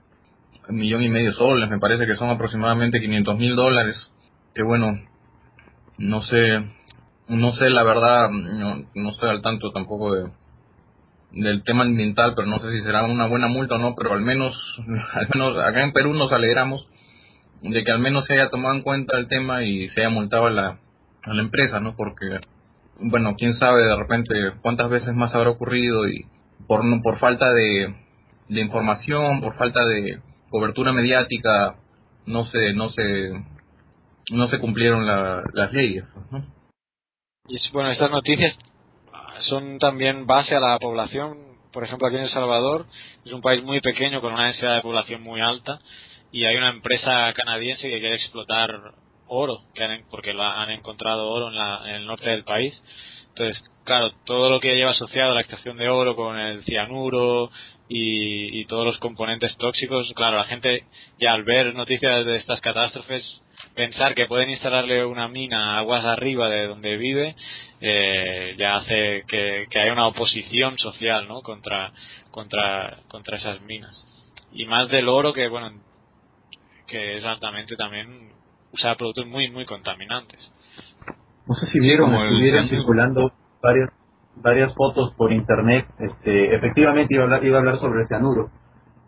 un 0.68 0.76
millón 0.76 1.02
y 1.02 1.08
medio 1.08 1.32
soles, 1.34 1.68
me 1.70 1.78
parece 1.78 2.06
que 2.06 2.16
son 2.16 2.30
aproximadamente 2.30 3.00
500 3.00 3.38
mil 3.38 3.56
dólares. 3.56 3.96
Que 4.54 4.62
bueno, 4.62 4.98
no 5.98 6.22
sé, 6.24 6.64
no 7.28 7.54
sé 7.56 7.70
la 7.70 7.82
verdad, 7.82 8.30
no, 8.30 8.84
no 8.94 9.10
estoy 9.10 9.30
al 9.30 9.42
tanto 9.42 9.70
tampoco 9.72 10.14
de 10.14 10.30
del 11.32 11.62
tema 11.62 11.84
ambiental, 11.84 12.34
pero 12.34 12.48
no 12.48 12.58
sé 12.58 12.72
si 12.72 12.82
será 12.82 13.04
una 13.04 13.26
buena 13.26 13.46
multa 13.46 13.76
o 13.76 13.78
no, 13.78 13.94
pero 13.94 14.12
al 14.12 14.20
menos, 14.20 14.54
al 15.12 15.28
menos 15.32 15.56
acá 15.58 15.84
en 15.84 15.92
Perú 15.92 16.14
nos 16.14 16.32
alegramos 16.32 16.86
de 17.62 17.84
que 17.84 17.90
al 17.92 18.00
menos 18.00 18.24
se 18.26 18.34
haya 18.34 18.50
tomado 18.50 18.74
en 18.74 18.82
cuenta 18.82 19.18
el 19.18 19.28
tema 19.28 19.62
y 19.62 19.88
se 19.90 20.00
haya 20.00 20.10
multado 20.10 20.46
a 20.46 20.50
la, 20.50 20.78
a 21.22 21.34
la 21.34 21.42
empresa, 21.42 21.78
¿no? 21.78 21.94
Porque, 21.94 22.40
bueno, 23.00 23.34
quién 23.36 23.58
sabe 23.58 23.84
de 23.84 23.96
repente 23.96 24.34
cuántas 24.62 24.90
veces 24.90 25.14
más 25.14 25.34
habrá 25.34 25.50
ocurrido 25.50 26.08
y 26.08 26.26
por, 26.66 26.82
por 27.02 27.18
falta 27.18 27.52
de, 27.52 27.94
de 28.48 28.60
información, 28.60 29.40
por 29.40 29.56
falta 29.56 29.84
de 29.84 30.20
cobertura 30.50 30.92
mediática, 30.92 31.76
no 32.26 32.46
se, 32.46 32.72
no 32.74 32.90
se, 32.90 33.32
no 34.30 34.48
se 34.48 34.58
cumplieron 34.58 35.06
las 35.06 35.72
leyes. 35.72 36.04
Y 37.48 37.58
bueno, 37.72 37.90
estas 37.90 38.10
noticias 38.10 38.54
son 39.48 39.78
también 39.78 40.26
base 40.26 40.54
a 40.54 40.60
la 40.60 40.78
población. 40.78 41.38
Por 41.72 41.84
ejemplo, 41.84 42.06
aquí 42.06 42.16
en 42.16 42.24
El 42.24 42.32
Salvador 42.32 42.86
es 43.24 43.32
un 43.32 43.40
país 43.40 43.62
muy 43.62 43.80
pequeño 43.80 44.20
con 44.20 44.32
una 44.32 44.46
densidad 44.46 44.76
de 44.76 44.82
población 44.82 45.22
muy 45.22 45.40
alta 45.40 45.80
y 46.32 46.44
hay 46.44 46.56
una 46.56 46.70
empresa 46.70 47.32
canadiense 47.34 47.82
que 47.82 48.00
quiere 48.00 48.16
explotar 48.16 48.70
oro, 49.30 49.62
que 49.74 50.04
porque 50.10 50.32
han 50.32 50.70
encontrado 50.70 51.30
oro 51.30 51.48
en, 51.48 51.56
la, 51.56 51.82
en 51.86 51.94
el 51.94 52.06
norte 52.06 52.28
del 52.28 52.44
país. 52.44 52.74
Entonces, 53.28 53.62
claro, 53.84 54.10
todo 54.24 54.50
lo 54.50 54.60
que 54.60 54.74
lleva 54.74 54.90
asociado 54.90 55.30
a 55.30 55.34
la 55.34 55.40
extracción 55.40 55.76
de 55.76 55.88
oro 55.88 56.16
con 56.16 56.38
el 56.38 56.64
cianuro 56.64 57.50
y, 57.88 58.64
todos 58.66 58.84
los 58.84 58.98
componentes 58.98 59.56
tóxicos, 59.56 60.12
claro, 60.14 60.36
la 60.36 60.44
gente 60.44 60.84
ya 61.18 61.32
al 61.32 61.42
ver 61.42 61.74
noticias 61.74 62.24
de 62.24 62.36
estas 62.36 62.60
catástrofes, 62.60 63.24
pensar 63.74 64.14
que 64.14 64.26
pueden 64.26 64.50
instalarle 64.50 65.04
una 65.04 65.26
mina 65.28 65.78
aguas 65.78 66.04
arriba 66.04 66.48
de 66.48 66.66
donde 66.66 66.96
vive, 66.96 67.34
eh, 67.80 68.54
ya 68.58 68.76
hace 68.76 69.24
que, 69.26 69.66
que 69.70 69.78
haya 69.80 69.92
una 69.92 70.06
oposición 70.06 70.78
social, 70.78 71.26
¿no? 71.26 71.42
Contra, 71.42 71.92
contra, 72.30 72.98
contra 73.08 73.38
esas 73.38 73.60
minas. 73.62 73.96
Y 74.52 74.66
más 74.66 74.88
del 74.88 75.08
oro 75.08 75.32
que, 75.32 75.48
bueno, 75.48 75.72
que 76.86 77.18
es 77.18 77.24
altamente 77.24 77.76
también 77.76 78.39
usa 78.72 78.94
productos 78.96 79.26
muy, 79.26 79.50
muy 79.50 79.64
contaminantes. 79.64 80.38
No 81.46 81.54
sé 81.54 81.66
si 81.66 81.80
vieron, 81.80 82.14
estuvieron 82.14 82.68
circulando 82.68 83.32
varias 83.62 83.90
varias 84.42 84.74
fotos 84.74 85.12
por 85.16 85.32
internet, 85.32 85.86
este, 85.98 86.54
efectivamente 86.54 87.14
iba 87.14 87.22
a 87.22 87.26
hablar, 87.26 87.44
iba 87.44 87.56
a 87.56 87.60
hablar 87.60 87.78
sobre 87.78 88.02
el 88.02 88.08
cianuro, 88.08 88.50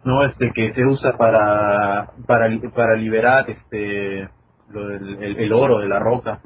no, 0.05 0.25
este, 0.25 0.51
que 0.55 0.73
se 0.75 0.85
usa 0.85 1.17
para, 1.17 2.11
para, 2.27 2.49
para 2.75 2.97
liberar, 2.97 3.49
este, 3.49 4.29
lo 4.71 4.89
del, 4.89 5.23
el, 5.39 5.53
oro 5.53 5.79
de 5.79 5.89
la 5.89 5.99
roca, 5.99 6.41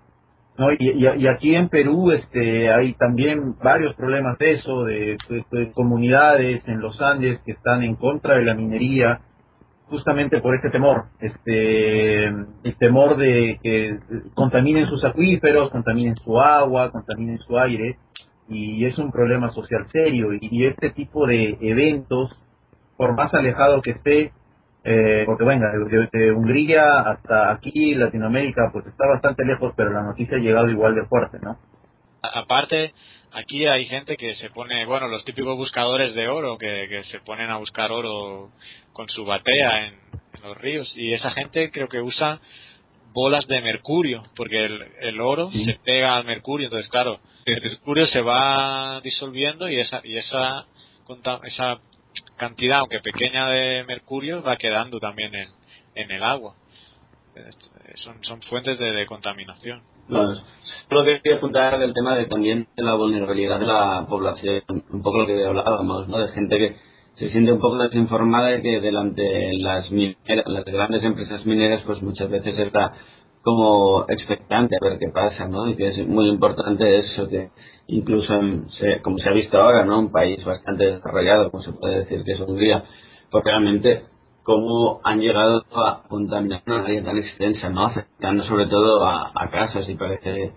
no, 0.58 0.72
y, 0.72 0.76
y, 0.78 1.26
aquí 1.26 1.54
en 1.54 1.68
Perú, 1.68 2.12
este, 2.12 2.72
hay 2.72 2.94
también 2.94 3.56
varios 3.62 3.94
problemas 3.94 4.38
de 4.38 4.52
eso, 4.52 4.84
de, 4.84 5.18
de, 5.50 5.72
comunidades 5.72 6.66
en 6.66 6.80
los 6.80 7.00
Andes 7.02 7.40
que 7.44 7.52
están 7.52 7.82
en 7.82 7.94
contra 7.96 8.36
de 8.36 8.44
la 8.44 8.54
minería, 8.54 9.20
justamente 9.88 10.40
por 10.40 10.54
este 10.54 10.70
temor, 10.70 11.04
este, 11.20 12.24
el 12.26 12.76
temor 12.78 13.16
de 13.16 13.58
que 13.62 13.98
contaminen 14.34 14.86
sus 14.88 15.04
acuíferos, 15.04 15.70
contaminen 15.70 16.16
su 16.16 16.40
agua, 16.40 16.90
contaminen 16.90 17.38
su 17.38 17.56
aire, 17.58 17.96
y 18.48 18.84
es 18.84 18.96
un 18.98 19.10
problema 19.10 19.50
social 19.52 19.86
serio 19.90 20.28
y, 20.32 20.66
este 20.66 20.90
tipo 20.90 21.26
de 21.26 21.56
eventos, 21.60 22.30
por 22.96 23.14
más 23.14 23.32
alejado 23.34 23.82
que 23.82 23.92
esté, 23.92 24.32
eh, 24.84 25.24
porque 25.26 25.44
venga, 25.44 25.72
de, 26.12 26.32
Hungría 26.32 27.00
hasta 27.00 27.52
aquí, 27.52 27.94
Latinoamérica, 27.94 28.70
pues 28.72 28.86
está 28.86 29.06
bastante 29.06 29.44
lejos, 29.44 29.72
pero 29.76 29.92
la 29.92 30.02
noticia 30.02 30.36
ha 30.36 30.40
llegado 30.40 30.70
igual 30.70 30.94
de 30.94 31.06
fuerte, 31.06 31.38
¿no? 31.42 31.58
Aparte, 32.22 32.92
aquí 33.36 33.66
hay 33.66 33.86
gente 33.86 34.16
que 34.16 34.34
se 34.36 34.50
pone, 34.50 34.86
bueno, 34.86 35.08
los 35.08 35.24
típicos 35.24 35.56
buscadores 35.56 36.14
de 36.14 36.28
oro, 36.28 36.56
que, 36.56 36.86
que 36.88 37.04
se 37.10 37.20
ponen 37.20 37.50
a 37.50 37.58
buscar 37.58 37.92
oro 37.92 38.50
con 38.92 39.08
su 39.10 39.24
batea 39.24 39.86
en, 39.86 40.06
los 40.42 40.56
ríos, 40.58 40.92
y 40.94 41.12
esa 41.12 41.30
gente 41.32 41.70
creo 41.70 41.88
que 41.88 42.00
usa 42.00 42.40
bolas 43.12 43.46
de 43.48 43.60
mercurio, 43.62 44.22
porque 44.36 44.64
el, 44.64 44.80
el 45.00 45.20
oro 45.20 45.50
se 45.50 45.78
pega 45.82 46.16
al 46.16 46.24
mercurio, 46.24 46.66
entonces 46.66 46.88
claro, 46.90 47.20
el 47.46 47.60
mercurio 47.62 48.06
se 48.08 48.20
va 48.20 49.00
disolviendo 49.00 49.68
y 49.68 49.80
esa 49.80 50.02
y 50.04 50.16
esa 50.16 50.66
esa 51.44 51.80
cantidad 52.36 52.80
aunque 52.80 53.00
pequeña 53.00 53.48
de 53.48 53.84
mercurio 53.84 54.42
va 54.42 54.56
quedando 54.56 55.00
también 55.00 55.34
en, 55.34 55.48
en 55.94 56.10
el 56.10 56.22
agua. 56.22 56.54
Son, 58.04 58.22
son 58.24 58.42
fuentes 58.42 58.78
de, 58.78 59.06
contaminación 59.06 59.82
no, 60.90 60.98
solo 60.98 61.04
quería 61.22 61.36
apuntar 61.38 61.82
el 61.82 61.94
tema 61.94 62.16
de 62.16 62.26
también 62.26 62.66
de 62.76 62.82
la 62.82 62.94
vulnerabilidad 62.94 63.58
de 63.58 63.66
la 63.66 64.06
población 64.08 64.62
un 64.68 65.02
poco 65.02 65.18
lo 65.18 65.26
que 65.26 65.44
hablábamos 65.44 66.08
no 66.08 66.18
de 66.18 66.28
gente 66.28 66.58
que 66.58 66.76
se 67.18 67.30
siente 67.30 67.52
un 67.52 67.60
poco 67.60 67.78
desinformada 67.78 68.56
y 68.56 68.62
que 68.62 68.80
delante 68.80 69.52
las 69.54 69.90
mineras, 69.90 70.46
las 70.46 70.64
grandes 70.64 71.02
empresas 71.02 71.44
mineras 71.46 71.82
pues 71.86 72.02
muchas 72.02 72.28
veces 72.30 72.58
está 72.58 72.92
como 73.42 74.04
expectante 74.08 74.74
a 74.74 74.84
ver 74.84 74.98
qué 74.98 75.08
pasa, 75.08 75.46
¿no? 75.46 75.68
Y 75.70 75.76
que 75.76 75.88
es 75.88 76.08
muy 76.08 76.28
importante 76.28 76.98
eso, 76.98 77.28
que 77.28 77.50
incluso 77.86 78.32
como 79.02 79.18
se 79.18 79.28
ha 79.28 79.32
visto 79.32 79.56
ahora, 79.56 79.84
¿no? 79.84 80.00
Un 80.00 80.10
país 80.10 80.44
bastante 80.44 80.84
desarrollado, 80.84 81.52
como 81.52 81.62
se 81.62 81.72
puede 81.72 82.00
decir 82.00 82.24
que 82.24 82.32
es 82.32 82.40
Hungría, 82.40 82.82
pues 83.30 83.44
realmente 83.44 84.02
cómo 84.42 85.00
han 85.04 85.20
llegado 85.20 85.64
a 85.76 86.02
contaminar 86.08 86.62
una 86.66 86.80
área 86.80 87.04
tan 87.04 87.18
extensa, 87.18 87.70
¿no? 87.70 87.86
Afectando 87.86 88.44
sobre 88.46 88.66
todo 88.66 89.06
a, 89.06 89.48
casas 89.52 89.88
y 89.88 89.94
parece 89.94 90.52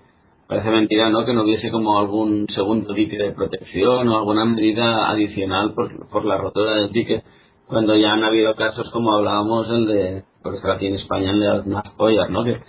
parece 0.49 0.69
mentira, 0.71 1.09
¿no? 1.09 1.25
Que 1.25 1.33
no 1.33 1.43
hubiese 1.43 1.71
como 1.71 1.99
algún 1.99 2.47
segundo 2.53 2.93
dique 2.93 3.17
de 3.17 3.31
protección 3.31 4.09
o 4.09 4.17
alguna 4.17 4.43
medida 4.43 5.09
adicional 5.09 5.73
por, 5.73 6.09
por 6.09 6.25
la 6.25 6.37
rotura 6.37 6.75
del 6.75 6.91
dique 6.91 7.23
cuando 7.67 7.95
ya 7.95 8.13
han 8.13 8.23
habido 8.23 8.55
casos 8.55 8.89
como 8.91 9.13
hablábamos 9.13 9.69
el 9.69 9.85
de 9.85 10.23
por 10.41 10.53
ejemplo 10.53 10.73
aquí 10.73 10.87
en 10.87 10.95
España 10.95 11.31
el 11.31 11.39
de 11.39 11.45
las 11.45 12.29
¿no? 12.29 12.43
Que 12.43 12.59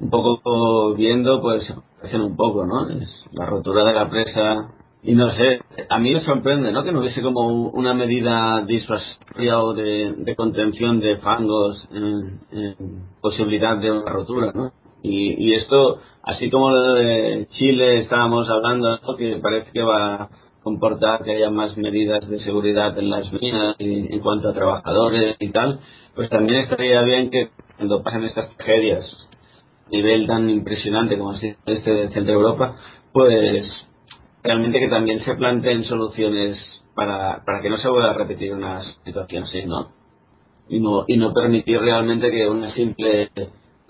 un 0.00 0.10
poco 0.10 0.94
viendo, 0.94 1.40
pues 1.40 1.62
hacen 2.02 2.20
un 2.20 2.36
poco, 2.36 2.66
¿no? 2.66 2.88
Es 2.88 3.08
la 3.32 3.46
rotura 3.46 3.84
de 3.84 3.92
la 3.92 4.08
presa. 4.08 4.72
Y 5.02 5.14
no 5.14 5.30
sé, 5.34 5.60
a 5.88 5.98
mí 5.98 6.12
me 6.12 6.24
sorprende, 6.24 6.72
¿no? 6.72 6.84
Que 6.84 6.92
no 6.92 7.00
hubiese 7.00 7.22
como 7.22 7.68
una 7.70 7.94
medida 7.94 8.62
disuasoria 8.66 9.58
o 9.58 9.72
de, 9.72 10.14
de 10.18 10.36
contención 10.36 11.00
de 11.00 11.16
fangos 11.18 11.88
en, 11.90 12.40
posibilidad 13.20 13.78
de 13.78 13.92
una 13.92 14.10
rotura, 14.10 14.52
¿no? 14.54 14.72
Y, 15.02 15.48
y 15.48 15.54
esto, 15.54 16.00
así 16.22 16.50
como 16.50 16.70
lo 16.70 16.94
de 16.94 17.48
Chile 17.58 18.00
estábamos 18.00 18.48
hablando, 18.48 18.98
que 19.16 19.36
parece 19.42 19.70
que 19.72 19.82
va 19.82 20.28
comportar 20.62 21.24
que 21.24 21.32
haya 21.32 21.50
más 21.50 21.76
medidas 21.76 22.28
de 22.28 22.40
seguridad 22.44 22.96
en 22.98 23.10
las 23.10 23.32
minas 23.32 23.76
y 23.78 24.12
en 24.12 24.20
cuanto 24.20 24.48
a 24.48 24.54
trabajadores 24.54 25.36
y 25.38 25.48
tal, 25.50 25.80
pues 26.14 26.28
también 26.28 26.60
estaría 26.60 27.02
bien 27.02 27.30
que 27.30 27.50
cuando 27.76 28.02
pasen 28.02 28.24
estas 28.24 28.54
tragedias 28.56 29.04
a 29.86 29.90
nivel 29.90 30.26
tan 30.26 30.48
impresionante 30.50 31.18
como 31.18 31.32
este 31.32 31.56
del 31.66 32.12
centro 32.12 32.34
de 32.34 32.40
Europa, 32.40 32.76
pues 33.12 33.64
realmente 34.42 34.80
que 34.80 34.88
también 34.88 35.24
se 35.24 35.34
planteen 35.34 35.84
soluciones 35.84 36.58
para, 36.94 37.42
para 37.44 37.60
que 37.62 37.70
no 37.70 37.78
se 37.78 37.88
vuelva 37.88 38.10
a 38.10 38.14
repetir 38.14 38.52
una 38.52 38.82
situación 39.04 39.44
así, 39.44 39.64
¿no? 39.64 39.88
Y 40.68 40.78
no, 40.78 41.04
y 41.06 41.16
no 41.16 41.32
permitir 41.32 41.80
realmente 41.80 42.30
que 42.30 42.48
una 42.48 42.72
simple 42.74 43.30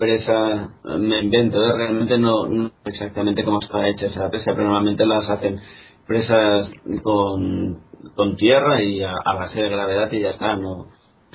presa, 0.01 0.71
me 0.97 1.19
invento, 1.19 1.63
¿eh? 1.63 1.77
realmente 1.77 2.17
no, 2.17 2.47
no 2.47 2.71
exactamente 2.85 3.43
cómo 3.43 3.59
está 3.61 3.87
hecha 3.87 4.07
esa 4.07 4.31
presa, 4.31 4.53
pero 4.55 4.63
normalmente 4.63 5.05
las 5.05 5.29
hacen 5.29 5.59
presas 6.07 6.71
con, 7.03 7.81
con 8.15 8.35
tierra 8.35 8.81
y 8.81 9.03
a, 9.03 9.13
base 9.13 9.61
de 9.61 9.69
gravedad 9.69 10.11
y 10.11 10.21
ya 10.21 10.31
está, 10.31 10.55
no, 10.55 10.87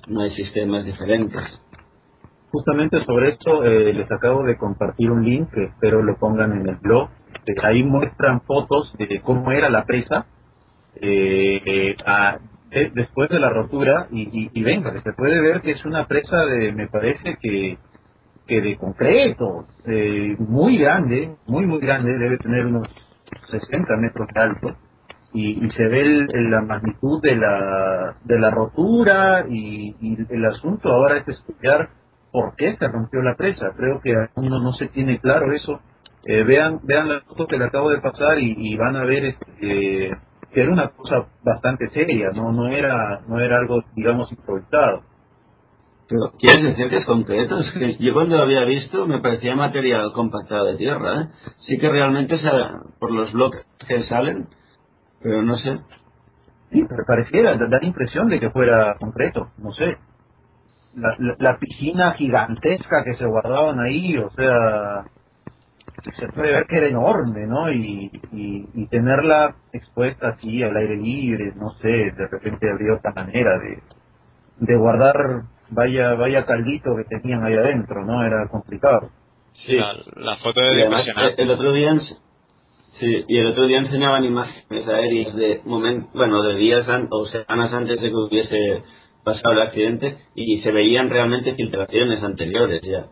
no 0.09 0.21
hay 0.21 0.35
sistemas 0.35 0.85
diferentes. 0.85 1.41
Justamente 2.51 3.05
sobre 3.05 3.35
esto 3.35 3.63
eh, 3.63 3.93
les 3.93 4.11
acabo 4.11 4.43
de 4.43 4.59
compartir 4.59 5.13
un 5.13 5.25
link 5.25 5.49
que 5.53 5.67
espero 5.67 6.03
lo 6.03 6.17
pongan 6.17 6.61
en 6.61 6.69
el 6.69 6.77
blog. 6.77 7.09
ahí 7.63 7.85
muestran 7.85 8.41
fotos 8.41 8.93
de 8.99 9.21
cómo 9.21 9.53
era 9.53 9.71
la 9.71 9.85
presa 9.85 10.27
eh, 10.97 11.95
después 12.95 13.31
de 13.31 13.39
la 13.39 13.51
rotura 13.51 14.09
y, 14.11 14.51
y, 14.53 14.63
venga, 14.65 14.93
se 15.03 15.13
puede 15.13 15.41
ver 15.41 15.61
que 15.61 15.71
es 15.71 15.85
una 15.85 16.07
presa 16.07 16.45
de, 16.47 16.73
me 16.73 16.89
parece 16.89 17.39
que, 17.41 17.79
que 18.47 18.61
de 18.61 18.77
concreto, 18.77 19.67
eh, 19.87 20.37
muy 20.39 20.79
grande, 20.79 21.37
muy 21.47 21.67
muy 21.67 21.81
grande, 21.81 22.17
debe 22.17 22.39
tener 22.39 22.67
unos 22.67 22.89
60 23.51 23.97
metros 23.97 24.29
de 24.35 24.41
alto 24.41 24.77
y, 25.33 25.71
se 25.71 25.87
ve 25.87 26.27
la 26.51 26.63
magnitud 26.63 27.21
de 27.23 27.37
la, 27.37 28.17
de 28.25 28.39
la 28.39 28.51
rotura 28.51 29.45
y, 29.49 29.95
el 30.31 30.45
asunto 30.47 30.89
ahora 30.91 31.19
es 31.19 31.29
estudiar 31.29 31.91
por 32.33 32.55
qué 32.57 32.77
se 32.77 32.89
rompió 32.89 33.23
la 33.23 33.35
presa. 33.37 33.73
Creo 33.77 34.01
que 34.01 34.15
uno 34.37 34.61
no 34.61 34.73
se 34.75 34.89
tiene 34.89 35.19
claro 35.19 35.53
eso. 35.53 35.81
Eh, 36.25 36.43
vean 36.43 36.81
vean 36.83 37.09
la 37.09 37.21
foto 37.21 37.47
que 37.47 37.59
le 37.59 37.67
acabo 37.67 37.91
de 37.91 38.01
pasar 38.01 38.39
y, 38.39 38.77
van 38.77 38.97
a 38.97 39.05
ver 39.05 39.27
este, 39.27 40.11
que 40.53 40.61
era 40.61 40.73
una 40.73 40.89
cosa 40.89 41.27
bastante 41.45 41.89
seria, 41.91 42.31
no 42.31 42.51
no 42.53 42.67
era 42.69 43.21
no 43.29 43.39
era 43.39 43.59
algo 43.59 43.83
digamos 43.95 44.31
improvisado. 44.33 45.03
Pero, 46.09 46.33
¿Quieres 46.39 46.63
decir 46.63 46.89
que 46.89 46.99
es 46.99 47.05
concreto? 47.05 47.59
que 47.79 47.97
yo 47.97 48.15
cuando 48.15 48.37
lo 48.37 48.43
había 48.43 48.65
visto 48.65 49.07
me 49.07 49.21
parecía 49.21 49.57
material 49.57 50.13
compactado 50.13 50.67
de 50.67 50.77
tierra. 50.77 51.23
¿eh? 51.23 51.29
Sí 51.67 51.79
que 51.79 51.89
realmente 51.89 52.39
por 52.99 53.11
los 53.11 53.33
bloques 53.33 53.65
que 53.87 54.05
salen, 54.05 54.49
pero 55.23 55.43
no 55.43 55.57
sé. 55.57 55.79
Sí, 56.71 56.85
pero 56.89 57.05
pareciera, 57.07 57.57
da 57.57 57.79
la 57.81 57.87
impresión 57.87 58.29
de 58.29 58.41
que 58.41 58.51
fuera 58.51 58.97
concreto, 58.99 59.51
no 59.59 59.73
sé. 59.73 59.97
La, 60.95 61.15
la, 61.39 61.59
piscina 61.59 62.13
gigantesca 62.13 63.05
que 63.05 63.15
se 63.17 63.27
guardaban 63.27 63.79
ahí, 63.81 64.17
o 64.17 64.31
sea, 64.31 65.05
se 66.19 66.29
puede 66.29 66.53
ver 66.53 66.67
que 66.67 66.79
era 66.79 66.89
enorme, 66.89 67.47
¿no? 67.47 67.71
Y, 67.71 68.11
y, 68.33 68.69
y, 68.75 68.87
tenerla 68.87 69.57
expuesta 69.73 70.29
así 70.29 70.63
al 70.63 70.75
aire 70.75 70.97
libre, 70.97 71.53
no 71.55 71.71
sé, 71.83 71.89
de 71.89 72.29
repente 72.29 72.71
habría 72.71 72.95
otra 72.95 73.13
manera 73.13 73.59
de, 73.59 73.83
de 74.59 74.77
guardar 74.77 75.43
vaya 75.71 76.15
vaya 76.15 76.45
caldito 76.45 76.91
que 76.97 77.05
tenían 77.05 77.45
ahí 77.45 77.55
adentro, 77.55 78.05
¿no? 78.05 78.25
Era 78.25 78.49
complicado. 78.49 79.11
Sí, 79.67 79.79
la, 80.17 80.37
foto 80.37 80.61
de 80.61 80.85
impresionante. 80.85 81.43
El 81.43 81.51
otro 81.51 81.73
día 81.73 81.99
sí, 83.01 83.25
y 83.29 83.39
el 83.39 83.47
otro 83.47 83.67
día 83.67 83.79
enseñaban 83.79 84.25
imágenes 84.25 84.87
aéreas 84.89 85.35
de 85.35 85.61
moment, 85.65 86.09
bueno, 86.15 86.43
de 86.43 86.57
días 86.57 86.87
o 87.11 87.27
semanas 87.27 87.73
antes 87.73 88.01
de 88.01 88.09
que 88.09 88.15
hubiese 88.15 88.83
pasado 89.25 89.55
el 89.55 89.63
accidente 89.63 90.19
y 90.35 90.61
se 90.61 90.71
veían 90.71 91.11
realmente 91.11 91.55
filtraciones 91.55 92.23
anteriores 92.23 92.81
ya. 92.83 93.07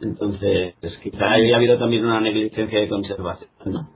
Entonces, 0.00 0.74
quizá 1.02 1.32
haya 1.32 1.56
habido 1.56 1.78
también 1.78 2.04
una 2.04 2.20
negligencia 2.20 2.78
de 2.78 2.88
conservación, 2.88 3.50
¿no? 3.64 3.90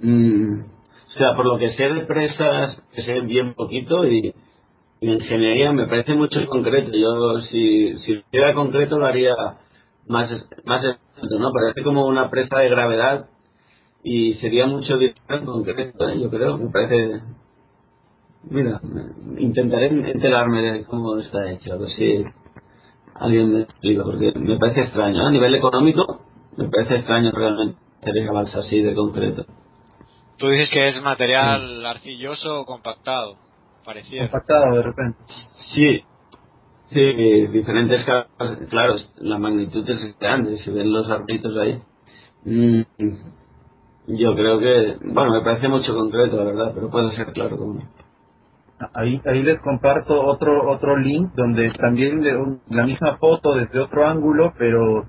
Mm, 0.00 0.60
o 0.62 1.18
sea, 1.18 1.34
por 1.34 1.44
lo 1.44 1.58
que 1.58 1.74
sé 1.74 1.88
de 1.88 2.00
presas, 2.02 2.80
que 2.94 3.02
sé 3.02 3.20
bien 3.20 3.54
poquito 3.54 4.06
y 4.06 4.34
en 5.00 5.10
ingeniería 5.10 5.72
me 5.72 5.86
parece 5.86 6.14
mucho 6.14 6.44
concreto. 6.46 6.90
Yo, 6.92 7.40
si, 7.50 7.98
si 8.00 8.22
fuera 8.30 8.54
concreto, 8.54 8.98
lo 8.98 9.06
haría 9.06 9.34
más, 10.06 10.30
más 10.64 10.84
exacto, 10.84 11.38
¿no? 11.38 11.52
Parece 11.52 11.82
como 11.82 12.06
una 12.06 12.30
presa 12.30 12.58
de 12.58 12.68
gravedad 12.68 13.26
y 14.02 14.34
sería 14.34 14.66
mucho 14.66 14.98
en 15.00 15.44
concreto, 15.44 16.08
¿eh? 16.08 16.20
yo 16.20 16.30
creo. 16.30 16.58
Me 16.58 16.70
parece. 16.70 17.20
Mira, 18.42 18.80
intentaré 19.38 19.86
enterarme 19.86 20.62
de 20.62 20.84
cómo 20.84 21.18
está 21.18 21.50
hecho, 21.50 21.74
a 21.74 21.76
ver 21.76 21.90
si 21.90 22.24
alguien 23.14 23.52
me 23.52 23.60
explica, 23.62 24.02
porque 24.02 24.32
me 24.34 24.58
parece 24.58 24.82
extraño. 24.82 25.26
A 25.26 25.30
nivel 25.30 25.54
económico, 25.54 26.22
me 26.56 26.68
parece 26.68 26.96
extraño 26.96 27.32
realmente 27.32 27.78
hacer 28.00 28.16
esa 28.16 28.32
balsa 28.32 28.60
así 28.60 28.80
de 28.80 28.94
concreto. 28.94 29.44
Tú 30.38 30.48
dices 30.48 30.70
que 30.70 30.88
es 30.88 31.02
material 31.02 31.84
arcilloso 31.84 32.60
o 32.60 32.64
compactado 32.64 33.49
parecía. 33.90 34.22
Compactado 34.22 34.76
de 34.76 34.82
repente. 34.82 35.18
Sí, 35.74 36.04
sí, 36.90 37.46
diferentes 37.48 38.04
claro, 38.68 38.94
la 39.18 39.38
magnitud 39.38 39.88
es 39.88 40.18
grande, 40.18 40.58
si 40.58 40.70
ven 40.70 40.92
los 40.92 41.10
arbolitos 41.10 41.56
ahí. 41.56 41.82
Mm, 42.44 42.82
yo 44.06 44.34
creo 44.34 44.58
que, 44.58 44.96
bueno, 45.02 45.32
me 45.32 45.40
parece 45.40 45.68
mucho 45.68 45.94
concreto, 45.94 46.36
la 46.36 46.44
verdad, 46.44 46.72
pero 46.74 46.88
puede 46.88 47.16
ser 47.16 47.32
claro 47.32 47.56
como. 47.56 47.80
Ahí, 48.94 49.20
ahí 49.26 49.42
les 49.42 49.60
comparto 49.60 50.22
otro 50.24 50.70
otro 50.70 50.96
link 50.96 51.32
donde 51.34 51.70
también 51.72 52.22
de 52.22 52.32
la 52.70 52.86
misma 52.86 53.18
foto 53.18 53.54
desde 53.54 53.78
otro 53.78 54.06
ángulo, 54.06 54.54
pero 54.56 55.04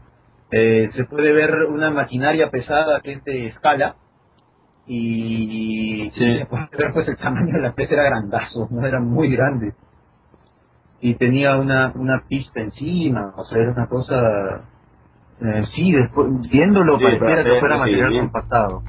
eh, 0.51 0.89
se 0.93 1.05
puede 1.05 1.31
ver 1.31 1.51
una 1.69 1.89
maquinaria 1.89 2.49
pesada 2.49 2.99
que 2.99 3.13
es 3.13 3.23
de 3.23 3.47
escala, 3.47 3.95
y 4.87 6.11
sí. 6.15 6.39
pues 6.49 7.07
el 7.07 7.17
tamaño 7.17 7.53
de 7.53 7.61
la 7.61 7.73
pez 7.73 7.91
era 7.91 8.03
grandazo, 8.03 8.67
no 8.71 8.85
era 8.85 8.99
muy 8.99 9.29
grande. 9.29 9.73
Y 10.99 11.15
tenía 11.15 11.57
una, 11.57 11.91
una 11.95 12.23
pista 12.27 12.61
encima, 12.61 13.33
o 13.35 13.45
sea, 13.45 13.57
era 13.59 13.71
una 13.71 13.87
cosa... 13.87 14.61
Eh, 15.41 15.63
sí, 15.75 15.91
después, 15.91 16.27
viéndolo 16.51 16.99
pareciera 16.99 17.43
que 17.43 17.59
fuera 17.59 17.77
material 17.77 18.19
compactado. 18.19 18.83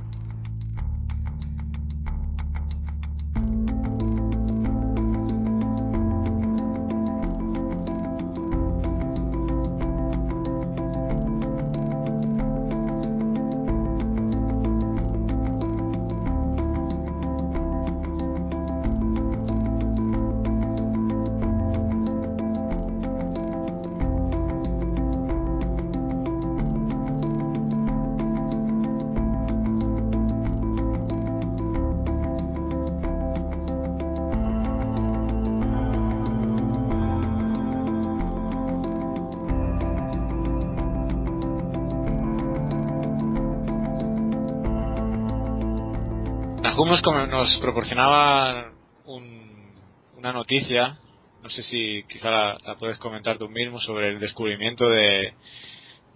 Noticia, 50.53 50.99
no 51.43 51.51
sé 51.51 51.63
si 51.65 52.05
quizá 52.09 52.31
la, 52.31 52.77
puedes 52.79 52.99
comentar 52.99 53.39
tú 53.39 53.49
mismo, 53.49 53.81
sobre 53.81 54.11
el 54.11 54.21
descubrimiento 54.21 54.89
de, 54.89 55.33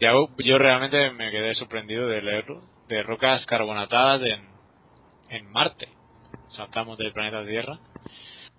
yo 0.01 0.59
realmente 0.59 1.11
me 1.13 1.31
quedé 1.31 1.55
sorprendido 1.55 2.07
de 2.07 2.23
leerlo, 2.23 2.63
de 2.89 3.03
rocas 3.03 3.45
carbonatadas 3.47 4.23
en, 4.23 5.37
en 5.37 5.51
Marte. 5.51 5.89
Saltamos 6.55 6.99
del 6.99 7.13
planeta 7.13 7.47
Tierra. 7.47 7.79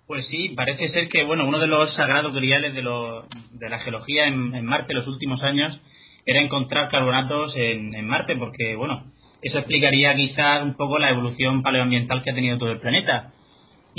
Pues 0.06 0.26
sí, 0.28 0.50
parece 0.50 0.90
ser 0.90 1.08
que 1.08 1.24
bueno 1.24 1.46
uno 1.46 1.58
de 1.58 1.66
los 1.66 1.94
sagrados 1.94 2.34
griales 2.34 2.74
de, 2.74 2.82
lo, 2.82 3.26
de 3.50 3.68
la 3.68 3.78
geología 3.80 4.26
en, 4.26 4.54
en 4.54 4.64
Marte 4.64 4.94
los 4.94 5.06
últimos 5.06 5.42
años 5.42 5.78
era 6.24 6.40
encontrar 6.40 6.88
carbonatos 6.88 7.52
en, 7.56 7.94
en 7.94 8.06
Marte, 8.06 8.36
porque 8.36 8.74
bueno, 8.74 9.12
eso 9.42 9.58
explicaría 9.58 10.14
quizás 10.14 10.62
un 10.62 10.74
poco 10.74 10.98
la 10.98 11.10
evolución 11.10 11.62
paleoambiental 11.62 12.22
que 12.22 12.30
ha 12.30 12.34
tenido 12.34 12.58
todo 12.58 12.72
el 12.72 12.80
planeta. 12.80 13.32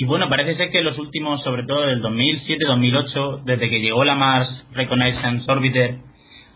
Y 0.01 0.05
bueno, 0.05 0.29
parece 0.29 0.55
ser 0.55 0.71
que 0.71 0.81
los 0.81 0.97
últimos, 0.97 1.43
sobre 1.43 1.63
todo 1.63 1.81
del 1.81 2.01
2007-2008, 2.01 3.43
desde 3.43 3.69
que 3.69 3.81
llegó 3.81 4.05
la 4.05 4.15
Mars 4.15 4.47
Reconnaissance 4.71 5.51
Orbiter 5.51 5.97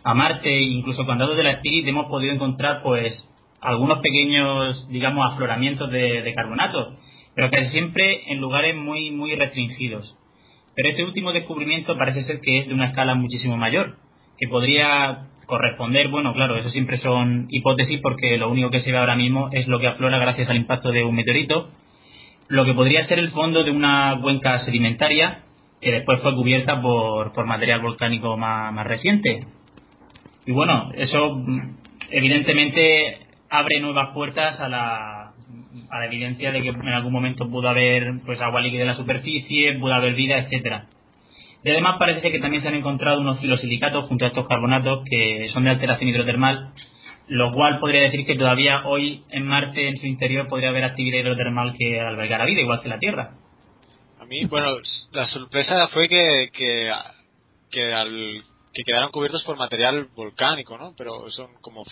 a 0.01 0.13
Marte, 0.13 0.61
incluso 0.61 1.05
con 1.05 1.17
datos 1.17 1.35
de 1.35 1.43
la 1.43 1.51
Spirit, 1.55 1.85
hemos 1.85 2.05
podido 2.05 2.31
encontrar 2.31 2.81
pues 2.81 3.13
algunos 3.59 3.99
pequeños, 3.99 4.87
digamos, 4.87 5.29
afloramientos 5.29 5.91
de, 5.91 6.21
de 6.21 6.33
carbonato. 6.33 6.95
pero 7.35 7.51
casi 7.51 7.67
siempre 7.71 8.31
en 8.31 8.39
lugares 8.39 8.77
muy, 8.77 9.11
muy 9.11 9.35
restringidos. 9.35 10.15
Pero 10.73 10.87
este 10.87 11.03
último 11.03 11.33
descubrimiento 11.33 11.97
parece 11.97 12.23
ser 12.23 12.39
que 12.39 12.59
es 12.59 12.69
de 12.69 12.73
una 12.73 12.85
escala 12.85 13.13
muchísimo 13.13 13.57
mayor, 13.57 13.97
que 14.39 14.47
podría 14.47 15.27
corresponder, 15.47 16.07
bueno, 16.07 16.33
claro, 16.33 16.55
eso 16.55 16.69
siempre 16.69 16.97
son 16.99 17.47
hipótesis 17.49 17.99
porque 17.99 18.37
lo 18.37 18.49
único 18.49 18.71
que 18.71 18.83
se 18.83 18.91
ve 18.93 18.99
ahora 18.99 19.17
mismo 19.17 19.49
es 19.51 19.67
lo 19.67 19.81
que 19.81 19.87
aflora 19.87 20.17
gracias 20.17 20.49
al 20.49 20.55
impacto 20.55 20.93
de 20.93 21.03
un 21.03 21.13
meteorito, 21.13 21.71
lo 22.53 22.65
que 22.65 22.75
podría 22.75 23.07
ser 23.07 23.17
el 23.17 23.31
fondo 23.31 23.63
de 23.63 23.71
una 23.71 24.19
cuenca 24.21 24.63
sedimentaria 24.63 25.39
que 25.81 25.91
después 25.91 26.21
fue 26.21 26.35
cubierta 26.35 26.79
por, 26.83 27.33
por 27.33 27.47
material 27.47 27.81
volcánico 27.81 28.37
más, 28.37 28.71
más 28.71 28.85
reciente. 28.85 29.47
Y 30.45 30.51
bueno, 30.51 30.91
eso 30.95 31.33
mm, 31.33 31.77
evidentemente 32.11 33.17
abre 33.49 33.79
nuevas 33.79 34.09
puertas 34.13 34.59
a 34.59 34.69
la, 34.69 35.31
a 35.89 35.99
la 35.99 36.05
evidencia 36.05 36.51
de 36.51 36.61
que 36.61 36.69
en 36.69 36.89
algún 36.89 37.11
momento 37.11 37.49
pudo 37.49 37.69
haber 37.69 38.21
pues 38.23 38.39
agua 38.39 38.61
líquida 38.61 38.81
en 38.81 38.89
la 38.89 38.97
superficie, 38.97 39.73
pudo 39.79 39.95
haber 39.95 40.13
vida, 40.13 40.37
etcétera. 40.37 40.85
Y 41.63 41.71
además 41.71 41.95
parece 41.97 42.31
que 42.31 42.37
también 42.37 42.61
se 42.61 42.67
han 42.67 42.75
encontrado 42.75 43.19
unos 43.19 43.39
filosilicatos 43.39 44.05
junto 44.05 44.25
a 44.25 44.27
estos 44.27 44.47
carbonatos 44.47 45.03
que 45.09 45.49
son 45.53 45.63
de 45.63 45.71
alteración 45.71 46.07
hidrotermal, 46.07 46.69
lo 47.27 47.53
cual 47.53 47.79
podría 47.79 48.01
decir 48.01 48.25
que 48.25 48.35
todavía 48.35 48.85
hoy 48.85 49.23
en 49.29 49.45
Marte, 49.45 49.87
en 49.87 49.99
su 49.99 50.05
interior, 50.05 50.47
podría 50.47 50.69
haber 50.69 50.83
actividad 50.83 51.19
hidrotermal 51.19 51.75
que 51.77 51.99
albergar 51.99 52.45
vida, 52.45 52.61
igual 52.61 52.81
que 52.81 52.89
la 52.89 52.99
Tierra. 52.99 53.31
A 54.19 54.25
mí, 54.25 54.45
bueno, 54.45 54.77
la 55.11 55.27
sorpresa 55.29 55.87
fue 55.89 56.07
que, 56.07 56.49
que, 56.53 56.91
que, 57.71 57.93
al, 57.93 58.43
que 58.73 58.83
quedaron 58.83 59.11
cubiertos 59.11 59.43
por 59.43 59.57
material 59.57 60.07
volcánico, 60.15 60.77
¿no? 60.77 60.93
Pero 60.97 61.29
son 61.31 61.49
como 61.61 61.85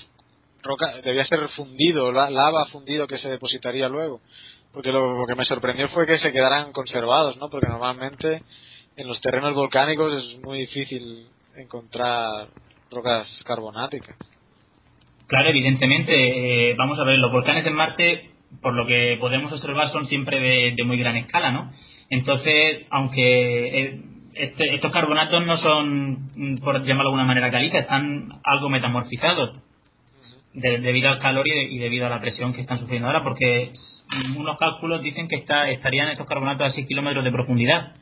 roca, 0.64 0.96
debía 1.04 1.26
ser 1.26 1.48
fundido, 1.50 2.12
lava 2.12 2.66
fundido 2.68 3.08
que 3.08 3.20
se 3.20 3.30
depositaría 3.30 3.88
luego. 3.88 4.22
Porque 4.74 4.92
lo, 4.92 5.26
que 5.28 5.36
me 5.36 5.46
sorprendió 5.46 5.90
fue 5.90 6.08
que 6.08 6.20
se 6.20 6.32
quedaran 6.32 6.72
conservados, 6.72 7.38
¿no? 7.38 7.50
Porque 7.50 7.68
normalmente 7.68 8.42
en 8.96 9.08
los 9.08 9.20
terrenos 9.22 9.54
volcánicos 9.54 10.14
es 10.14 10.40
muy 10.42 10.60
difícil 10.60 11.28
encontrar 11.56 12.48
rocas 12.90 13.28
carbonáticas. 13.44 14.16
Claro, 15.32 15.48
evidentemente. 15.48 16.12
Eh, 16.14 16.76
vamos 16.76 17.00
a 17.00 17.06
ver, 17.06 17.18
los 17.18 17.32
volcanes 17.32 17.66
en 17.66 17.74
Marte, 17.74 18.32
por 18.62 18.74
lo 18.74 18.86
que 18.86 19.16
podemos 19.18 19.50
observar, 19.54 19.90
son 19.94 20.10
siempre 20.10 20.74
de, 20.76 20.84
muy 20.84 20.98
gran 20.98 21.16
escala, 21.16 21.52
¿no? 21.52 21.72
Entonces, 22.10 22.86
aunque 22.90 23.80
eh, 23.80 24.02
este, 24.34 24.76
estos 24.76 24.92
carbonatos 24.92 25.46
no 25.46 25.58
son, 25.60 26.60
por 26.62 26.84
llamarlo 26.84 27.12
de 27.12 27.16
alguna 27.16 27.24
manera, 27.24 27.50
caliza, 27.50 27.80
están 27.80 28.42
algo 28.44 28.68
metamorfizados 28.68 29.56
debido 30.54 31.08
al 31.08 31.20
calor 31.20 31.48
y, 31.48 31.78
debido 31.78 32.08
a 32.08 32.10
la 32.10 32.20
presión 32.20 32.52
que 32.54 32.60
están 32.60 32.82
sufriendo 32.82 33.08
ahora, 33.08 33.24
porque 33.24 33.72
unos 34.36 34.58
cálculos 34.58 35.02
dicen 35.02 35.30
que 35.30 35.38
está, 35.38 35.70
estarían 35.70 36.10
estos 36.10 36.28
carbonatos 36.28 36.68
a 36.68 36.74
6 36.74 36.86
kilómetros 36.88 37.24
de 37.24 37.32
profundidad. 37.32 37.94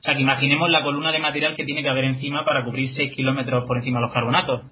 O 0.00 0.02
sea, 0.02 0.16
que 0.16 0.22
imaginemos 0.22 0.68
la 0.70 0.82
columna 0.82 1.12
de 1.12 1.20
material 1.20 1.54
que 1.54 1.64
tiene 1.64 1.84
que 1.84 1.88
haber 1.88 2.02
encima 2.02 2.44
para 2.44 2.64
cubrir 2.64 2.92
6 2.96 3.14
kilómetros 3.14 3.64
por 3.64 3.76
encima 3.76 4.00
de 4.00 4.06
los 4.06 4.12
carbonatos. 4.12 4.62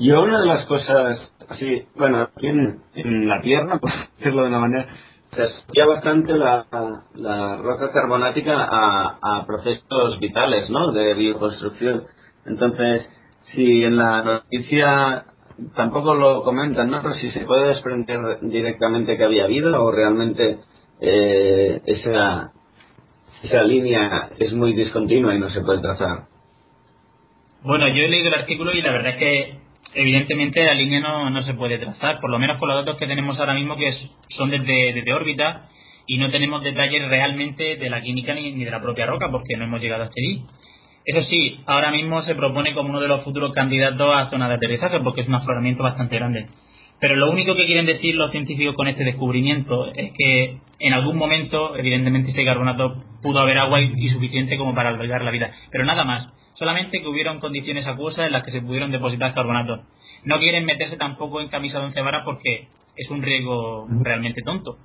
Y 0.00 0.10
una 0.12 0.40
de 0.40 0.46
las 0.46 0.64
cosas, 0.64 1.20
así, 1.50 1.86
bueno, 1.94 2.22
aquí 2.22 2.46
en, 2.46 3.28
la 3.28 3.42
Tierra, 3.42 3.78
por 3.80 3.92
decirlo 4.16 4.42
de 4.44 4.48
una 4.48 4.58
manera, 4.58 4.86
se 5.30 5.42
asocia 5.42 5.84
bastante 5.84 6.32
la, 6.32 6.64
la 7.16 7.56
roca 7.58 7.92
carbonática 7.92 8.64
a, 8.64 9.18
a 9.20 9.46
procesos 9.46 10.18
vitales, 10.18 10.70
¿no? 10.70 10.92
De 10.92 11.12
bioconstrucción. 11.12 12.04
Entonces, 12.46 13.10
si 13.52 13.84
en 13.84 13.98
la 13.98 14.22
noticia 14.22 15.26
tampoco 15.76 16.14
lo 16.14 16.44
comentan, 16.44 16.90
¿no? 16.90 17.02
Pero 17.02 17.16
si 17.16 17.30
se 17.32 17.40
puede 17.40 17.68
desprender 17.68 18.38
directamente 18.40 19.18
que 19.18 19.24
había 19.24 19.46
vida 19.48 19.78
o 19.82 19.92
realmente 19.92 20.60
eh, 21.02 21.82
esa, 21.84 22.52
esa 23.42 23.62
línea 23.64 24.30
es 24.38 24.54
muy 24.54 24.72
discontinua 24.72 25.34
y 25.34 25.40
no 25.40 25.50
se 25.50 25.60
puede 25.60 25.82
trazar. 25.82 26.24
Bueno, 27.62 27.86
yo 27.88 28.02
he 28.02 28.08
leído 28.08 28.28
el 28.28 28.34
artículo 28.34 28.72
y 28.72 28.80
la 28.80 28.92
verdad 28.92 29.10
es 29.10 29.18
que 29.18 29.59
evidentemente 29.94 30.64
la 30.64 30.74
línea 30.74 31.00
no, 31.00 31.30
no 31.30 31.42
se 31.44 31.54
puede 31.54 31.78
trazar, 31.78 32.20
por 32.20 32.30
lo 32.30 32.38
menos 32.38 32.58
con 32.58 32.68
los 32.68 32.84
datos 32.84 32.98
que 32.98 33.06
tenemos 33.06 33.38
ahora 33.38 33.54
mismo 33.54 33.76
que 33.76 33.92
son 34.36 34.50
desde, 34.50 34.92
desde 34.92 35.12
órbita 35.12 35.68
y 36.06 36.18
no 36.18 36.30
tenemos 36.30 36.62
detalles 36.62 37.08
realmente 37.08 37.76
de 37.76 37.90
la 37.90 38.02
química 38.02 38.34
ni, 38.34 38.52
ni 38.52 38.64
de 38.64 38.70
la 38.70 38.80
propia 38.80 39.06
roca 39.06 39.30
porque 39.30 39.56
no 39.56 39.64
hemos 39.64 39.80
llegado 39.80 40.04
hasta 40.04 40.14
allí. 40.16 40.42
Eso 41.04 41.22
sí, 41.28 41.60
ahora 41.66 41.90
mismo 41.90 42.22
se 42.24 42.34
propone 42.34 42.74
como 42.74 42.90
uno 42.90 43.00
de 43.00 43.08
los 43.08 43.22
futuros 43.22 43.52
candidatos 43.52 44.14
a 44.14 44.30
zona 44.30 44.48
de 44.48 44.54
aterrizaje 44.54 45.00
porque 45.00 45.22
es 45.22 45.28
un 45.28 45.34
afloramiento 45.34 45.82
bastante 45.82 46.16
grande. 46.16 46.46
Pero 47.00 47.16
lo 47.16 47.30
único 47.30 47.56
que 47.56 47.64
quieren 47.64 47.86
decir 47.86 48.14
los 48.14 48.30
científicos 48.30 48.74
con 48.74 48.86
este 48.86 49.04
descubrimiento 49.04 49.90
es 49.94 50.12
que 50.12 50.58
en 50.78 50.92
algún 50.92 51.16
momento, 51.16 51.74
evidentemente, 51.76 52.32
ese 52.32 52.44
carbonato 52.44 53.02
pudo 53.22 53.40
haber 53.40 53.58
agua 53.58 53.80
y, 53.80 54.10
suficiente 54.10 54.58
como 54.58 54.74
para 54.74 54.90
albergar 54.90 55.22
la 55.22 55.30
vida. 55.30 55.50
Pero 55.70 55.84
nada 55.84 56.04
más. 56.04 56.28
Solamente 56.60 57.00
que 57.00 57.08
hubieron 57.08 57.40
condiciones 57.40 57.86
acuosas 57.86 58.26
en 58.26 58.32
las 58.32 58.44
que 58.44 58.52
se 58.52 58.60
pudieron 58.60 58.90
depositar 58.90 59.32
carbonato. 59.32 59.80
No 60.24 60.38
quieren 60.38 60.66
meterse 60.66 60.98
tampoco 60.98 61.40
en 61.40 61.48
camisa 61.48 61.78
de 61.78 61.86
once 61.86 62.02
varas 62.02 62.22
porque 62.22 62.68
es 62.96 63.10
un 63.10 63.22
riesgo 63.22 63.88
realmente 64.02 64.42
tonto. 64.42 64.76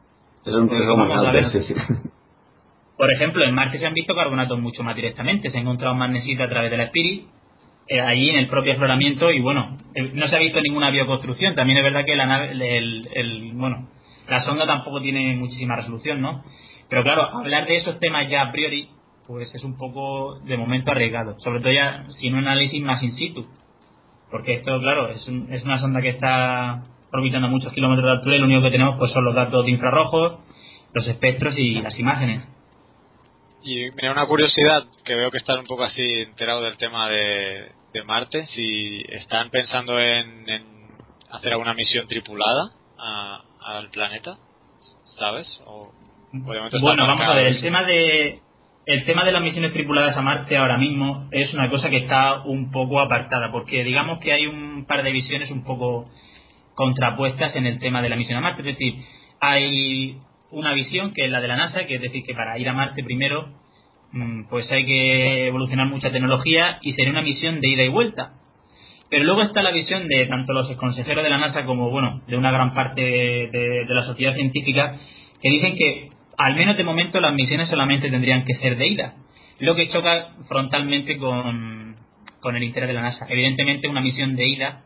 Es 0.45 0.53
un 0.53 0.69
riesgo 0.69 0.95
más 0.95 1.51
por 2.97 3.11
ejemplo, 3.11 3.43
en 3.43 3.53
Marte 3.53 3.77
se 3.77 3.85
han 3.85 3.93
visto 3.93 4.15
carbonatos 4.15 4.57
mucho 4.57 4.83
más 4.83 4.95
directamente. 4.95 5.51
Se 5.51 5.57
ha 5.57 5.59
encontrado 5.59 5.95
magnesita 5.95 6.45
a 6.45 6.49
través 6.49 6.71
de 6.71 6.77
la 6.77 6.83
Spirit, 6.85 7.25
eh, 7.89 7.99
allí 7.99 8.29
en 8.29 8.37
el 8.37 8.47
propio 8.47 8.71
afloramiento, 8.71 9.29
y 9.33 9.41
bueno, 9.41 9.77
eh, 9.95 10.11
no 10.13 10.29
se 10.29 10.35
ha 10.37 10.39
visto 10.39 10.61
ninguna 10.61 10.91
bioconstrucción. 10.91 11.55
También 11.55 11.79
es 11.79 11.83
verdad 11.83 12.05
que 12.05 12.15
la 12.15 12.25
nave, 12.25 12.51
el, 12.53 13.51
bueno, 13.53 13.89
la 14.29 14.45
sonda 14.45 14.65
tampoco 14.65 15.01
tiene 15.01 15.35
muchísima 15.35 15.75
resolución, 15.75 16.21
¿no? 16.21 16.41
Pero 16.87 17.03
claro, 17.03 17.23
hablar 17.23 17.67
de 17.67 17.75
esos 17.75 17.99
temas 17.99 18.29
ya 18.29 18.43
a 18.43 18.51
priori, 18.53 18.87
pues 19.27 19.53
es 19.53 19.63
un 19.63 19.77
poco 19.77 20.39
de 20.39 20.57
momento 20.57 20.91
arriesgado. 20.91 21.39
Sobre 21.39 21.59
todo 21.59 21.71
ya 21.71 22.05
sin 22.19 22.33
un 22.33 22.39
análisis 22.39 22.81
más 22.81 23.01
in 23.03 23.15
situ. 23.15 23.45
Porque 24.31 24.55
esto, 24.55 24.79
claro, 24.79 25.09
es, 25.09 25.21
es 25.49 25.63
una 25.63 25.79
sonda 25.79 26.01
que 26.01 26.09
está 26.09 26.83
orbitando 27.11 27.47
a 27.47 27.51
muchos 27.51 27.73
kilómetros 27.73 28.05
de 28.05 28.11
altura 28.11 28.35
y 28.35 28.39
lo 28.39 28.45
único 28.45 28.61
que 28.63 28.71
tenemos 28.71 28.97
pues 28.97 29.11
son 29.11 29.23
los 29.23 29.35
datos 29.35 29.65
de 29.65 29.71
infrarrojos, 29.71 30.39
los 30.93 31.07
espectros 31.07 31.55
y 31.57 31.81
las 31.81 31.97
imágenes. 31.97 32.43
Y 33.63 33.89
me 33.91 34.03
da 34.03 34.11
una 34.11 34.27
curiosidad, 34.27 34.83
que 35.03 35.15
veo 35.15 35.31
que 35.31 35.39
están 35.39 35.59
un 35.59 35.65
poco 35.65 35.83
así 35.83 36.01
enterado 36.01 36.61
del 36.61 36.77
tema 36.77 37.09
de, 37.09 37.71
Marte, 38.05 38.45
si 38.53 39.03
están 39.07 39.49
pensando 39.49 39.99
en, 39.99 40.45
hacer 41.31 41.53
alguna 41.53 41.73
misión 41.73 42.07
tripulada 42.07 42.71
al 43.61 43.89
planeta, 43.89 44.37
¿sabes? 45.17 45.47
bueno, 46.33 47.07
vamos 47.07 47.25
a 47.25 47.33
ver, 47.35 47.47
el 47.47 47.61
tema 47.61 47.83
de 47.83 48.41
el 48.85 49.05
tema 49.05 49.25
de 49.25 49.31
las 49.31 49.41
misiones 49.41 49.73
tripuladas 49.73 50.15
a 50.15 50.21
Marte 50.21 50.57
ahora 50.57 50.77
mismo 50.77 51.27
es 51.31 51.53
una 51.53 51.69
cosa 51.69 51.89
que 51.89 51.97
está 51.97 52.43
un 52.43 52.71
poco 52.71 52.99
apartada, 52.99 53.51
porque 53.51 53.83
digamos 53.83 54.19
que 54.19 54.31
hay 54.31 54.45
un 54.45 54.85
par 54.85 55.03
de 55.03 55.11
visiones 55.11 55.49
un 55.49 55.63
poco 55.63 56.09
contrapuestas 56.75 57.55
en 57.55 57.65
el 57.65 57.79
tema 57.79 58.01
de 58.01 58.09
la 58.09 58.15
misión 58.15 58.37
a 58.37 58.41
Marte, 58.41 58.61
es 58.61 58.77
decir, 58.77 58.95
hay 59.39 60.17
una 60.51 60.73
visión 60.73 61.13
que 61.13 61.25
es 61.25 61.31
la 61.31 61.41
de 61.41 61.47
la 61.47 61.55
NASA, 61.55 61.85
que 61.85 61.95
es 61.95 62.01
decir, 62.01 62.23
que 62.23 62.33
para 62.33 62.57
ir 62.59 62.69
a 62.69 62.73
Marte 62.73 63.03
primero 63.03 63.49
mm, 64.11 64.43
pues 64.49 64.71
hay 64.71 64.85
que 64.85 65.47
evolucionar 65.47 65.87
mucha 65.87 66.11
tecnología 66.11 66.79
y 66.81 66.93
sería 66.93 67.11
una 67.11 67.21
misión 67.21 67.59
de 67.61 67.67
ida 67.67 67.83
y 67.83 67.89
vuelta. 67.89 68.33
Pero 69.09 69.23
luego 69.23 69.43
está 69.43 69.61
la 69.61 69.71
visión 69.71 70.07
de 70.07 70.25
tanto 70.25 70.53
los 70.53 70.75
consejeros 70.77 71.23
de 71.23 71.29
la 71.29 71.37
NASA 71.37 71.65
como, 71.65 71.89
bueno, 71.89 72.21
de 72.27 72.37
una 72.37 72.51
gran 72.51 72.73
parte 72.73 73.01
de, 73.01 73.85
la 73.87 74.05
sociedad 74.05 74.33
científica 74.33 74.97
que 75.41 75.49
dicen 75.49 75.77
que, 75.77 76.09
al 76.37 76.55
menos 76.55 76.77
de 76.77 76.83
momento, 76.83 77.19
las 77.19 77.33
misiones 77.33 77.69
solamente 77.69 78.09
tendrían 78.09 78.45
que 78.45 78.55
ser 78.55 78.77
de 78.77 78.87
ida. 78.87 79.13
Lo 79.59 79.75
que 79.75 79.89
choca 79.89 80.29
frontalmente 80.47 81.17
con, 81.17 81.95
con 82.39 82.55
el 82.55 82.63
interés 82.63 82.87
de 82.87 82.93
la 82.93 83.01
NASA. 83.01 83.25
Evidentemente, 83.29 83.87
una 83.87 84.01
misión 84.01 84.35
de 84.35 84.47
ida 84.47 84.83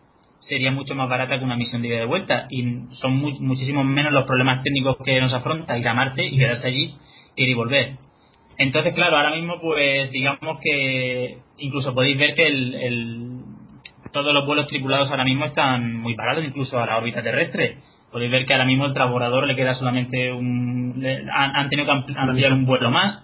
sería 0.48 0.72
mucho 0.72 0.96
más 0.96 1.08
barata 1.08 1.38
que 1.38 1.46
una 1.46 1.56
misión 1.56 1.82
de 1.82 1.90
ida 1.90 1.98
y 1.98 2.00
de 2.00 2.06
vuelta 2.06 2.48
y 2.50 2.64
son 3.00 3.18
muchísimo 3.18 3.84
menos 3.84 4.12
los 4.12 4.26
problemas 4.26 4.64
técnicos 4.64 4.98
que 5.06 5.22
nos 5.22 5.32
afronta 5.32 5.78
ir 5.78 5.88
a 5.88 5.94
Marte 5.94 6.26
y 6.26 6.38
quedarse 6.38 6.68
allí, 6.68 6.96
ir 7.36 7.50
y 7.50 7.54
volver. 7.54 7.98
Entonces, 8.58 8.94
claro, 8.94 9.16
ahora 9.16 9.36
mismo 9.36 9.62
pues 9.62 10.12
digamos 10.12 10.60
que 10.62 11.38
incluso 11.60 11.94
podéis 11.94 12.18
ver 12.18 12.36
que 12.36 12.48
el, 12.48 13.44
todos 14.12 14.34
los 14.34 14.46
vuelos 14.46 14.68
tripulados 14.68 15.10
ahora 15.10 15.24
mismo 15.24 15.46
están 15.46 15.96
muy 15.96 16.16
baratos, 16.16 16.44
incluso 16.44 16.80
a 16.80 16.86
la 16.86 16.98
órbita 16.98 17.22
terrestre. 17.22 17.78
Podéis 18.12 18.32
ver 18.32 18.46
que 18.46 18.54
ahora 18.54 18.66
mismo 18.66 18.86
el 18.86 18.94
transbordador 18.94 19.46
le 19.46 19.56
queda 19.56 19.76
solamente 19.76 20.32
un... 20.32 21.06
han, 21.32 21.70
tenido 21.70 21.86
que 21.86 22.14
ampliar 22.18 22.54
un 22.54 22.66
vuelo 22.66 22.90
más, 22.90 23.24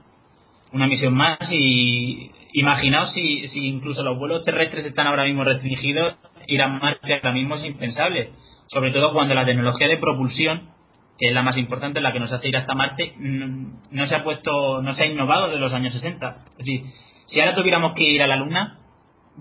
una 0.72 0.88
misión 0.88 1.14
más 1.14 1.38
y 1.52 2.32
imaginaos 2.54 3.14
si, 3.14 3.48
si 3.50 3.68
incluso 3.68 4.04
los 4.04 4.18
vuelos 4.18 4.46
terrestres 4.46 4.86
están 4.86 5.08
ahora 5.08 5.26
mismo 5.26 5.44
restringidos 5.44 6.16
ir 6.48 6.62
a 6.62 6.68
Marte 6.68 7.14
ahora 7.14 7.32
mismo 7.32 7.56
es 7.56 7.66
impensable. 7.66 8.30
Sobre 8.68 8.92
todo 8.92 9.14
cuando 9.14 9.34
la 9.34 9.46
tecnología 9.46 9.88
de 9.88 9.98
propulsión, 9.98 10.70
que 11.18 11.28
es 11.28 11.34
la 11.34 11.44
más 11.44 11.58
importante, 11.58 12.02
la 12.02 12.12
que 12.12 12.20
nos 12.20 12.32
hace 12.32 12.48
ir 12.48 12.58
hasta 12.58 12.74
Marte, 12.74 13.14
no, 13.18 14.08
se 14.08 14.16
ha 14.16 14.24
puesto, 14.24 14.82
no 14.82 14.96
se 14.96 15.04
ha 15.04 15.06
innovado 15.06 15.48
desde 15.48 15.60
los 15.60 15.74
años 15.74 15.94
60. 15.94 16.38
Es 16.52 16.58
decir, 16.58 16.84
si 17.32 17.40
ahora 17.40 17.56
tuviéramos 17.56 17.94
que 17.94 18.04
ir 18.04 18.22
a 18.22 18.28
la 18.28 18.36
Luna, 18.36 18.80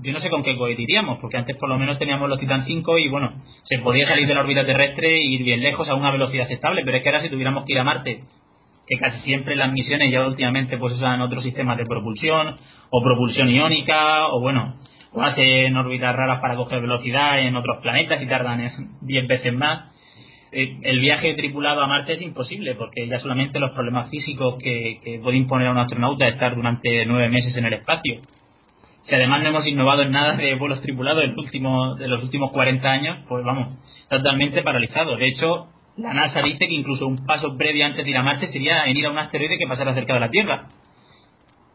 yo 0.02 0.12
no 0.12 0.20
sé 0.20 0.30
con 0.30 0.42
qué 0.42 0.56
cohetiríamos, 0.56 1.18
porque 1.18 1.36
antes 1.36 1.56
por 1.56 1.68
lo 1.68 1.78
menos 1.78 1.98
teníamos 1.98 2.28
los 2.28 2.38
Titan 2.38 2.66
5 2.66 2.98
y 2.98 3.08
bueno, 3.08 3.32
se 3.64 3.78
podía 3.78 4.06
salir 4.08 4.26
de 4.26 4.34
la 4.34 4.40
órbita 4.40 4.66
terrestre 4.66 5.16
e 5.16 5.24
ir 5.24 5.44
bien 5.44 5.60
lejos 5.60 5.88
a 5.88 5.94
una 5.94 6.10
velocidad 6.10 6.50
estable, 6.50 6.82
pero 6.84 6.96
es 6.96 7.02
que 7.02 7.08
ahora 7.08 7.22
si 7.22 7.28
tuviéramos 7.28 7.64
que 7.64 7.72
ir 7.72 7.78
a 7.78 7.84
Marte 7.84 8.22
que 8.86 8.98
casi 8.98 9.20
siempre 9.20 9.56
las 9.56 9.72
misiones 9.72 10.10
ya 10.10 10.26
últimamente 10.26 10.76
pues 10.76 10.94
usan 10.94 11.20
otros 11.22 11.42
sistemas 11.42 11.78
de 11.78 11.86
propulsión 11.86 12.56
o 12.90 13.02
propulsión 13.02 13.48
iónica 13.48 14.28
o 14.28 14.40
bueno, 14.40 14.76
o 15.12 15.22
hacen 15.22 15.76
órbitas 15.76 16.14
raras 16.14 16.40
para 16.40 16.56
coger 16.56 16.80
velocidad 16.80 17.40
en 17.40 17.56
otros 17.56 17.78
planetas 17.78 18.20
y 18.20 18.26
tardan 18.26 18.98
10 19.00 19.28
veces 19.28 19.52
más. 19.54 19.92
Eh, 20.52 20.78
el 20.82 21.00
viaje 21.00 21.34
tripulado 21.34 21.80
a 21.80 21.86
Marte 21.86 22.14
es 22.14 22.22
imposible 22.22 22.74
porque 22.74 23.08
ya 23.08 23.18
solamente 23.20 23.58
los 23.58 23.72
problemas 23.72 24.10
físicos 24.10 24.56
que, 24.62 25.00
que 25.02 25.18
puede 25.18 25.38
imponer 25.38 25.68
a 25.68 25.72
un 25.72 25.78
astronauta 25.78 26.28
estar 26.28 26.54
durante 26.54 27.06
nueve 27.06 27.28
meses 27.28 27.56
en 27.56 27.64
el 27.64 27.72
espacio. 27.72 28.20
Si 29.06 29.14
además 29.14 29.42
no 29.42 29.50
hemos 29.50 29.66
innovado 29.66 30.02
en 30.02 30.12
nada 30.12 30.36
de 30.36 30.54
vuelos 30.54 30.80
tripulados 30.80 31.24
último, 31.36 31.94
de 31.96 32.08
los 32.08 32.22
últimos 32.22 32.52
40 32.52 32.90
años, 32.90 33.18
pues 33.28 33.44
vamos, 33.44 33.76
totalmente 34.08 34.62
paralizado. 34.62 35.16
De 35.16 35.28
hecho, 35.28 35.68
la 35.96 36.14
NASA 36.14 36.40
dice 36.42 36.66
que 36.66 36.74
incluso 36.74 37.06
un 37.06 37.26
paso 37.26 37.56
previo 37.56 37.84
antes 37.84 38.04
de 38.04 38.10
ir 38.10 38.16
a 38.16 38.22
Marte 38.22 38.50
sería 38.50 38.84
en 38.86 38.96
ir 38.96 39.06
a 39.06 39.10
un 39.10 39.18
asteroide 39.18 39.58
que 39.58 39.66
pasara 39.66 39.94
cerca 39.94 40.14
de 40.14 40.20
la 40.20 40.30
Tierra. 40.30 40.68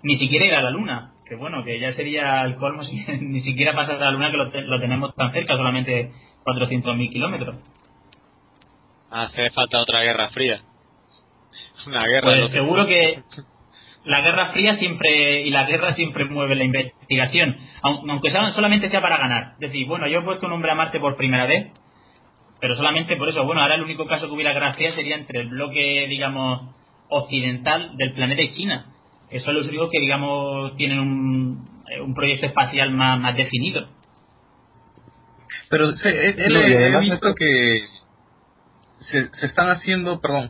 Ni 0.02 0.18
siquiera 0.18 0.46
ir 0.46 0.56
a 0.56 0.62
la 0.62 0.72
Luna, 0.72 1.14
que 1.28 1.36
bueno, 1.36 1.64
que 1.64 1.80
ya 1.80 1.94
sería 1.94 2.42
el 2.44 2.56
colmo 2.56 2.84
si 2.84 2.96
ni 3.22 3.42
siquiera 3.42 3.76
pasar 3.76 3.96
a 3.96 4.06
la 4.06 4.12
Luna 4.12 4.32
que 4.32 4.62
lo, 4.62 4.80
tenemos 4.80 5.14
tan 5.16 5.32
cerca, 5.32 5.56
solamente 5.56 6.12
400.000 6.46 7.12
kilómetros. 7.12 7.56
Hace 9.12 9.52
falta 9.52 9.82
otra 9.82 10.02
guerra 10.02 10.30
fría. 10.30 10.62
Una 11.88 12.08
guerra. 12.08 12.28
Pues 12.28 12.52
seguro 12.52 12.88
que 12.88 13.24
la 14.10 14.22
guerra 14.22 14.48
fría 14.54 14.76
siempre 14.78 15.44
y 15.44 15.52
la 15.52 15.66
guerra 15.66 15.94
siempre 15.94 16.26
mueve 16.26 16.56
la 16.56 16.64
investigación, 16.64 17.56
aunque 17.84 18.32
solamente 18.32 18.90
sea 18.90 19.02
para 19.02 19.20
ganar. 19.20 19.54
Es 19.54 19.72
decir, 19.72 19.86
bueno, 19.86 20.08
yo 20.08 20.20
he 20.20 20.24
puesto 20.24 20.48
un 20.48 20.54
hombre 20.54 20.72
a 20.72 20.76
Marte 20.76 21.00
por 21.00 21.16
primera 21.16 21.46
vez, 21.46 21.68
pero 22.60 22.76
solamente 22.76 23.16
por 23.18 23.30
eso. 23.30 23.46
Bueno, 23.46 23.62
ahora 23.62 23.76
el 23.76 23.84
único 23.84 24.08
caso 24.08 24.26
que 24.26 24.34
hubiera 24.34 24.54
guerra 24.54 24.74
fría 24.74 24.96
sería 24.96 25.16
entre 25.16 25.42
el 25.42 25.50
bloque, 25.50 26.08
digamos, 26.10 26.72
occidental 27.08 27.98
del 27.98 28.14
planeta 28.14 28.42
y 28.42 28.56
China. 28.56 28.88
Eso 29.30 29.46
son 29.46 29.54
los 29.54 29.68
únicos 29.68 29.92
que, 29.92 30.00
digamos, 30.00 30.76
tienen 30.76 30.98
un, 30.98 31.84
un 32.02 32.14
proyecto 32.16 32.48
espacial 32.48 32.90
más, 32.90 33.20
más 33.20 33.36
definido. 33.36 33.90
Pero 35.70 35.92
he, 36.04 37.00
visto 37.00 37.36
que 37.36 37.82
se, 39.12 39.30
se 39.40 39.46
están 39.46 39.70
haciendo, 39.70 40.20
perdón, 40.20 40.50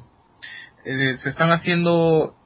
eh, 0.86 1.18
se 1.24 1.30
están 1.30 1.51
haciendo 1.51 2.38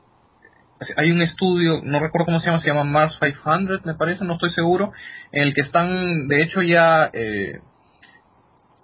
hay 0.97 1.11
un 1.11 1.21
estudio, 1.21 1.81
no 1.83 1.99
recuerdo 1.99 2.25
cómo 2.25 2.39
se 2.39 2.47
llama, 2.47 2.61
se 2.61 2.67
llama 2.67 2.83
Mars 2.83 3.15
500, 3.19 3.85
me 3.85 3.95
parece, 3.95 4.23
no 4.25 4.33
estoy 4.33 4.51
seguro, 4.51 4.91
en 5.31 5.43
el 5.43 5.53
que 5.53 5.61
están, 5.61 6.27
de 6.27 6.41
hecho, 6.41 6.61
ya 6.61 7.09
eh, 7.13 7.59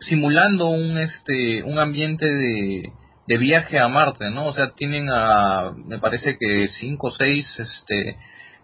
simulando 0.08 0.68
un 0.68 0.97
este 0.97 1.64
un 1.64 1.80
ambiente 1.80 2.26
de, 2.26 2.91
de 3.28 3.38
viaje 3.38 3.80
a 3.80 3.88
Marte, 3.88 4.30
¿no? 4.32 4.47
O 4.47 4.54
sea, 4.54 4.72
tienen 4.72 5.10
a, 5.10 5.72
me 5.86 6.00
parece 6.00 6.38
que 6.38 6.70
cinco 6.80 7.08
o 7.08 7.16
seis 7.16 7.45
este, 7.58 8.18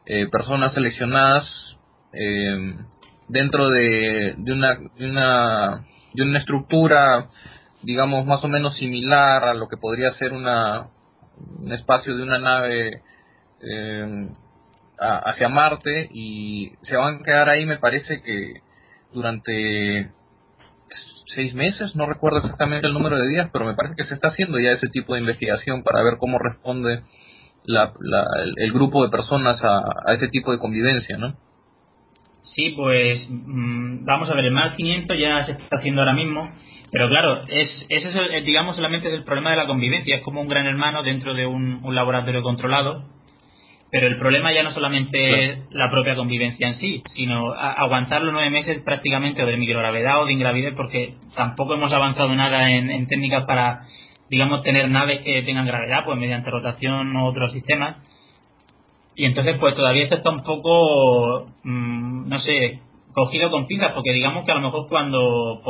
eh, 0.05 0.27
personas 0.31 0.73
seleccionadas 0.73 1.45
eh, 2.13 2.75
dentro 3.27 3.69
de, 3.69 4.35
de, 4.37 4.53
una, 4.53 4.75
de, 4.97 5.09
una, 5.09 5.85
de 6.13 6.23
una 6.23 6.39
estructura, 6.39 7.29
digamos, 7.83 8.25
más 8.25 8.43
o 8.43 8.47
menos 8.47 8.77
similar 8.77 9.43
a 9.43 9.53
lo 9.53 9.67
que 9.67 9.77
podría 9.77 10.13
ser 10.15 10.33
una, 10.33 10.87
un 11.59 11.71
espacio 11.71 12.15
de 12.15 12.23
una 12.23 12.39
nave 12.39 13.01
eh, 13.69 14.27
hacia 14.97 15.49
Marte 15.49 16.09
y 16.13 16.71
se 16.83 16.95
van 16.95 17.15
a 17.15 17.23
quedar 17.23 17.49
ahí, 17.49 17.65
me 17.65 17.77
parece 17.77 18.21
que 18.21 18.61
durante 19.13 20.11
seis 21.35 21.53
meses, 21.53 21.95
no 21.95 22.05
recuerdo 22.05 22.39
exactamente 22.39 22.87
el 22.87 22.93
número 22.93 23.17
de 23.17 23.27
días, 23.27 23.49
pero 23.51 23.65
me 23.65 23.73
parece 23.73 23.95
que 23.95 24.05
se 24.05 24.13
está 24.13 24.29
haciendo 24.29 24.59
ya 24.59 24.71
ese 24.71 24.87
tipo 24.87 25.13
de 25.13 25.19
investigación 25.19 25.83
para 25.83 26.01
ver 26.01 26.17
cómo 26.17 26.39
responde 26.39 27.01
la, 27.65 27.91
el, 28.57 28.71
grupo 28.71 29.03
de 29.03 29.09
personas 29.09 29.59
a, 29.61 30.13
ese 30.13 30.29
tipo 30.29 30.51
de 30.51 30.59
convivencia, 30.59 31.17
¿no? 31.17 31.35
Sí, 32.55 32.73
pues 32.77 33.25
mm, 33.27 34.05
vamos 34.05 34.29
a 34.29 34.33
ver, 34.33 34.45
el 34.45 34.51
Mars 34.51 34.75
500 34.77 35.17
ya 35.19 35.45
se 35.45 35.51
está 35.53 35.77
haciendo 35.77 36.01
ahora 36.01 36.13
mismo, 36.13 36.49
pero 36.89 37.09
claro, 37.09 37.41
es, 37.49 37.69
ese 37.89 38.37
es, 38.37 38.45
digamos, 38.45 38.77
solamente 38.77 39.09
es 39.09 39.15
el 39.15 39.25
problema 39.25 39.51
de 39.51 39.57
la 39.57 39.67
convivencia, 39.67 40.15
es 40.15 40.21
como 40.21 40.39
un 40.39 40.47
gran 40.47 40.65
hermano 40.65 41.03
dentro 41.03 41.33
de 41.33 41.45
un 41.45 41.93
laboratorio 41.93 42.43
controlado 42.43 43.15
pero 43.95 44.07
el 44.07 44.17
problema 44.17 44.51
ya 44.51 44.61
no 44.61 44.73
solamente 44.73 45.45
es 45.45 45.59
la 45.71 45.89
propia 45.89 46.17
convivencia 46.17 46.67
en 46.67 46.79
sí, 46.81 47.01
sino 47.15 47.53
aguantar 47.53 48.23
los 48.23 48.33
nueve 48.33 48.49
meses 48.49 48.81
prácticamente 48.83 49.41
o 49.41 49.45
de 49.45 49.55
microgravedad 49.55 50.21
o 50.21 50.25
de 50.25 50.33
ingravidez, 50.33 50.73
porque 50.75 51.13
tampoco 51.33 51.75
hemos 51.75 51.93
avanzado 51.93 52.35
nada 52.35 52.71
en, 52.71 53.07
técnicas 53.07 53.45
para, 53.45 53.83
digamos, 54.29 54.63
tener 54.63 54.89
naves 54.89 55.21
que 55.21 55.43
tengan 55.43 55.65
gravedad, 55.65 56.03
pues 56.03 56.17
mediante 56.17 56.51
rotación 56.51 57.15
o 57.15 57.25
otros 57.25 57.53
sistemas. 57.53 57.95
Y 59.15 59.23
entonces, 59.23 59.55
pues 59.61 59.73
todavía 59.75 60.03
esto 60.03 60.15
está 60.15 60.29
un 60.29 60.43
poco, 60.43 61.47
mm, 61.63 62.27
no 62.27 62.41
sé, 62.41 62.81
cogido 63.13 63.49
con 63.49 63.65
pinzas, 63.65 63.93
porque 63.93 64.11
digamos 64.11 64.43
que 64.43 64.51
a 64.51 64.55
lo 64.55 64.61
mejor 64.61 64.89
cuando, 64.89 65.61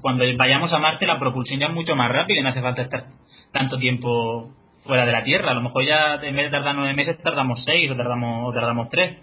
cuando 0.00 0.24
vayamos 0.38 0.72
a 0.72 0.78
Marte 0.78 1.06
la 1.06 1.18
propulsión 1.18 1.60
ya 1.60 1.66
es 1.66 1.74
mucho 1.74 1.94
más 1.94 2.10
rápida 2.10 2.40
y 2.40 2.42
no 2.42 2.48
hace 2.48 2.62
falta 2.62 2.80
estar 2.80 3.04
tanto 3.52 3.76
tiempo 3.76 4.48
fuera 4.90 5.06
de 5.06 5.12
la 5.12 5.22
Tierra. 5.22 5.52
A 5.52 5.54
lo 5.54 5.60
mejor 5.60 5.84
ya 5.84 6.18
en 6.20 6.34
vez 6.34 6.46
de 6.46 6.50
tardar 6.50 6.74
nueve 6.74 6.94
meses 6.94 7.16
tardamos 7.22 7.62
seis 7.64 7.88
o 7.92 7.96
tardamos, 7.96 8.48
o 8.48 8.52
tardamos 8.52 8.88
tres. 8.90 9.18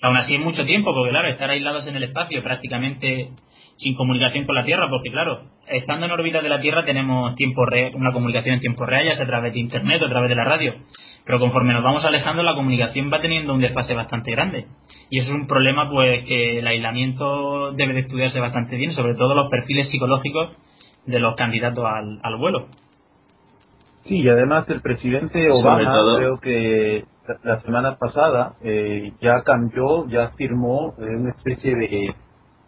Aún 0.00 0.16
así 0.16 0.36
es 0.36 0.40
mucho 0.40 0.64
tiempo, 0.64 0.94
porque 0.94 1.10
claro, 1.10 1.28
estar 1.28 1.50
aislados 1.50 1.86
en 1.86 1.96
el 1.96 2.04
espacio 2.04 2.42
prácticamente 2.42 3.28
sin 3.76 3.94
comunicación 3.94 4.46
con 4.46 4.54
la 4.54 4.64
Tierra, 4.64 4.88
porque 4.88 5.10
claro, 5.10 5.42
estando 5.68 6.06
en 6.06 6.12
órbita 6.12 6.40
de 6.40 6.48
la 6.48 6.62
Tierra 6.62 6.86
tenemos 6.86 7.34
tiempo 7.36 7.66
real, 7.66 7.92
una 7.94 8.12
comunicación 8.12 8.54
en 8.54 8.60
tiempo 8.60 8.86
real, 8.86 9.04
ya 9.04 9.16
sea 9.16 9.24
a 9.24 9.28
través 9.28 9.52
de 9.52 9.60
Internet 9.60 10.00
o 10.00 10.06
a 10.06 10.08
través 10.08 10.30
de 10.30 10.34
la 10.34 10.44
radio. 10.44 10.74
Pero 11.26 11.40
conforme 11.40 11.74
nos 11.74 11.82
vamos 11.82 12.02
alejando, 12.02 12.42
la 12.42 12.54
comunicación 12.54 13.12
va 13.12 13.20
teniendo 13.20 13.52
un 13.52 13.60
desfase 13.60 13.92
bastante 13.92 14.30
grande. 14.30 14.64
Y 15.10 15.18
eso 15.18 15.28
es 15.28 15.34
un 15.34 15.46
problema 15.46 15.90
pues 15.90 16.24
que 16.24 16.60
el 16.60 16.66
aislamiento 16.66 17.72
debe 17.72 17.92
de 17.92 18.00
estudiarse 18.00 18.40
bastante 18.40 18.76
bien, 18.76 18.94
sobre 18.94 19.14
todo 19.14 19.34
los 19.34 19.50
perfiles 19.50 19.90
psicológicos 19.90 20.56
de 21.04 21.20
los 21.20 21.36
candidatos 21.36 21.84
al, 21.84 22.18
al 22.22 22.36
vuelo. 22.36 22.68
Sí, 24.08 24.22
y 24.22 24.28
además 24.28 24.64
el 24.68 24.80
presidente 24.82 25.50
Obama, 25.50 26.16
creo 26.16 26.38
que 26.38 27.04
la 27.42 27.60
semana 27.62 27.96
pasada 27.96 28.54
eh, 28.62 29.12
ya 29.20 29.42
cambió, 29.42 30.06
ya 30.06 30.30
firmó 30.36 30.94
eh, 30.98 31.16
una 31.16 31.30
especie 31.30 31.74
de, 31.74 32.14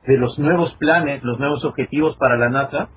de 0.06 0.16
los 0.18 0.36
nuevos 0.38 0.74
planes, 0.78 1.22
los 1.22 1.38
nuevos 1.38 1.64
objetivos 1.64 2.16
para 2.16 2.36
la 2.36 2.48
NASA 2.48 2.88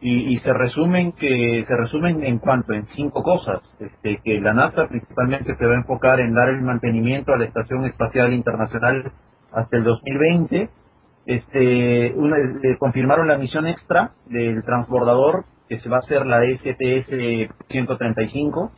y, 0.00 0.38
se 0.40 0.52
resumen 0.52 1.12
que 1.12 1.64
se 1.66 1.76
resumen 1.76 2.24
en 2.24 2.38
cuanto 2.38 2.74
en 2.74 2.86
cinco 2.94 3.22
cosas, 3.22 3.62
este, 3.80 4.20
que 4.22 4.38
la 4.38 4.52
NASA 4.52 4.86
principalmente 4.86 5.56
se 5.56 5.64
va 5.64 5.72
a 5.72 5.76
enfocar 5.76 6.20
en 6.20 6.34
dar 6.34 6.50
el 6.50 6.60
mantenimiento 6.60 7.32
a 7.32 7.38
la 7.38 7.46
Estación 7.46 7.86
Espacial 7.86 8.34
Internacional 8.34 9.12
hasta 9.50 9.76
el 9.76 9.84
2020. 9.84 10.68
Este, 11.24 12.12
una, 12.16 12.36
confirmaron 12.78 13.28
la 13.28 13.38
misión 13.38 13.66
extra 13.66 14.10
del 14.26 14.62
transbordador 14.64 15.46
se 15.80 15.88
va 15.88 15.96
a 15.96 16.00
hacer 16.00 16.26
la 16.26 16.40
STS 16.42 17.50
135. 17.68 18.72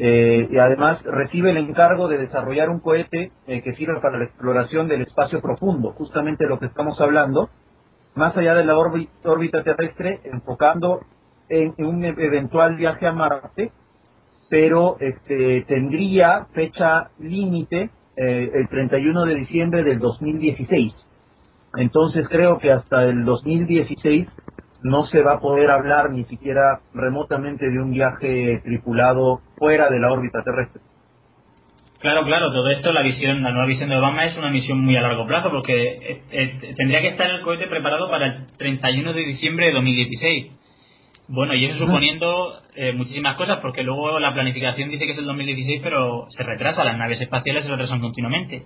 Eh, 0.00 0.48
y 0.50 0.58
además 0.58 1.02
recibe 1.02 1.50
el 1.50 1.56
encargo 1.56 2.06
de 2.06 2.18
desarrollar 2.18 2.70
un 2.70 2.78
cohete 2.78 3.32
eh, 3.48 3.62
que 3.62 3.74
sirva 3.74 4.00
para 4.00 4.18
la 4.18 4.26
exploración 4.26 4.86
del 4.86 5.02
espacio 5.02 5.40
profundo, 5.40 5.90
justamente 5.92 6.46
lo 6.46 6.60
que 6.60 6.66
estamos 6.66 7.00
hablando, 7.00 7.50
más 8.14 8.36
allá 8.36 8.54
de 8.54 8.64
la 8.64 8.78
órbita 8.78 9.64
terrestre, 9.64 10.20
enfocando 10.24 11.00
en, 11.48 11.74
un 11.78 12.04
eventual 12.04 12.76
viaje 12.76 13.06
a 13.06 13.12
Marte, 13.12 13.72
pero 14.48 14.96
este, 15.00 15.64
tendría 15.66 16.46
fecha 16.52 17.10
límite 17.18 17.90
eh, 18.16 18.50
el 18.54 18.68
31 18.68 19.24
de 19.24 19.34
diciembre 19.34 19.82
del 19.82 19.98
2016. 19.98 20.92
Entonces 21.76 22.26
creo 22.28 22.58
que 22.58 22.72
hasta 22.72 23.04
el 23.04 23.24
2016 23.24 24.26
no 24.82 25.06
se 25.06 25.22
va 25.22 25.34
a 25.34 25.40
poder 25.40 25.70
hablar 25.70 26.10
ni 26.10 26.24
siquiera 26.24 26.80
remotamente 26.94 27.68
de 27.68 27.80
un 27.80 27.92
viaje 27.92 28.60
tripulado 28.64 29.40
fuera 29.56 29.88
de 29.90 29.98
la 29.98 30.12
órbita 30.12 30.42
terrestre. 30.42 30.82
Claro, 32.00 32.24
claro, 32.24 32.52
todo 32.52 32.70
esto, 32.70 32.92
la 32.92 33.02
visión, 33.02 33.42
la 33.42 33.50
nueva 33.50 33.66
visión 33.66 33.88
de 33.88 33.96
Obama 33.96 34.24
es 34.24 34.36
una 34.36 34.50
misión 34.50 34.78
muy 34.80 34.94
a 34.96 35.02
largo 35.02 35.26
plazo 35.26 35.50
porque 35.50 35.74
eh, 35.74 36.22
eh, 36.30 36.74
tendría 36.76 37.00
que 37.00 37.08
estar 37.08 37.28
el 37.28 37.40
cohete 37.40 37.66
preparado 37.66 38.08
para 38.08 38.26
el 38.26 38.46
31 38.56 39.12
de 39.12 39.20
diciembre 39.22 39.66
de 39.66 39.72
2016. 39.72 40.52
Bueno, 41.26 41.54
y 41.54 41.66
eso 41.66 41.78
suponiendo 41.78 42.62
eh, 42.76 42.92
muchísimas 42.92 43.36
cosas, 43.36 43.58
porque 43.60 43.82
luego 43.82 44.18
la 44.20 44.32
planificación 44.32 44.90
dice 44.90 45.06
que 45.06 45.12
es 45.12 45.18
el 45.18 45.26
2016, 45.26 45.80
pero 45.82 46.28
se 46.30 46.42
retrasa, 46.42 46.84
las 46.84 46.96
naves 46.96 47.20
espaciales 47.20 47.64
se 47.64 47.70
retrasan 47.70 48.00
continuamente. 48.00 48.62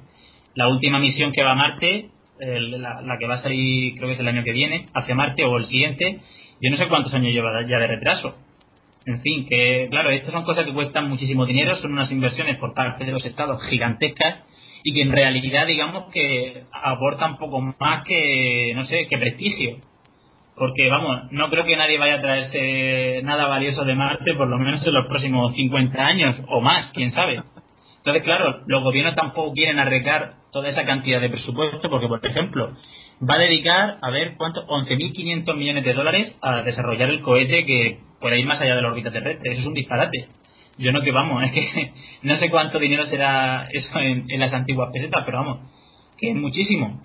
La 0.55 0.69
última 0.69 0.99
misión 0.99 1.33
que 1.33 1.43
va 1.43 1.53
a 1.53 1.57
Marte 1.57 2.11
la, 2.43 3.19
que 3.19 3.27
va 3.27 3.35
a 3.35 3.43
salir, 3.43 3.95
creo 3.97 4.09
que 4.09 4.15
es 4.15 4.21
el 4.21 4.29
año 4.29 4.45
que 4.45 4.53
viene, 4.53 4.89
hacia 4.95 5.15
Marte 5.15 5.45
o 5.45 5.57
el 5.57 5.67
siguiente, 5.69 6.21
yo 6.61 6.71
no 6.71 6.77
sé 6.77 6.89
cuántos 6.89 7.15
años 7.15 7.33
lleva 7.33 7.67
ya 7.69 7.79
de 7.79 7.87
retraso. 7.87 8.37
En 9.05 9.21
fin, 9.21 9.47
que 9.49 9.89
claro, 9.91 10.11
estas 10.11 10.33
son 10.33 10.45
cosas 10.45 10.65
que 10.65 10.73
cuestan 10.73 11.09
muchísimo 11.09 11.45
dinero, 11.47 11.77
son 11.81 11.93
unas 11.93 12.11
inversiones 12.11 12.57
por 12.59 12.75
parte 12.75 13.05
de 13.05 13.13
los 13.13 13.25
estados 13.25 13.61
gigantescas 13.69 14.45
y 14.85 14.95
que 14.95 15.03
en 15.03 15.13
realidad 15.13 15.67
digamos 15.67 16.11
que 16.13 16.65
aportan 16.73 17.39
poco 17.39 17.61
más 17.61 18.05
que, 18.05 18.73
no 18.75 18.87
sé, 18.87 19.07
que 19.09 19.19
prestigio. 19.19 19.79
porque 20.57 20.89
vamos, 20.89 21.33
no 21.33 21.51
creo 21.51 21.65
que 21.65 21.77
nadie 21.77 21.99
vaya 21.99 22.17
a 22.17 22.21
traerse 22.21 23.23
nada 23.25 23.47
valioso 23.47 23.85
de 23.85 23.95
Marte 23.95 24.35
por 24.35 24.49
lo 24.49 24.59
menos 24.59 24.87
en 24.87 24.95
los 24.95 25.07
próximos 25.07 25.55
50 25.55 26.07
años 26.07 26.37
o 26.49 26.61
más, 26.61 26.93
quién 26.93 27.13
sabe. 27.13 27.43
Entonces, 27.99 28.23
claro, 28.23 28.61
los 28.67 28.83
gobiernos 28.83 29.15
tampoco 29.15 29.53
quieren 29.53 29.79
arreglar 29.79 30.42
toda 30.53 30.69
esa 30.69 30.85
cantidad 30.85 31.21
de 31.21 31.31
presupuesto 31.31 31.89
porque, 31.89 32.09
por 32.09 32.25
ejemplo, 32.25 32.77
va 33.29 33.35
a 33.35 33.39
dedicar, 33.39 33.99
a 34.03 34.11
ver, 34.11 34.35
¿cuánto? 34.37 34.67
11.500 34.67 35.57
millones 35.57 35.85
de 35.85 35.95
dólares 35.95 36.33
a 36.43 36.63
desarrollar 36.63 37.09
el 37.09 37.23
cohete 37.23 37.65
que 37.65 37.99
pueda 38.21 38.37
ir 38.37 38.47
más 38.47 38.61
allá 38.61 38.77
de 38.77 38.83
la 38.83 38.89
órbita 38.89 39.11
terrestre. 39.11 39.53
Eso 39.53 39.63
es 39.63 39.67
un 39.67 39.75
disparate. 39.75 40.29
Yo 40.79 40.93
no 40.93 41.03
que 41.03 41.11
vamos, 41.11 41.43
es 41.45 41.53
que 41.53 41.93
no 42.23 42.39
sé 42.39 42.51
cuánto 42.51 42.79
dinero 42.79 43.07
será 43.07 43.69
eso 43.73 43.99
en, 43.99 44.27
las 44.39 44.53
antiguas 44.53 44.91
pesetas, 44.93 45.23
pero 45.25 45.39
vamos, 45.39 45.59
que 46.19 46.31
es 46.31 46.37
muchísimo. 46.37 47.01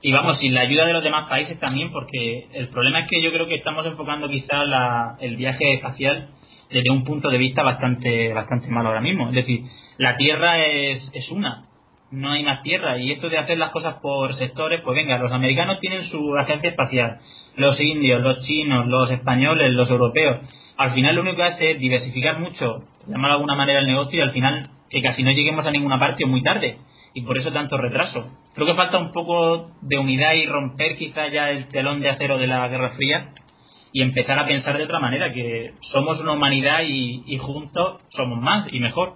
Y 0.00 0.12
vamos, 0.12 0.38
sin 0.38 0.54
la 0.54 0.60
ayuda 0.60 0.86
de 0.86 0.92
los 0.92 1.02
demás 1.02 1.28
países 1.28 1.58
también, 1.58 1.90
porque 1.90 2.46
el 2.52 2.68
problema 2.68 3.00
es 3.00 3.08
que 3.08 3.20
yo 3.20 3.32
creo 3.32 3.48
que 3.48 3.56
estamos 3.56 3.84
enfocando 3.86 4.28
quizá 4.28 4.64
la, 4.64 5.16
el 5.20 5.36
viaje 5.36 5.74
espacial 5.74 6.28
desde 6.70 6.90
un 6.90 7.02
punto 7.02 7.30
de 7.30 7.38
vista 7.38 7.64
bastante 7.64 8.32
bastante 8.32 8.68
malo 8.68 8.90
ahora 8.90 9.00
mismo. 9.00 9.28
Es 9.28 9.34
decir, 9.34 9.62
la 9.96 10.16
Tierra 10.16 10.64
es, 10.64 11.02
es 11.12 11.28
una, 11.30 11.64
no 12.10 12.30
hay 12.30 12.42
más 12.42 12.62
Tierra. 12.62 12.98
Y 12.98 13.12
esto 13.12 13.28
de 13.28 13.38
hacer 13.38 13.58
las 13.58 13.70
cosas 13.70 13.96
por 14.02 14.36
sectores, 14.38 14.80
pues 14.82 14.96
venga, 14.96 15.18
los 15.18 15.32
americanos 15.32 15.80
tienen 15.80 16.08
su 16.10 16.36
agencia 16.36 16.70
espacial, 16.70 17.18
los 17.56 17.78
indios, 17.80 18.20
los 18.22 18.42
chinos, 18.44 18.86
los 18.86 19.10
españoles, 19.10 19.72
los 19.72 19.90
europeos. 19.90 20.38
Al 20.76 20.92
final 20.92 21.14
lo 21.16 21.22
único 21.22 21.36
que 21.36 21.42
hace 21.42 21.70
es 21.72 21.78
diversificar 21.80 22.38
mucho, 22.38 22.84
llamar 23.06 23.30
de 23.30 23.34
alguna 23.34 23.54
manera 23.54 23.80
el 23.80 23.86
negocio 23.86 24.18
y 24.18 24.22
al 24.22 24.32
final 24.32 24.70
que 24.90 25.02
casi 25.02 25.22
no 25.22 25.32
lleguemos 25.32 25.66
a 25.66 25.70
ninguna 25.70 25.98
parte 25.98 26.24
o 26.24 26.28
muy 26.28 26.42
tarde 26.42 26.78
y 27.14 27.22
por 27.22 27.38
eso 27.38 27.52
tanto 27.52 27.76
retraso. 27.76 28.26
Creo 28.54 28.66
que 28.66 28.74
falta 28.74 28.98
un 28.98 29.12
poco 29.12 29.70
de 29.82 29.98
unidad 29.98 30.34
y 30.34 30.46
romper 30.46 30.96
quizá 30.96 31.28
ya 31.28 31.50
el 31.50 31.68
telón 31.68 32.00
de 32.00 32.10
acero 32.10 32.38
de 32.38 32.46
la 32.46 32.68
Guerra 32.68 32.90
Fría 32.90 33.32
y 33.92 34.02
empezar 34.02 34.38
a 34.38 34.46
pensar 34.46 34.76
de 34.76 34.84
otra 34.84 35.00
manera, 35.00 35.32
que 35.32 35.72
somos 35.92 36.20
una 36.20 36.32
humanidad 36.32 36.80
y, 36.86 37.38
juntos 37.38 38.00
somos 38.10 38.40
más 38.40 38.72
y 38.72 38.80
mejor. 38.80 39.14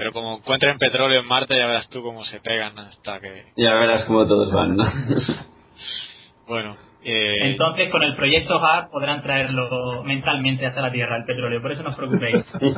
Pero 0.00 0.12
como 0.14 0.38
encuentren 0.38 0.78
petróleo 0.78 1.20
en 1.20 1.26
Marte, 1.26 1.54
ya 1.54 1.66
verás 1.66 1.90
tú 1.90 2.02
cómo 2.02 2.24
se 2.24 2.40
pegan 2.40 2.78
hasta 2.78 3.20
que... 3.20 3.52
Ya 3.54 3.74
verás 3.74 4.04
cómo 4.04 4.26
todos 4.26 4.50
van, 4.50 4.74
¿no? 4.74 4.90
bueno. 6.46 6.74
Eh... 7.04 7.50
Entonces, 7.50 7.90
con 7.90 8.02
el 8.02 8.16
proyecto 8.16 8.64
HAR 8.64 8.88
podrán 8.88 9.22
traerlo 9.22 10.02
mentalmente 10.02 10.64
hasta 10.64 10.80
la 10.80 10.90
Tierra, 10.90 11.18
el 11.18 11.26
petróleo. 11.26 11.60
Por 11.60 11.72
eso 11.72 11.82
no 11.82 11.90
os 11.90 11.96
preocupéis. 11.96 12.42
pues, 12.60 12.70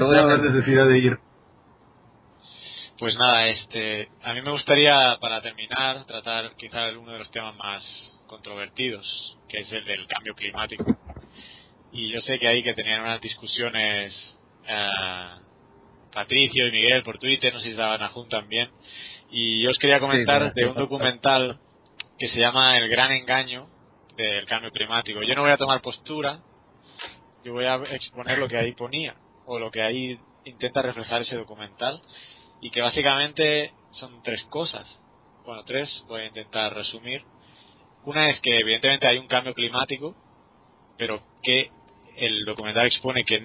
no 0.00 0.38
necesidad 0.38 0.86
de 0.86 0.98
ir. 0.98 1.18
Pues 2.98 3.14
nada, 3.16 3.48
este, 3.48 4.08
a 4.24 4.32
mí 4.32 4.40
me 4.40 4.50
gustaría, 4.50 5.18
para 5.20 5.42
terminar, 5.42 6.06
tratar 6.06 6.52
quizá 6.56 6.88
uno 6.98 7.12
de 7.12 7.18
los 7.18 7.30
temas 7.32 7.54
más 7.56 7.82
controvertidos, 8.26 9.36
que 9.46 9.60
es 9.60 9.70
el 9.72 9.84
del 9.84 10.06
cambio 10.06 10.34
climático. 10.34 10.86
Y 11.92 12.10
yo 12.10 12.22
sé 12.22 12.38
que 12.38 12.48
ahí 12.48 12.62
que 12.62 12.72
tenían 12.72 13.02
unas 13.02 13.20
discusiones 13.20 14.14
eh, 14.70 15.40
Patricio 16.12 16.68
y 16.68 16.72
Miguel 16.72 17.02
por 17.02 17.18
Twitter, 17.18 17.52
no 17.52 17.60
sé 17.60 17.66
si 17.66 17.70
estaban 17.72 18.02
a 18.02 18.12
también. 18.28 18.70
Y 19.30 19.62
yo 19.62 19.70
os 19.70 19.78
quería 19.78 20.00
comentar 20.00 20.52
de 20.54 20.66
un 20.66 20.74
documental 20.74 21.58
que 22.18 22.28
se 22.28 22.38
llama 22.38 22.76
El 22.78 22.88
gran 22.88 23.12
engaño 23.12 23.68
del 24.16 24.46
cambio 24.46 24.70
climático. 24.70 25.22
Yo 25.22 25.34
no 25.34 25.42
voy 25.42 25.50
a 25.50 25.56
tomar 25.56 25.80
postura, 25.80 26.40
yo 27.44 27.52
voy 27.52 27.64
a 27.64 27.76
exponer 27.76 28.38
lo 28.38 28.48
que 28.48 28.58
ahí 28.58 28.72
ponía, 28.72 29.14
o 29.46 29.58
lo 29.58 29.70
que 29.70 29.82
ahí 29.82 30.18
intenta 30.44 30.82
reflejar 30.82 31.22
ese 31.22 31.36
documental 31.36 32.00
y 32.60 32.70
que 32.70 32.80
básicamente 32.80 33.72
son 33.98 34.22
tres 34.22 34.42
cosas. 34.44 34.86
Bueno, 35.44 35.64
tres, 35.64 35.88
voy 36.06 36.22
a 36.22 36.26
intentar 36.26 36.74
resumir. 36.74 37.22
Una 38.04 38.30
es 38.30 38.40
que 38.40 38.58
evidentemente 38.58 39.06
hay 39.06 39.18
un 39.18 39.26
cambio 39.26 39.54
climático, 39.54 40.14
pero 40.98 41.22
que 41.42 41.70
el 42.16 42.44
documental 42.44 42.86
expone 42.86 43.24
que 43.24 43.40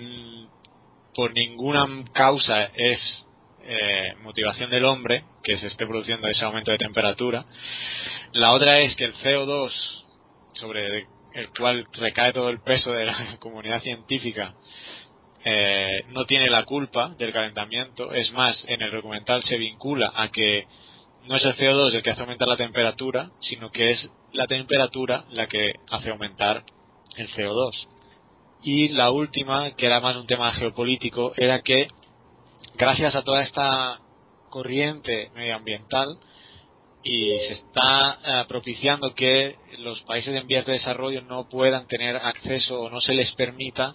por 1.16 1.34
ninguna 1.34 1.88
causa 2.14 2.66
es 2.76 3.00
eh, 3.64 4.14
motivación 4.22 4.70
del 4.70 4.86
hombre 4.86 5.24
que 5.44 5.58
se 5.58 5.68
esté 5.68 5.88
produciendo 5.88 6.28
ese 6.28 6.44
aumento 6.44 6.72
de 6.72 6.78
temperatura. 6.78 7.46
La 8.34 8.52
otra 8.52 8.80
es 8.80 8.96
que 8.96 9.06
el 9.06 9.16
CO2, 9.16 9.72
sobre 10.54 11.08
el 11.34 11.50
cual 11.58 11.88
recae 11.94 12.34
todo 12.34 12.50
el 12.50 12.62
peso 12.62 12.92
de 12.92 13.06
la 13.06 13.38
comunidad 13.40 13.82
científica, 13.82 14.54
eh, 15.44 16.04
no 16.10 16.26
tiene 16.26 16.50
la 16.50 16.66
culpa 16.66 17.16
del 17.18 17.32
calentamiento. 17.32 18.14
Es 18.14 18.32
más, 18.34 18.58
en 18.68 18.82
el 18.82 18.92
documental 18.92 19.44
se 19.46 19.58
vincula 19.58 20.12
a 20.16 20.30
que 20.30 20.68
no 21.28 21.38
es 21.38 21.46
el 21.46 21.56
CO2 21.56 21.94
el 21.94 22.04
que 22.04 22.12
hace 22.12 22.22
aumentar 22.22 22.48
la 22.48 22.58
temperatura, 22.58 23.32
sino 23.42 23.72
que 23.72 23.92
es 23.92 24.10
la 24.34 24.48
temperatura 24.48 25.26
la 25.32 25.48
que 25.48 25.74
hace 25.90 26.10
aumentar 26.10 26.64
el 27.18 27.30
CO2. 27.32 27.95
Y 28.66 28.88
la 28.88 29.12
última, 29.12 29.76
que 29.76 29.86
era 29.86 30.00
más 30.00 30.16
un 30.16 30.26
tema 30.26 30.52
geopolítico, 30.54 31.34
era 31.38 31.62
que 31.62 31.88
gracias 32.74 33.14
a 33.14 33.22
toda 33.22 33.44
esta 33.44 34.00
corriente 34.50 35.30
medioambiental 35.36 36.18
y 37.04 37.30
se 37.48 37.54
está 37.54 38.18
eh, 38.26 38.46
propiciando 38.48 39.14
que 39.14 39.56
los 39.78 40.02
países 40.02 40.34
en 40.36 40.48
vías 40.48 40.66
de 40.66 40.74
desarrollo 40.74 41.22
no 41.22 41.48
puedan 41.48 41.86
tener 41.86 42.16
acceso 42.16 42.82
o 42.82 42.90
no 42.90 43.02
se 43.02 43.14
les 43.14 43.32
permita 43.34 43.94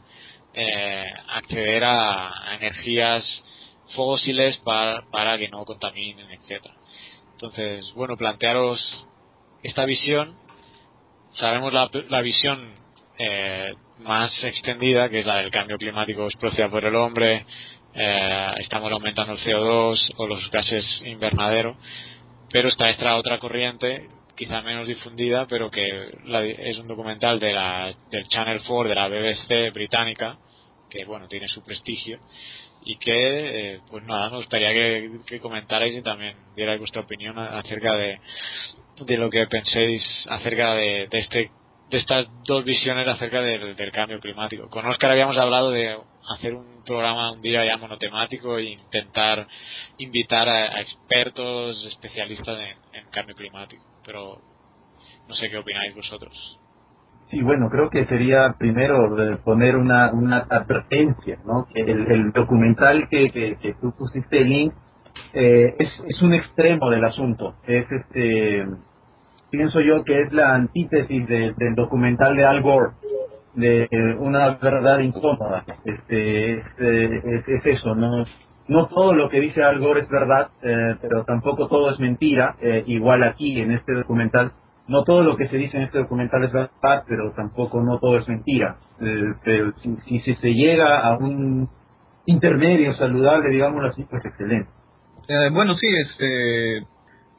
eh, 0.54 1.12
acceder 1.30 1.82
a, 1.82 2.54
energías 2.54 3.24
fósiles 3.96 4.56
para, 4.58 5.02
para 5.10 5.36
que 5.36 5.48
no 5.48 5.64
contaminen, 5.64 6.30
etcétera. 6.30 6.76
Entonces, 7.32 7.92
bueno, 7.96 8.16
plantearos 8.16 8.80
esta 9.64 9.84
visión. 9.84 10.38
Sabemos 11.40 11.72
la, 11.72 11.90
la 12.08 12.20
visión 12.20 12.72
eh, 13.18 13.74
más 14.00 14.32
extendida, 14.42 15.08
que 15.08 15.20
es 15.20 15.26
la 15.26 15.36
del 15.36 15.50
cambio 15.50 15.78
climático 15.78 16.28
producido 16.38 16.70
por 16.70 16.84
el 16.84 16.94
hombre, 16.94 17.44
eh, 17.94 18.54
estamos 18.60 18.90
aumentando 18.92 19.32
el 19.32 19.40
CO2 19.40 20.14
o 20.16 20.26
los 20.26 20.50
gases 20.50 20.84
invernadero, 21.04 21.76
pero 22.52 22.68
está 22.68 22.90
esta 22.90 23.16
otra 23.16 23.38
corriente, 23.38 24.08
quizá 24.36 24.62
menos 24.62 24.86
difundida, 24.86 25.46
pero 25.46 25.70
que 25.70 26.08
es 26.58 26.78
un 26.78 26.88
documental 26.88 27.38
de 27.40 27.52
la, 27.52 27.92
del 28.10 28.28
Channel 28.28 28.62
4 28.66 28.88
de 28.88 28.94
la 28.94 29.08
BBC 29.08 29.72
británica, 29.72 30.38
que 30.88 31.04
bueno, 31.04 31.28
tiene 31.28 31.48
su 31.48 31.62
prestigio 31.62 32.18
y 32.84 32.96
que, 32.96 33.74
eh, 33.74 33.80
pues 33.90 34.04
nada, 34.04 34.30
me 34.30 34.38
gustaría 34.38 34.72
que, 34.72 35.40
comentarais 35.40 35.94
y 35.94 36.02
también 36.02 36.34
dierais 36.56 36.78
vuestra 36.78 37.02
opinión 37.02 37.38
acerca 37.38 37.94
de, 37.94 38.18
de 39.00 39.16
lo 39.16 39.30
que 39.30 39.46
penséis 39.46 40.02
acerca 40.28 40.74
de, 40.74 41.08
este, 41.12 41.50
de 41.90 41.98
estas 41.98 42.26
dos 42.44 42.64
visiones 42.64 43.06
acerca 43.08 43.40
del, 43.40 43.74
del, 43.74 43.92
cambio 43.92 44.20
climático. 44.20 44.68
Con 44.68 44.86
Oscar 44.86 45.10
habíamos 45.10 45.36
hablado 45.36 45.72
de 45.72 45.96
hacer 46.36 46.54
un 46.54 46.84
programa 46.84 47.32
un 47.32 47.42
día 47.42 47.64
ya 47.64 47.76
monotemático 47.76 48.58
e 48.58 48.70
intentar 48.70 49.46
invitar 49.98 50.48
a, 50.48 50.80
expertos, 50.80 51.84
especialistas 51.88 52.58
en, 52.92 53.10
cambio 53.10 53.34
climático, 53.34 53.82
pero 54.06 54.38
no 55.28 55.34
sé 55.34 55.50
qué 55.50 55.58
opináis 55.58 55.94
vosotros. 55.94 56.32
Sí, 57.30 57.42
bueno, 57.42 57.68
creo 57.70 57.90
que 57.90 58.06
sería 58.06 58.54
primero 58.58 59.38
poner 59.44 59.76
una, 59.76 60.06
advertencia, 60.48 61.38
¿no? 61.44 61.66
Que 61.72 61.80
el, 61.80 62.32
documental 62.32 63.08
que, 63.08 63.30
que, 63.30 63.74
tú 63.80 63.92
pusiste 63.96 64.44
link 64.44 64.72
eh, 65.32 65.74
es, 65.78 65.88
es 66.08 66.22
un 66.22 66.34
extremo 66.34 66.90
del 66.90 67.04
asunto. 67.04 67.54
Es 67.66 67.86
este, 67.90 68.64
pienso 69.50 69.80
yo 69.80 70.04
que 70.04 70.22
es 70.22 70.32
la 70.32 70.54
antítesis 70.54 71.26
del 71.26 71.74
documental 71.74 72.36
de 72.36 72.44
Al 72.44 72.62
Gore, 72.62 72.92
de 73.54 73.88
una 74.18 74.56
verdad 74.56 75.00
incómoda. 75.00 75.64
Este, 75.84 76.52
es, 76.58 76.64
eh, 76.78 77.42
es, 77.48 77.66
eso, 77.66 77.94
no, 77.94 78.24
no 78.68 78.86
todo 78.86 79.12
lo 79.12 79.28
que 79.28 79.40
dice 79.40 79.62
Al 79.62 79.80
Gore 79.80 80.02
es 80.02 80.08
verdad, 80.08 80.48
eh, 80.62 80.96
pero 81.00 81.24
tampoco 81.24 81.68
todo 81.68 81.90
es 81.90 81.98
mentira. 81.98 82.56
igual 82.86 83.22
aquí 83.24 83.60
en 83.60 83.72
este 83.72 83.92
documental 83.92 84.52
no 84.90 85.04
todo 85.04 85.22
lo 85.22 85.36
que 85.36 85.46
se 85.46 85.56
dice 85.56 85.76
en 85.76 85.84
este 85.84 85.98
documental 85.98 86.42
es 86.42 86.52
verdad, 86.52 87.04
pero 87.06 87.30
tampoco 87.30 87.80
no 87.80 88.00
todo 88.00 88.18
es 88.18 88.28
mentira. 88.28 88.76
Eh, 89.00 89.34
pero 89.44 89.72
si, 89.78 90.20
si, 90.20 90.34
se 90.34 90.52
llega 90.52 90.98
a 90.98 91.16
un 91.16 91.68
intermedio 92.26 92.92
saludable, 92.94 93.50
digámoslo 93.50 93.88
así, 93.88 94.04
pues 94.10 94.24
excelente. 94.24 94.68
Eh, 95.28 95.48
bueno, 95.52 95.76
sí, 95.76 95.86
este, 95.86 96.86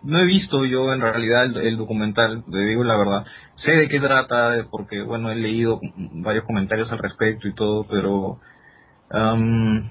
no 0.03 0.19
he 0.19 0.25
visto 0.25 0.65
yo 0.65 0.93
en 0.93 1.01
realidad 1.01 1.45
el, 1.57 1.77
documental, 1.77 2.43
le 2.47 2.65
digo 2.65 2.83
la 2.83 2.97
verdad. 2.97 3.25
Sé 3.63 3.71
de 3.71 3.87
qué 3.87 3.99
trata, 3.99 4.65
porque 4.71 5.01
bueno, 5.01 5.31
he 5.31 5.35
leído 5.35 5.79
varios 6.13 6.45
comentarios 6.45 6.91
al 6.91 6.97
respecto 6.97 7.47
y 7.47 7.53
todo, 7.53 7.85
pero 7.87 8.39
um, 9.11 9.89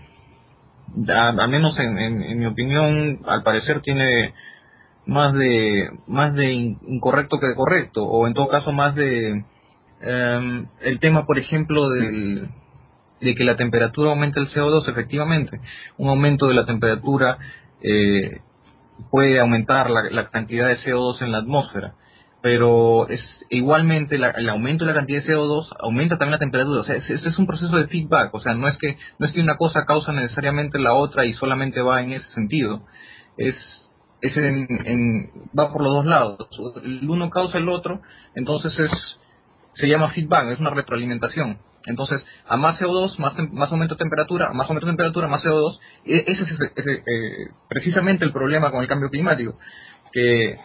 al 1.09 1.49
menos 1.49 1.79
en, 1.79 1.99
en 1.99 2.39
mi 2.39 2.47
opinión, 2.47 3.21
al 3.27 3.43
parecer 3.45 3.81
tiene 3.83 4.35
más 5.07 5.35
de 5.35 5.91
más 6.07 6.35
de 6.35 6.53
incorrecto 6.53 7.41
que 7.41 7.49
de 7.49 7.55
correcto 7.55 8.05
o 8.05 8.27
en 8.27 8.35
todo 8.35 8.49
caso 8.49 8.73
más 8.73 8.95
de 8.95 9.45
em, 10.03 10.67
el 10.83 11.01
tema 11.01 11.27
por 11.27 11.39
ejemplo 11.39 11.91
del, 11.91 12.49
de 13.21 13.35
que 13.35 13.45
la 13.45 13.57
temperatura 13.57 14.11
aumenta 14.11 14.41
el 14.41 14.51
CO2 14.51 14.89
efectivamente 14.89 15.61
un 15.97 16.11
aumento 16.11 16.47
de 16.49 16.55
la 16.55 16.67
temperatura 16.67 17.39
eh, 17.83 18.41
puede 19.11 19.41
aumentar 19.41 19.91
la, 19.91 20.31
cantidad 20.31 20.69
de 20.69 20.79
CO2 20.81 21.23
en 21.23 21.33
la 21.33 21.39
atmósfera 21.39 21.95
pero 22.43 23.09
es 23.09 23.21
igualmente 23.51 24.17
el 24.17 24.49
aumento 24.49 24.85
de 24.85 24.93
la 24.93 24.99
cantidad 24.99 25.23
de 25.23 25.29
CO2 25.29 25.67
aumenta 25.81 26.17
también 26.17 26.33
la 26.33 26.39
temperatura. 26.39 26.81
O 26.81 26.85
sea, 26.85 26.97
este 26.97 27.29
es 27.29 27.39
un 27.39 27.47
proceso 27.47 27.77
de 27.77 27.87
feedback. 27.89 28.35
O 28.35 28.41
sea, 28.41 28.55
no 28.55 28.69
es 28.69 28.79
que 28.79 28.97
no 29.19 29.27
es 29.27 29.33
que 29.33 29.41
una 29.41 29.57
cosa 29.57 29.85
causa 29.85 30.13
necesariamente 30.13 30.79
la 30.79 30.95
otra 30.95 31.27
y 31.27 31.35
solamente 31.35 31.83
va 31.83 32.03
en 32.03 32.13
ese 32.13 32.29
sentido. 32.33 32.83
Es 33.37 33.55
es 34.23 34.37
en, 34.37 35.31
va 35.59 35.73
por 35.73 35.83
los 35.83 35.95
dos 35.95 36.07
lados. 36.07 36.49
El 36.83 37.09
uno 37.09 37.31
causa 37.31 37.59
el 37.59 37.69
otro, 37.69 38.01
entonces 38.35 38.73
es 38.79 38.91
se 39.75 39.89
llama 39.89 40.11
feedback, 40.11 40.49
es 40.49 40.61
una 40.61 40.71
retroalimentación. 40.71 41.59
Entonces, 41.87 42.23
a 42.47 42.57
más 42.57 42.79
CO2, 42.79 43.19
más, 43.19 43.35
más 43.53 43.71
aumento 43.73 43.95
de 43.95 43.99
temperatura, 43.99 44.53
más 44.53 44.69
aumento 44.69 44.87
de 44.87 44.93
temperatura, 44.93 45.29
más 45.29 45.43
CO2. 45.43 45.79
E, 46.05 46.25
ese 46.27 46.43
es 46.43 46.87
eh, 46.87 47.49
precisamente 47.69 48.25
el 48.25 48.33
problema 48.33 48.71
con 48.71 48.83
el 48.83 48.89
cambio 48.89 49.09
climático. 49.09 49.59
Que 50.13 50.59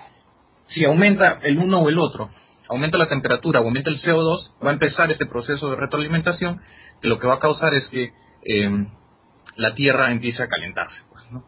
si 0.74 0.84
aumenta 0.86 1.39
el 1.43 1.57
uno 1.57 1.80
o 1.80 1.89
el 1.89 1.99
otro, 1.99 2.30
aumenta 2.68 2.97
la 2.97 3.07
temperatura 3.07 3.61
o 3.61 3.66
aumenta 3.66 3.89
el 3.89 4.01
CO2, 4.01 4.51
va 4.63 4.72
a 4.72 4.74
empezar 4.74 5.11
este 5.11 5.26
proceso 5.26 5.70
de 5.70 5.78
retroalimentación 5.78 6.61
que 7.01 7.07
lo 7.07 7.20
que 7.20 7.28
va 7.28 7.36
a 7.36 7.39
causar 7.39 7.74
es 7.74 7.88
que 7.88 8.11
eh, 8.43 8.88
la 9.55 9.76
Tierra 9.76 10.11
empiece 10.11 10.41
a 10.41 10.47
calentarse. 10.47 10.97
Pues, 11.09 11.43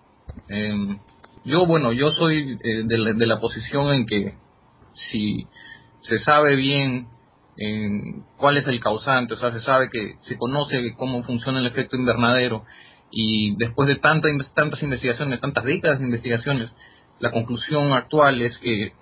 eh, 0.50 0.98
yo, 1.46 1.66
bueno, 1.66 1.94
yo 1.94 2.12
soy 2.12 2.58
eh, 2.64 2.84
de, 2.86 3.14
de, 3.14 3.26
la, 3.26 3.40
posición 3.40 3.94
en 3.94 4.06
que 4.06 4.34
si 5.12 5.48
se 6.08 6.20
sabe 6.24 6.56
bien 6.56 7.08
cuál 8.38 8.58
es 8.58 8.68
el 8.68 8.80
causante, 8.80 9.34
o 9.34 9.40
sea, 9.40 9.52
se 9.52 9.62
sabe 9.62 9.90
que 9.90 10.16
se 10.28 10.38
conoce 10.38 10.94
cómo 10.96 11.24
funciona 11.24 11.60
el 11.60 11.66
efecto 11.66 11.96
invernadero 11.96 12.66
y 13.12 13.56
después 13.56 13.88
de 13.88 13.96
tanta, 13.96 14.28
tantas 14.54 14.82
investigaciones, 14.84 15.40
tantas 15.40 15.64
décadas 15.64 16.00
de 16.00 16.06
investigaciones, 16.06 16.70
la 17.20 17.32
conclusión 17.32 17.94
actual 17.94 18.42
es 18.42 18.58
que 18.60 18.94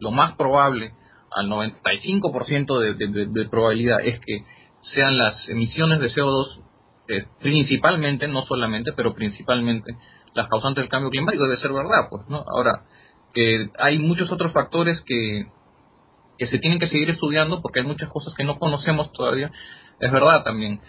lo 0.00 0.10
más 0.10 0.36
probable, 0.36 0.92
al 1.30 1.48
95% 1.48 2.78
de, 2.80 2.94
de, 2.94 3.26
de, 3.26 3.48
probabilidad, 3.48 4.00
es 4.00 4.18
que 4.20 4.44
sean 4.94 5.18
las 5.18 5.46
emisiones 5.48 6.00
de 6.00 6.10
CO2 6.10 6.62
eh, 7.08 7.26
principalmente, 7.40 8.26
no 8.28 8.46
solamente, 8.46 8.92
pero 8.92 9.14
principalmente 9.14 9.96
las 10.34 10.48
causantes 10.48 10.82
del 10.82 10.90
cambio 10.90 11.10
climático, 11.10 11.44
debe 11.44 11.60
ser 11.60 11.72
verdad, 11.72 12.08
pues, 12.08 12.22
¿no? 12.28 12.44
Ahora, 12.48 12.84
que 13.34 13.70
hay 13.78 13.98
muchos 13.98 14.30
otros 14.30 14.52
factores 14.52 15.00
que, 15.02 15.46
que 16.38 16.46
se 16.46 16.58
tienen 16.58 16.78
que 16.78 16.88
seguir 16.88 17.10
estudiando 17.10 17.60
porque 17.60 17.80
hay 17.80 17.86
muchas 17.86 18.08
cosas 18.08 18.32
que 18.34 18.44
no 18.44 18.58
conocemos 18.58 19.12
todavía, 19.12 19.50
es 20.00 20.12
verdad 20.12 20.44
también. 20.44 20.80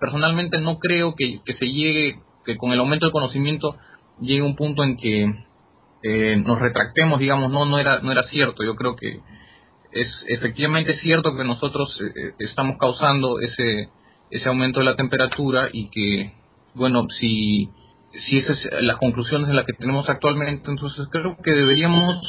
Personalmente 0.00 0.58
no 0.58 0.78
creo 0.78 1.14
que, 1.14 1.40
que 1.44 1.54
se 1.54 1.66
llegue, 1.66 2.16
que 2.44 2.56
con 2.56 2.72
el 2.72 2.80
aumento 2.80 3.06
del 3.06 3.12
conocimiento 3.12 3.76
llegue 4.20 4.42
un 4.42 4.56
punto 4.56 4.82
en 4.82 4.96
que 4.96 5.32
eh, 6.02 6.36
nos 6.44 6.58
retractemos, 6.58 7.20
digamos, 7.20 7.50
no, 7.50 7.64
no 7.64 7.78
era, 7.78 8.00
no 8.00 8.10
era 8.10 8.28
cierto. 8.28 8.64
Yo 8.64 8.74
creo 8.74 8.96
que 8.96 9.20
es 9.92 10.08
efectivamente 10.26 10.98
cierto 11.00 11.36
que 11.36 11.44
nosotros 11.44 11.88
eh, 12.00 12.12
eh, 12.16 12.34
estamos 12.40 12.76
causando 12.78 13.38
ese, 13.40 13.88
ese 14.30 14.48
aumento 14.48 14.80
de 14.80 14.86
la 14.86 14.96
temperatura 14.96 15.68
y 15.72 15.88
que, 15.90 16.32
bueno, 16.74 17.06
si, 17.20 17.68
si 18.26 18.38
esas 18.38 18.58
son 18.58 18.86
las 18.86 18.96
conclusiones 18.96 19.48
en 19.48 19.56
las 19.56 19.66
que 19.66 19.74
tenemos 19.74 20.08
actualmente, 20.08 20.68
entonces 20.68 21.06
creo 21.12 21.36
que 21.42 21.52
deberíamos 21.52 22.20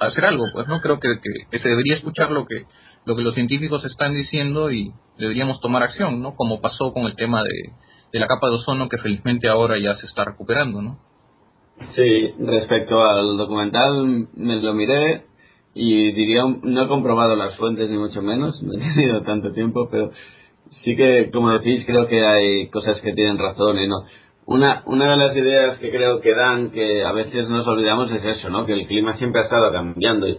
hacer 0.00 0.24
algo, 0.24 0.44
pues, 0.52 0.66
¿no? 0.68 0.80
Creo 0.80 1.00
que, 1.00 1.08
se 1.50 1.68
debería 1.68 1.96
escuchar 1.96 2.30
lo 2.30 2.46
que, 2.46 2.64
lo 3.04 3.16
que 3.16 3.22
los 3.22 3.34
científicos 3.34 3.84
están 3.84 4.14
diciendo 4.14 4.70
y 4.70 4.92
deberíamos 5.18 5.60
tomar 5.60 5.82
acción, 5.82 6.20
¿no? 6.20 6.34
Como 6.34 6.60
pasó 6.60 6.92
con 6.92 7.04
el 7.04 7.16
tema 7.16 7.42
de, 7.42 7.72
de 8.12 8.18
la 8.18 8.26
capa 8.26 8.48
de 8.48 8.56
ozono 8.56 8.88
que 8.88 8.98
felizmente 8.98 9.48
ahora 9.48 9.78
ya 9.78 9.96
se 9.96 10.06
está 10.06 10.24
recuperando, 10.24 10.82
¿no? 10.82 10.98
Sí, 11.96 12.34
respecto 12.38 13.04
al 13.04 13.36
documental 13.36 14.28
me 14.36 14.56
lo 14.56 14.74
miré 14.74 15.24
y 15.74 16.12
diría, 16.12 16.44
no 16.44 16.82
he 16.82 16.88
comprobado 16.88 17.34
las 17.34 17.56
fuentes 17.56 17.90
ni 17.90 17.98
mucho 17.98 18.22
menos, 18.22 18.62
no 18.62 18.74
he 18.74 18.94
tenido 18.94 19.22
tanto 19.22 19.52
tiempo, 19.52 19.88
pero 19.90 20.12
sí 20.84 20.96
que, 20.96 21.30
como 21.32 21.50
decís, 21.50 21.84
creo 21.86 22.06
que 22.06 22.24
hay 22.24 22.68
cosas 22.68 23.00
que 23.00 23.12
tienen 23.12 23.38
razón 23.38 23.78
y 23.78 23.88
no. 23.88 24.04
Una, 24.46 24.82
una 24.86 25.10
de 25.10 25.16
las 25.16 25.36
ideas 25.36 25.78
que 25.78 25.90
creo 25.90 26.20
que 26.20 26.34
dan, 26.34 26.70
que 26.70 27.02
a 27.02 27.12
veces 27.12 27.48
nos 27.48 27.66
olvidamos, 27.66 28.10
es 28.10 28.24
eso, 28.24 28.50
¿no? 28.50 28.66
Que 28.66 28.74
el 28.74 28.86
clima 28.86 29.16
siempre 29.16 29.40
ha 29.40 29.44
estado 29.44 29.72
cambiando. 29.72 30.28
Y, 30.28 30.38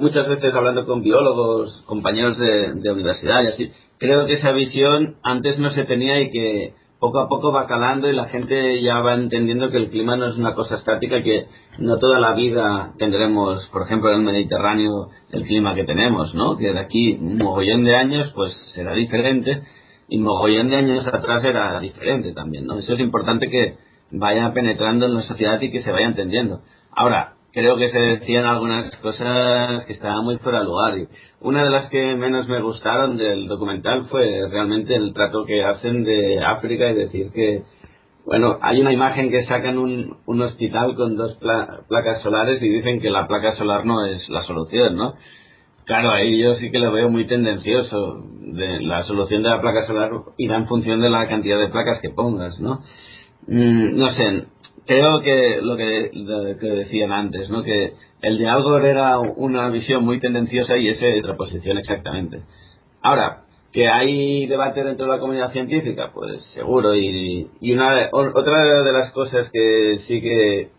muchas 0.00 0.28
veces 0.28 0.52
hablando 0.54 0.84
con 0.84 1.02
biólogos, 1.02 1.82
compañeros 1.86 2.36
de, 2.38 2.74
de 2.74 2.92
universidad 2.92 3.44
y 3.44 3.46
así, 3.46 3.72
creo 3.98 4.26
que 4.26 4.34
esa 4.34 4.52
visión 4.52 5.16
antes 5.22 5.58
no 5.58 5.70
se 5.72 5.84
tenía 5.84 6.20
y 6.20 6.30
que 6.30 6.74
poco 6.98 7.20
a 7.20 7.28
poco 7.28 7.52
va 7.52 7.66
calando 7.66 8.08
y 8.08 8.14
la 8.14 8.26
gente 8.26 8.82
ya 8.82 9.00
va 9.00 9.14
entendiendo 9.14 9.70
que 9.70 9.76
el 9.76 9.90
clima 9.90 10.16
no 10.16 10.26
es 10.26 10.36
una 10.36 10.54
cosa 10.54 10.76
estática, 10.76 11.22
que 11.22 11.46
no 11.78 11.98
toda 11.98 12.18
la 12.18 12.32
vida 12.32 12.94
tendremos, 12.98 13.66
por 13.68 13.82
ejemplo, 13.82 14.10
en 14.10 14.20
el 14.20 14.24
Mediterráneo 14.24 15.08
el 15.30 15.44
clima 15.44 15.74
que 15.74 15.84
tenemos, 15.84 16.34
¿no? 16.34 16.56
Que 16.56 16.72
de 16.72 16.78
aquí 16.78 17.18
un 17.20 17.38
mogollón 17.38 17.84
de 17.84 17.96
años 17.96 18.32
pues 18.34 18.52
será 18.74 18.94
diferente 18.94 19.62
y 20.08 20.18
mogollón 20.18 20.68
de 20.68 20.76
años 20.76 21.06
atrás 21.06 21.44
era 21.44 21.80
diferente 21.80 22.32
también, 22.32 22.66
¿no? 22.66 22.78
Eso 22.78 22.94
es 22.94 23.00
importante 23.00 23.50
que 23.50 23.76
vaya 24.10 24.52
penetrando 24.52 25.06
en 25.06 25.14
la 25.14 25.22
sociedad 25.22 25.60
y 25.60 25.70
que 25.70 25.82
se 25.82 25.90
vaya 25.90 26.06
entendiendo. 26.06 26.60
Ahora, 26.92 27.34
creo 27.52 27.76
que 27.76 27.90
se 27.90 27.98
decían 27.98 28.44
algunas 28.44 28.94
cosas 28.96 29.84
que 29.86 29.94
estaban 29.94 30.24
muy 30.24 30.36
fuera 30.38 30.60
de 30.60 30.66
lugar. 30.66 30.98
Y 30.98 31.08
una 31.40 31.64
de 31.64 31.70
las 31.70 31.88
que 31.88 32.14
menos 32.14 32.46
me 32.48 32.60
gustaron 32.60 33.16
del 33.16 33.48
documental 33.48 34.06
fue 34.10 34.46
realmente 34.50 34.94
el 34.94 35.12
trato 35.12 35.44
que 35.44 35.64
hacen 35.64 36.04
de 36.04 36.38
África 36.44 36.90
y 36.90 36.94
decir 36.94 37.32
que, 37.32 37.62
bueno, 38.26 38.58
hay 38.60 38.80
una 38.80 38.92
imagen 38.92 39.30
que 39.30 39.46
sacan 39.46 39.78
un, 39.78 40.18
un 40.26 40.42
hospital 40.42 40.94
con 40.96 41.16
dos 41.16 41.38
placas 41.88 42.22
solares 42.22 42.62
y 42.62 42.68
dicen 42.68 43.00
que 43.00 43.10
la 43.10 43.26
placa 43.26 43.56
solar 43.56 43.86
no 43.86 44.04
es 44.04 44.28
la 44.28 44.44
solución, 44.44 44.96
¿no? 44.96 45.14
Claro, 45.86 46.10
ahí 46.10 46.38
yo 46.42 46.56
sí 46.56 46.70
que 46.72 46.80
lo 46.80 46.92
veo 46.92 47.08
muy 47.08 47.26
tendencioso. 47.26 48.22
De 48.40 48.80
la 48.80 49.04
solución 49.04 49.42
de 49.42 49.50
la 49.50 49.60
placa 49.60 49.86
solar 49.86 50.10
irá 50.38 50.56
en 50.56 50.66
función 50.66 51.00
de 51.00 51.10
la 51.10 51.28
cantidad 51.28 51.58
de 51.58 51.68
placas 51.68 52.00
que 52.00 52.10
pongas, 52.10 52.58
¿no? 52.60 52.80
Mm, 53.46 53.96
no 53.96 54.12
sé, 54.14 54.44
creo 54.86 55.20
que 55.20 55.60
lo 55.62 55.76
que, 55.76 56.10
que 56.60 56.66
decían 56.66 57.12
antes, 57.12 57.50
¿no? 57.50 57.62
Que 57.62 57.92
el 58.22 58.38
de 58.38 58.48
Algor 58.48 58.84
era 58.84 59.18
una 59.18 59.68
visión 59.68 60.04
muy 60.04 60.20
tendenciosa 60.20 60.76
y 60.76 60.88
esa 60.88 61.06
es 61.06 61.22
otra 61.22 61.36
posición 61.36 61.78
exactamente. 61.78 62.42
Ahora, 63.02 63.42
que 63.72 63.88
hay 63.88 64.46
debate 64.46 64.82
dentro 64.82 65.06
de 65.06 65.12
la 65.12 65.20
comunidad 65.20 65.52
científica, 65.52 66.10
pues 66.14 66.40
seguro. 66.54 66.94
Y, 66.96 67.48
y 67.60 67.72
una 67.72 68.08
otra 68.12 68.82
de 68.82 68.92
las 68.92 69.12
cosas 69.12 69.50
que 69.52 70.00
sí 70.08 70.20
que 70.20 70.70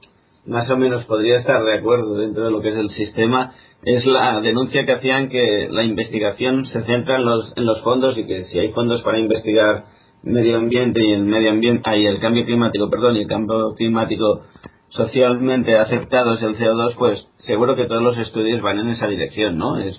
más 0.47 0.69
o 0.69 0.77
menos 0.77 1.05
podría 1.05 1.39
estar 1.39 1.63
de 1.63 1.75
acuerdo 1.75 2.15
dentro 2.17 2.45
de 2.45 2.51
lo 2.51 2.61
que 2.61 2.69
es 2.69 2.75
el 2.75 2.89
sistema 2.91 3.53
es 3.83 4.05
la 4.05 4.41
denuncia 4.41 4.85
que 4.85 4.93
hacían 4.93 5.29
que 5.29 5.69
la 5.71 5.83
investigación 5.83 6.65
se 6.67 6.83
centra 6.83 7.17
en 7.17 7.25
los, 7.25 7.53
en 7.55 7.65
los 7.65 7.81
fondos 7.81 8.17
y 8.17 8.25
que 8.25 8.45
si 8.45 8.59
hay 8.59 8.71
fondos 8.73 9.01
para 9.01 9.19
investigar 9.19 9.85
medio 10.23 10.57
ambiente 10.57 11.03
y 11.03 11.11
el 11.11 11.23
medio 11.23 11.51
ambiente 11.51 11.97
y 11.97 12.05
el 12.05 12.19
cambio 12.19 12.45
climático, 12.45 12.89
perdón, 12.89 13.17
y 13.17 13.21
el 13.21 13.27
cambio 13.27 13.73
climático 13.75 14.41
socialmente 14.89 15.77
aceptado 15.77 16.33
es 16.33 16.41
el 16.41 16.57
CO2, 16.57 16.95
pues 16.97 17.25
seguro 17.45 17.75
que 17.75 17.85
todos 17.85 18.01
los 18.01 18.17
estudios 18.17 18.61
van 18.61 18.79
en 18.79 18.89
esa 18.89 19.07
dirección, 19.07 19.57
¿no? 19.57 19.77
Es 19.77 19.95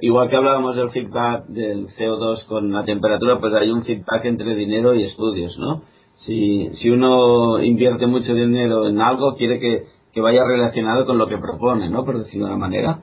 igual 0.00 0.28
que 0.28 0.36
hablábamos 0.36 0.76
del 0.76 0.90
feedback 0.90 1.46
del 1.46 1.88
CO2 1.96 2.44
con 2.46 2.72
la 2.72 2.84
temperatura, 2.84 3.38
pues 3.40 3.54
hay 3.54 3.70
un 3.70 3.84
feedback 3.84 4.24
entre 4.26 4.54
dinero 4.54 4.94
y 4.94 5.04
estudios, 5.04 5.56
¿no? 5.58 5.82
Si, 6.26 6.70
si 6.80 6.90
uno 6.90 7.62
invierte 7.62 8.06
mucho 8.06 8.34
dinero 8.34 8.88
en 8.88 9.00
algo, 9.00 9.34
quiere 9.36 9.58
que, 9.58 9.84
que 10.12 10.20
vaya 10.20 10.44
relacionado 10.44 11.04
con 11.04 11.18
lo 11.18 11.26
que 11.26 11.38
propone, 11.38 11.90
¿no? 11.90 12.04
Por 12.04 12.18
decirlo 12.18 12.46
de 12.46 12.52
una 12.52 12.60
manera. 12.60 13.02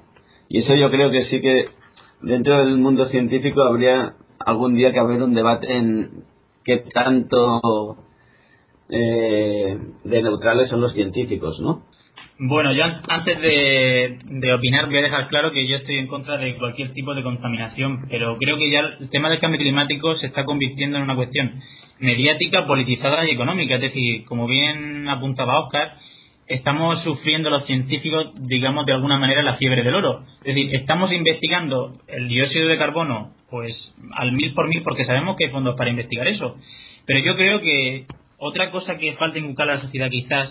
Y 0.52 0.60
eso 0.60 0.76
yo 0.76 0.92
creo 0.92 1.10
que 1.12 1.28
sí 1.28 1.40
que 1.40 1.70
dentro 2.22 2.58
del 2.58 2.78
mundo 2.78 3.08
científico 3.08 3.62
habría 3.62 4.16
algún 4.38 4.76
día 4.76 4.92
que 4.92 5.00
haber 5.00 5.24
un 5.24 5.34
debate 5.34 5.74
en 5.74 6.26
qué 6.66 6.84
tanto 6.94 7.96
eh, 8.90 9.78
de 10.04 10.22
neutrales 10.22 10.70
son 10.70 10.82
los 10.82 10.94
científicos, 10.94 11.58
¿no? 11.62 11.84
Bueno, 12.38 12.74
yo 12.74 12.84
antes 12.84 13.40
de, 13.40 14.20
de, 14.26 14.54
opinar 14.54 14.88
voy 14.88 14.98
a 14.98 15.04
dejar 15.04 15.30
claro 15.30 15.54
que 15.54 15.66
yo 15.66 15.78
estoy 15.78 16.00
en 16.00 16.08
contra 16.08 16.38
de 16.38 16.58
cualquier 16.58 16.92
tipo 16.92 17.14
de 17.14 17.24
contaminación, 17.24 18.08
pero 18.10 18.36
creo 18.38 18.58
que 18.58 18.70
ya 18.70 18.80
el 19.00 19.10
tema 19.10 19.30
del 19.30 19.40
cambio 19.40 19.62
climático 19.62 20.18
se 20.18 20.28
está 20.28 20.44
convirtiendo 20.44 20.98
en 20.98 21.04
una 21.04 21.16
cuestión 21.16 21.62
mediática, 22.00 22.68
politizada 22.68 23.26
y 23.26 23.32
económica. 23.32 23.76
Es 23.76 23.82
decir, 23.82 24.26
como 24.26 24.48
bien 24.48 25.08
apuntaba 25.08 25.62
Oscar, 25.62 25.98
estamos 26.54 27.02
sufriendo 27.04 27.50
los 27.50 27.66
científicos, 27.66 28.32
digamos, 28.36 28.86
de 28.86 28.94
alguna 28.94 29.18
manera 29.18 29.42
la 29.42 29.56
fiebre 29.56 29.84
del 29.84 29.96
oro. 29.96 30.24
Es 30.44 30.56
decir, 30.56 30.76
estamos 30.76 31.12
investigando 31.12 31.98
el 32.08 32.28
dióxido 32.28 32.68
de 32.68 32.78
carbono, 32.78 33.32
pues 33.50 33.74
al 34.14 34.32
mil 34.34 34.54
por 34.54 34.68
mil, 34.68 34.84
porque 34.84 35.06
sabemos 35.06 35.38
que 35.38 35.46
hay 35.46 35.52
fondos 35.52 35.76
para 35.76 35.90
investigar 35.90 36.28
eso. 36.28 36.58
Pero 37.06 37.20
yo 37.20 37.36
creo 37.36 37.62
que 37.62 38.06
otra 38.38 38.72
cosa 38.72 38.98
que 38.98 39.14
falta 39.14 39.40
inculcar 39.40 39.70
a 39.70 39.76
la 39.76 39.82
sociedad 39.82 40.10
quizás 40.10 40.50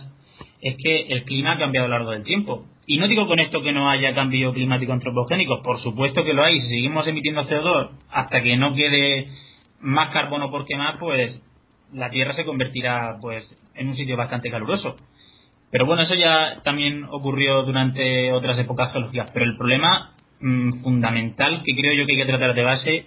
es 0.63 0.77
que 0.77 1.07
el 1.09 1.25
clima 1.25 1.53
ha 1.53 1.59
cambiado 1.59 1.87
a 1.87 1.89
lo 1.89 1.97
largo 1.97 2.13
del 2.13 2.25
tiempo. 2.25 2.65
Y 2.87 2.99
no 2.99 3.07
digo 3.07 3.27
con 3.27 3.39
esto 3.39 3.63
que 3.63 3.73
no 3.73 3.89
haya 3.91 4.15
cambio 4.15 4.53
climático 4.53 4.93
antropogénico, 4.93 5.63
por 5.63 5.83
supuesto 5.83 6.25
que 6.25 6.35
lo 6.35 6.43
hay. 6.43 6.61
Si 6.63 6.69
seguimos 6.69 7.07
emitiendo 7.07 7.47
CO2 7.47 7.91
hasta 8.11 8.43
que 8.43 8.57
no 8.57 8.75
quede 8.75 9.29
más 9.81 10.11
carbono 10.11 10.51
por 10.51 10.67
quemar, 10.67 10.99
pues 10.99 11.41
la 11.93 12.11
Tierra 12.11 12.35
se 12.35 12.45
convertirá 12.45 13.19
pues 13.21 13.45
en 13.75 13.89
un 13.89 13.97
sitio 13.97 14.17
bastante 14.17 14.51
caluroso. 14.51 14.97
Pero 15.71 15.87
bueno, 15.87 16.03
eso 16.03 16.15
ya 16.15 16.61
también 16.65 17.05
ocurrió 17.05 17.63
durante 17.63 18.33
otras 18.33 18.59
épocas 18.59 18.93
geológicas. 18.93 19.31
Pero 19.33 19.45
el 19.45 19.57
problema 19.57 20.15
mm, 20.41 20.83
fundamental 20.83 21.63
que 21.65 21.77
creo 21.77 21.95
yo 21.95 22.07
que 22.07 22.13
hay 22.13 22.19
que 22.19 22.25
tratar 22.27 22.55
de 22.55 22.63
base 22.63 23.07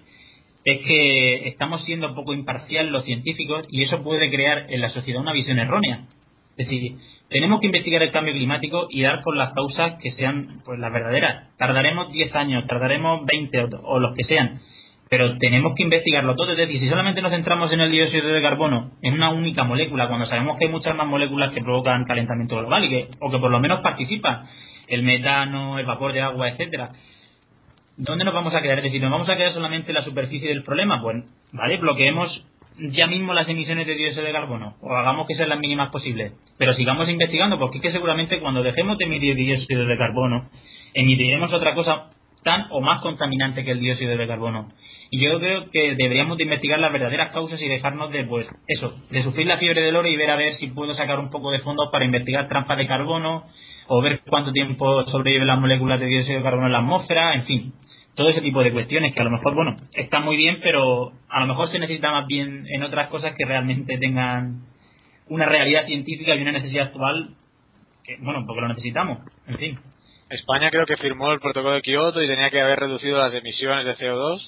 es 0.64 0.80
que 0.86 1.48
estamos 1.50 1.84
siendo 1.84 2.16
poco 2.16 2.34
imparcial 2.34 2.90
los 2.90 3.04
científicos 3.04 3.66
y 3.70 3.84
eso 3.84 4.02
puede 4.02 4.32
crear 4.32 4.68
en 4.70 4.80
la 4.80 4.90
sociedad 4.92 5.22
una 5.22 5.34
visión 5.34 5.60
errónea. 5.60 6.06
Es 6.56 6.68
decir, 6.68 6.96
tenemos 7.30 7.60
que 7.60 7.66
investigar 7.66 8.02
el 8.02 8.12
cambio 8.12 8.34
climático 8.34 8.88
y 8.90 9.02
dar 9.02 9.24
con 9.24 9.38
las 9.38 9.54
causas 9.54 9.96
que 10.02 10.12
sean 10.12 10.62
pues 10.64 10.80
las 10.80 10.94
verdaderas. 10.94 11.50
Tardaremos 11.58 12.12
10 12.12 12.34
años, 12.36 12.68
tardaremos 12.68 13.26
20 13.26 13.60
o, 13.60 13.70
o 13.84 14.00
los 14.00 14.16
que 14.16 14.24
sean, 14.24 14.62
pero 15.14 15.38
tenemos 15.38 15.76
que 15.76 15.84
investigarlo 15.84 16.34
todo. 16.34 16.54
Es 16.54 16.58
decir, 16.58 16.80
si 16.80 16.90
solamente 16.90 17.22
nos 17.22 17.32
centramos 17.32 17.72
en 17.72 17.82
el 17.82 17.92
dióxido 17.92 18.30
de 18.30 18.42
carbono, 18.42 18.94
en 19.04 19.14
una 19.14 19.30
única 19.30 19.64
molécula, 19.64 20.08
cuando 20.08 20.26
sabemos 20.26 20.58
que 20.58 20.66
hay 20.66 20.72
muchas 20.72 20.96
más 20.96 21.06
moléculas 21.06 21.54
que 21.54 21.62
provocan 21.62 22.06
calentamiento 22.06 22.58
global 22.58 22.84
y 22.86 22.90
que, 22.90 23.08
o 23.20 23.30
que 23.30 23.38
por 23.38 23.52
lo 23.52 23.60
menos 23.60 23.82
participan, 23.82 24.48
el 24.88 25.04
metano, 25.04 25.78
el 25.78 25.86
vapor 25.86 26.14
de 26.14 26.22
agua, 26.22 26.50
etcétera 26.50 26.94
¿dónde 27.96 28.26
nos 28.26 28.34
vamos 28.34 28.56
a 28.56 28.62
quedar? 28.64 28.80
Es 28.80 28.86
decir, 28.86 29.00
¿nos 29.04 29.12
vamos 29.12 29.30
a 29.30 29.38
quedar 29.38 29.54
solamente 29.54 29.92
en 29.92 29.98
la 29.98 30.04
superficie 30.04 30.50
del 30.50 30.64
problema? 30.64 31.00
Pues, 31.00 31.24
vale, 31.52 31.78
bloqueemos 31.78 32.44
ya 32.80 33.06
mismo 33.06 33.36
las 33.36 33.48
emisiones 33.48 33.86
de 33.86 33.94
dióxido 33.94 34.26
de 34.26 34.32
carbono 34.32 34.78
o 34.82 34.96
hagamos 34.96 35.28
que 35.28 35.36
sean 35.36 35.50
las 35.50 35.60
mínimas 35.60 35.92
posibles. 35.92 36.34
Pero 36.58 36.74
sigamos 36.74 37.08
investigando 37.08 37.60
porque 37.60 37.78
es 37.78 37.84
que 37.84 37.92
seguramente 37.92 38.40
cuando 38.40 38.64
dejemos 38.64 38.98
de 38.98 39.06
emitir 39.06 39.36
dióxido 39.36 39.86
de 39.86 39.96
carbono, 39.96 40.50
emitiremos 40.96 41.54
otra 41.54 41.76
cosa 41.76 42.10
tan 42.44 42.66
o 42.72 42.82
más 42.82 43.02
contaminante 43.02 43.64
que 43.64 43.70
el 43.70 43.80
dióxido 43.80 44.18
de 44.18 44.28
carbono. 44.28 44.72
Y 45.14 45.20
yo 45.20 45.40
creo 45.40 45.70
que 45.70 45.94
deberíamos 45.94 46.38
de 46.38 46.44
investigar 46.46 46.80
las 46.80 46.92
verdaderas 46.92 47.30
causas 47.34 47.62
y 47.62 47.68
dejarnos 47.68 48.10
de, 48.12 48.24
pues, 48.24 48.48
eso, 48.66 48.96
de 49.12 49.22
sufrir 49.22 49.46
la 49.46 49.60
fiebre 49.60 49.84
del 49.84 49.96
oro 49.96 50.08
y 50.08 50.18
ver 50.18 50.32
a 50.32 50.36
ver 50.36 50.58
si 50.58 50.66
puedo 50.66 50.96
sacar 50.96 51.20
un 51.20 51.30
poco 51.30 51.52
de 51.52 51.60
fondos 51.60 51.90
para 51.92 52.04
investigar 52.04 52.50
trampas 52.50 52.80
de 52.80 52.88
carbono 52.88 53.44
o 53.90 54.02
ver 54.02 54.22
cuánto 54.28 54.52
tiempo 54.52 55.04
sobreviven 55.12 55.46
las 55.46 55.60
moléculas 55.60 56.00
de 56.00 56.08
dióxido 56.08 56.40
de 56.40 56.44
carbono 56.44 56.66
en 56.66 56.72
la 56.72 56.80
atmósfera, 56.80 57.36
en 57.36 57.46
fin 57.46 57.74
todo 58.16 58.30
ese 58.30 58.42
tipo 58.42 58.64
de 58.64 58.72
cuestiones 58.72 59.14
que 59.14 59.20
a 59.20 59.24
lo 59.24 59.30
mejor, 59.30 59.54
bueno, 59.54 59.78
está 59.94 60.20
muy 60.20 60.36
bien, 60.36 60.60
pero 60.64 61.14
a 61.30 61.40
lo 61.42 61.48
mejor 61.48 61.72
se 61.72 61.78
necesita 61.78 62.12
más 62.12 62.26
bien 62.26 62.66
en 62.70 62.82
otras 62.82 63.08
cosas 63.10 63.36
que 63.36 63.46
realmente 63.46 64.00
tengan 64.00 64.62
una 65.30 65.46
realidad 65.46 65.86
científica 65.86 66.36
y 66.36 66.42
una 66.42 66.54
necesidad 66.54 66.88
actual, 66.88 67.36
que, 68.04 68.18
bueno, 68.20 68.46
porque 68.48 68.62
lo 68.62 68.68
necesitamos, 68.68 69.20
en 69.48 69.58
fin. 69.58 69.80
España 70.30 70.72
creo 70.72 70.86
que 70.86 70.98
firmó 70.98 71.32
el 71.32 71.40
protocolo 71.40 71.76
de 71.76 71.82
Kioto 71.84 72.24
y 72.24 72.28
tenía 72.28 72.50
que 72.50 72.62
haber 72.62 72.80
reducido 72.80 73.20
las 73.20 73.34
emisiones 73.34 73.86
de 73.86 73.96
CO2 73.96 74.42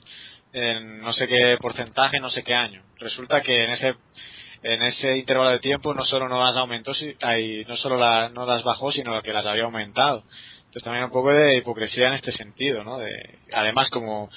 en 0.55 1.01
no 1.01 1.13
sé 1.13 1.27
qué 1.27 1.57
porcentaje, 1.59 2.19
no 2.19 2.31
sé 2.31 2.43
qué 2.43 2.55
año. 2.55 2.81
Resulta 2.97 3.41
que 3.41 3.63
en 3.63 3.71
ese 3.71 3.95
en 4.63 4.81
ese 4.81 5.17
intervalo 5.17 5.51
de 5.51 5.59
tiempo 5.59 5.93
no 5.93 6.05
solo 6.05 6.27
no 6.27 6.43
las 6.43 6.55
aumentó, 6.55 6.93
no 6.93 7.77
solo 7.77 8.29
no 8.29 8.45
las 8.45 8.63
bajó, 8.63 8.91
sino 8.91 9.21
que 9.21 9.33
las 9.33 9.45
había 9.45 9.65
aumentado. 9.65 10.23
Entonces 10.59 10.83
también 10.83 11.03
un 11.03 11.11
poco 11.11 11.31
de 11.31 11.57
hipocresía 11.57 12.07
en 12.07 12.15
este 12.15 12.31
sentido, 12.31 12.83
¿no? 12.83 12.97
De, 12.97 13.37
además, 13.53 13.89
como 13.89 14.29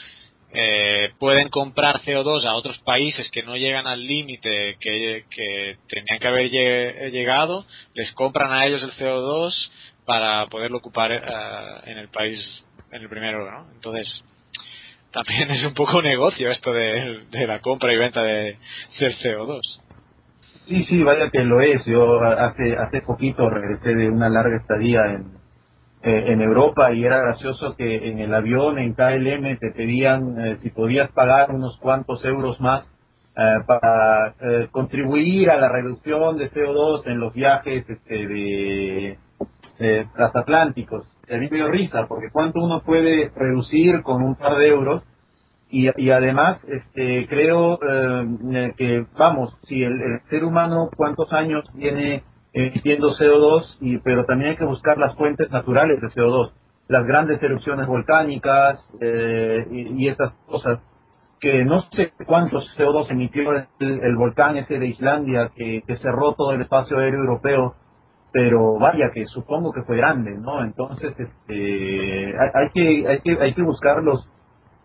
eh, 0.52 1.12
pueden 1.18 1.48
comprar 1.48 2.02
CO2 2.02 2.44
a 2.44 2.54
otros 2.54 2.78
países 2.80 3.30
que 3.30 3.42
no 3.42 3.56
llegan 3.56 3.86
al 3.86 4.06
límite 4.06 4.76
que, 4.80 5.24
que 5.30 5.76
tenían 5.88 6.18
que 6.18 6.28
haber 6.28 6.50
llegado, 6.50 7.64
les 7.94 8.12
compran 8.12 8.52
a 8.52 8.66
ellos 8.66 8.82
el 8.82 8.92
CO2 8.94 9.52
para 10.04 10.46
poderlo 10.46 10.78
ocupar 10.78 11.12
eh, 11.12 11.90
en 11.90 11.98
el 11.98 12.08
país 12.08 12.40
en 12.90 13.02
el 13.02 13.08
primero, 13.08 13.50
¿no? 13.50 13.70
Entonces, 13.74 14.08
también 15.18 15.50
es 15.50 15.64
un 15.66 15.74
poco 15.74 16.00
negocio 16.02 16.50
esto 16.50 16.72
de, 16.72 17.46
la 17.46 17.60
compra 17.60 17.92
y 17.92 17.96
venta 17.96 18.22
de, 18.22 18.56
del 19.00 19.16
CO2. 19.18 19.60
Sí, 20.66 20.84
sí, 20.84 21.02
vaya 21.02 21.30
que 21.30 21.44
lo 21.44 21.60
es. 21.60 21.84
Yo 21.86 22.20
hace 22.22 22.76
hace 22.76 23.00
poquito 23.02 23.48
regresé 23.48 23.94
de 23.94 24.08
una 24.10 24.28
larga 24.28 24.58
estadía 24.58 25.00
en, 25.06 25.32
eh, 26.02 26.24
en 26.28 26.42
Europa 26.42 26.92
y 26.92 27.04
era 27.04 27.18
gracioso 27.18 27.74
que 27.76 28.08
en 28.08 28.18
el 28.18 28.34
avión, 28.34 28.78
en 28.78 28.94
KLM, 28.94 29.58
te 29.58 29.70
pedían 29.72 30.38
eh, 30.40 30.58
si 30.62 30.70
podías 30.70 31.10
pagar 31.12 31.50
unos 31.50 31.76
cuantos 31.78 32.24
euros 32.24 32.60
más 32.60 32.84
eh, 33.36 33.42
para 33.66 34.34
contribuir 34.70 35.50
a 35.50 35.58
la 35.58 35.68
reducción 35.68 36.36
de 36.36 36.50
CO2 36.50 37.06
en 37.06 37.18
los 37.18 37.32
viajes 37.32 37.88
este, 37.88 38.26
de 39.78 40.06
transatlánticos. 40.14 41.06
A 41.30 41.36
mí 41.38 41.48
me 41.50 41.68
risa, 41.68 42.06
porque 42.06 42.30
cuánto 42.32 42.60
uno 42.60 42.82
puede 42.82 43.30
reducir 43.34 44.02
con 44.02 44.22
un 44.22 44.34
par 44.34 44.56
de 44.56 44.68
euros 44.68 45.02
y, 45.70 45.88
y 46.02 46.10
además 46.10 46.58
este, 46.66 47.26
creo 47.28 47.78
que, 47.78 49.06
vamos, 49.18 49.54
si 49.68 49.82
el, 49.82 49.92
el 50.00 50.20
ser 50.30 50.44
humano 50.44 50.88
cuántos 50.96 51.32
años 51.32 51.64
viene 51.74 52.22
emitiendo 52.52 53.14
CO2, 53.14 53.76
y, 53.80 53.98
pero 53.98 54.24
también 54.24 54.50
hay 54.50 54.56
que 54.56 54.64
buscar 54.64 54.98
las 54.98 55.14
fuentes 55.16 55.50
naturales 55.50 56.00
de 56.00 56.08
CO2, 56.08 56.52
las 56.88 57.06
grandes 57.06 57.42
erupciones 57.42 57.86
volcánicas 57.86 58.80
eh, 59.00 59.66
y, 59.70 60.04
y, 60.04 60.08
esas 60.08 60.32
cosas 60.46 60.80
que 61.40 61.64
no 61.64 61.82
sé 61.92 62.12
cuántos 62.26 62.64
CO2 62.76 63.10
emitió 63.10 63.52
el, 63.80 64.16
volcán 64.16 64.56
ese 64.56 64.78
de 64.78 64.88
Islandia 64.88 65.50
que, 65.54 65.82
cerró 66.02 66.32
todo 66.32 66.52
el 66.52 66.62
espacio 66.62 66.98
aéreo 66.98 67.20
europeo, 67.20 67.74
pero 68.32 68.78
vaya 68.78 69.10
que 69.12 69.26
supongo 69.26 69.72
que 69.72 69.82
fue 69.82 69.96
grande, 69.96 70.32
¿no? 70.38 70.62
Entonces 70.62 71.14
este, 71.18 72.34
hay, 72.38 72.70
que, 72.74 73.08
hay, 73.08 73.20
que, 73.20 73.38
hay 73.40 73.54
que 73.54 73.62
buscar 73.62 74.02
los 74.02 74.26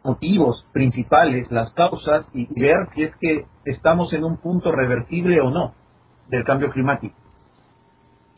motivos 0.03 0.65
principales, 0.73 1.49
las 1.51 1.71
causas 1.73 2.25
y 2.33 2.47
ver 2.59 2.89
si 2.93 3.03
es 3.03 3.15
que 3.17 3.45
estamos 3.65 4.11
en 4.13 4.23
un 4.23 4.37
punto 4.37 4.71
reversible 4.71 5.39
o 5.41 5.49
no 5.49 5.73
del 6.27 6.43
cambio 6.43 6.71
climático. 6.71 7.15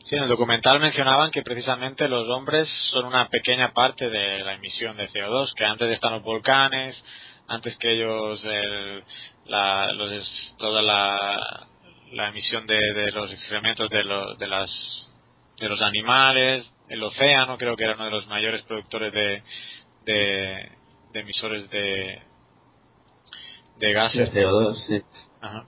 Sí, 0.08 0.14
en 0.14 0.22
el 0.22 0.28
documental 0.28 0.78
mencionaban 0.78 1.32
que 1.32 1.42
precisamente 1.42 2.06
los 2.08 2.28
hombres 2.28 2.68
son 2.92 3.06
una 3.06 3.28
pequeña 3.28 3.72
parte 3.72 4.08
de 4.08 4.44
la 4.44 4.54
emisión 4.54 4.96
de 4.96 5.08
CO2, 5.08 5.52
que 5.56 5.64
antes 5.64 5.90
están 5.90 6.12
los 6.12 6.22
volcanes, 6.22 6.96
antes 7.48 7.76
que 7.78 7.92
ellos 7.92 8.40
la, 9.46 9.88
toda 10.58 10.82
la, 10.82 11.66
la 12.12 12.28
emisión 12.28 12.66
de, 12.66 13.10
los 13.12 13.32
excrementos 13.32 13.90
de, 13.90 14.04
de, 14.38 14.46
las, 14.46 14.70
de 15.60 15.68
los 15.68 15.80
animales, 15.80 16.66
el 16.88 17.02
océano 17.02 17.56
creo 17.58 17.76
que 17.76 17.84
era 17.84 17.94
uno 17.94 18.04
de 18.04 18.10
los 18.10 18.26
mayores 18.28 18.62
productores 18.62 19.12
de, 19.12 19.42
de, 20.04 21.20
emisores 21.20 21.68
de, 21.70 22.18
de 23.78 23.92
gases. 23.92 24.32
De 24.32 24.46
CO2, 24.46 24.76
sí. 24.86 25.02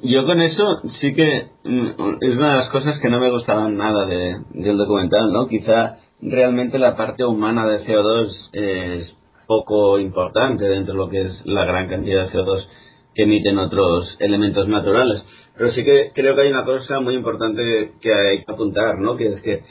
Yo 0.00 0.26
con 0.26 0.40
eso 0.40 0.82
sí 1.00 1.14
que 1.14 1.46
mm, 1.64 1.86
es 2.20 2.36
una 2.36 2.52
de 2.52 2.58
las 2.58 2.70
cosas 2.70 2.98
que 3.00 3.08
no 3.08 3.20
me 3.20 3.30
gustaban 3.30 3.76
nada 3.76 4.06
de, 4.06 4.36
del 4.50 4.76
documental, 4.76 5.32
¿no? 5.32 5.46
Quizá 5.46 5.98
realmente 6.20 6.78
la 6.78 6.96
parte 6.96 7.24
humana 7.24 7.66
de 7.66 7.84
CO2 7.84 8.50
es 8.52 9.14
poco 9.46 9.98
importante 9.98 10.64
dentro 10.64 10.94
de 10.94 10.98
lo 10.98 11.08
que 11.08 11.22
es 11.22 11.46
la 11.46 11.64
gran 11.64 11.88
cantidad 11.88 12.26
de 12.26 12.32
CO2 12.32 12.66
que 13.14 13.22
emiten 13.22 13.58
otros 13.58 14.16
elementos 14.18 14.68
naturales. 14.68 15.22
Pero 15.58 15.72
sí 15.72 15.84
que 15.84 16.12
creo 16.14 16.36
que 16.36 16.42
hay 16.42 16.50
una 16.50 16.64
cosa 16.64 17.00
muy 17.00 17.16
importante 17.16 17.94
que 18.00 18.14
hay 18.14 18.44
que 18.44 18.52
apuntar, 18.52 18.98
¿no? 18.98 19.16
Que 19.16 19.26
es 19.26 19.42
que 19.42 19.64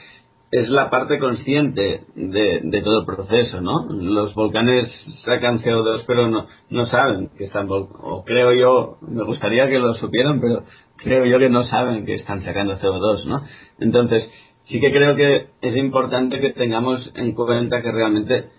es 0.52 0.70
la 0.70 0.90
parte 0.90 1.18
consciente 1.18 2.02
de, 2.16 2.82
todo 2.84 3.00
el 3.02 3.06
proceso, 3.06 3.62
¿no? 3.62 3.88
Los 3.90 4.34
volcanes 4.34 4.90
sacan 5.26 5.62
CO2, 5.62 6.04
pero 6.06 6.28
no, 6.28 6.48
no 6.70 6.86
saben 6.88 7.30
que 7.38 7.46
están, 7.46 7.68
o 7.70 8.24
creo 8.26 8.54
yo, 8.54 8.98
me 9.02 9.24
gustaría 9.24 9.70
que 9.70 9.80
lo 9.80 9.94
supieran, 9.96 10.40
pero 10.42 10.64
creo 10.98 11.26
yo 11.26 11.40
que 11.40 11.50
no 11.50 11.66
saben 11.66 12.06
que 12.06 12.16
están 12.16 12.44
sacando 12.44 12.78
CO2, 12.80 13.26
¿no? 13.26 13.44
Entonces, 13.80 14.30
sí 14.70 14.82
que 14.82 14.92
creo 14.92 15.16
que 15.16 15.48
es 15.62 15.76
importante 15.78 16.40
que 16.40 16.52
tengamos 16.52 17.12
en 17.16 17.34
cuenta 17.34 17.82
que 17.82 17.92
realmente 17.92 18.50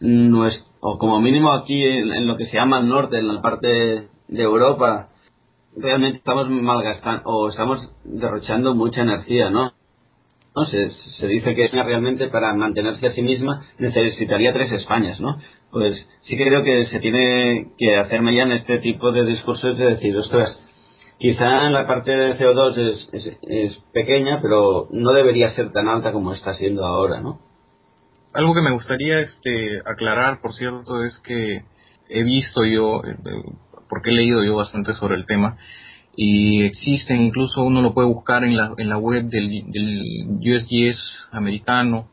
es, 0.00 0.64
o 0.80 0.98
como 0.98 1.20
mínimo 1.20 1.52
aquí 1.52 1.82
en 1.82 2.26
lo 2.26 2.36
que 2.36 2.46
se 2.46 2.56
llama 2.56 2.80
el 2.80 2.88
norte, 2.88 3.18
en 3.18 3.28
la 3.28 3.42
parte 3.42 4.08
de 4.28 4.42
Europa, 4.42 5.07
realmente 5.80 6.18
estamos 6.18 6.48
malgastando, 6.50 7.22
o 7.24 7.48
estamos 7.48 7.80
derrochando 8.04 8.74
mucha 8.74 9.02
energía, 9.02 9.50
¿no? 9.50 9.72
Se, 10.70 10.90
se 11.20 11.26
dice 11.28 11.54
que 11.54 11.68
realmente 11.68 12.28
para 12.28 12.52
mantenerse 12.52 13.06
a 13.06 13.14
sí 13.14 13.22
misma 13.22 13.64
necesitaría 13.78 14.52
tres 14.52 14.72
Españas, 14.72 15.20
¿no? 15.20 15.38
Pues 15.70 15.94
sí 16.22 16.36
que 16.36 16.46
creo 16.46 16.64
que 16.64 16.86
se 16.86 16.98
tiene 17.00 17.72
que 17.78 17.96
hacerme 17.96 18.34
ya 18.34 18.42
en 18.42 18.52
este 18.52 18.78
tipo 18.78 19.12
de 19.12 19.24
discursos 19.24 19.78
de 19.78 19.90
decir, 19.90 20.16
ostras, 20.16 20.58
quizá 21.18 21.68
la 21.70 21.86
parte 21.86 22.10
de 22.10 22.38
CO2 22.38 23.08
es, 23.12 23.38
es, 23.42 23.78
pequeña, 23.92 24.40
pero 24.40 24.88
no 24.90 25.12
debería 25.12 25.54
ser 25.54 25.72
tan 25.72 25.88
alta 25.88 26.12
como 26.12 26.32
está 26.32 26.54
siendo 26.54 26.84
ahora, 26.84 27.20
¿no? 27.20 27.40
Algo 28.32 28.54
que 28.54 28.62
me 28.62 28.72
gustaría 28.72 29.20
este, 29.20 29.80
aclarar, 29.84 30.40
por 30.40 30.54
cierto, 30.54 31.04
es 31.04 31.16
que 31.20 31.62
he 32.08 32.22
visto 32.22 32.64
yo, 32.64 33.02
eh, 33.04 33.16
porque 33.88 34.10
he 34.10 34.14
leído 34.14 34.44
yo 34.44 34.56
bastante 34.56 34.94
sobre 34.94 35.16
el 35.16 35.26
tema, 35.26 35.56
y 36.16 36.62
existen, 36.64 37.20
incluso 37.20 37.62
uno 37.62 37.80
lo 37.80 37.94
puede 37.94 38.08
buscar 38.08 38.42
en 38.44 38.56
la, 38.56 38.72
en 38.76 38.88
la 38.88 38.98
web 38.98 39.24
del, 39.26 39.70
del 39.70 40.26
USGS 40.40 40.98
americano 41.30 42.08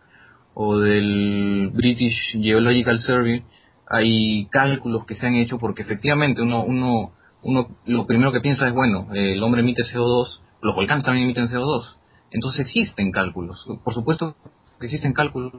o 0.54 0.78
del 0.78 1.72
British 1.74 2.16
Geological 2.34 3.02
Survey, 3.06 3.44
hay 3.90 4.46
cálculos 4.52 5.06
que 5.06 5.16
se 5.16 5.26
han 5.26 5.36
hecho 5.36 5.58
porque 5.58 5.82
efectivamente 5.82 6.42
uno, 6.42 6.64
uno, 6.64 7.14
uno 7.42 7.68
lo 7.86 8.06
primero 8.06 8.32
que 8.32 8.42
piensa 8.42 8.68
es, 8.68 8.74
bueno, 8.74 9.08
el 9.14 9.42
hombre 9.42 9.62
emite 9.62 9.84
CO2, 9.84 10.28
los 10.62 10.76
volcanes 10.76 11.04
también 11.04 11.26
emiten 11.26 11.50
CO2, 11.50 11.86
entonces 12.32 12.62
existen 12.68 13.12
cálculos, 13.12 13.58
por 13.84 13.94
supuesto 13.94 14.36
que 14.80 14.88
existen 14.88 15.14
cálculos 15.14 15.52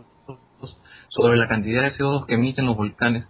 sobre 1.09 1.36
la 1.36 1.48
cantidad 1.48 1.82
de 1.82 1.94
CO2 1.97 2.26
que 2.26 2.34
emiten 2.34 2.66
los 2.66 2.76
volcanes 2.76 3.24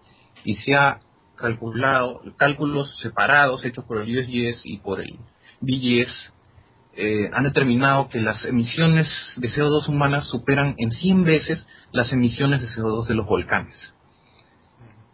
y 0.44 0.56
se 0.56 0.74
ha 0.74 0.98
calculado, 1.36 2.22
cálculos 2.36 2.88
separados 3.02 3.64
hechos 3.64 3.84
por 3.84 4.02
el 4.02 4.18
USGS 4.18 4.60
y 4.64 4.78
por 4.78 5.00
el 5.00 5.18
BGS 5.60 6.12
eh, 6.98 7.30
han 7.32 7.44
determinado 7.44 8.08
que 8.08 8.20
las 8.20 8.42
emisiones 8.44 9.06
de 9.36 9.52
CO2 9.52 9.88
humanas 9.88 10.26
superan 10.28 10.74
en 10.78 10.90
100 10.92 11.24
veces 11.24 11.58
las 11.92 12.10
emisiones 12.12 12.62
de 12.62 12.68
CO2 12.68 13.06
de 13.06 13.14
los 13.14 13.26
volcanes 13.26 13.74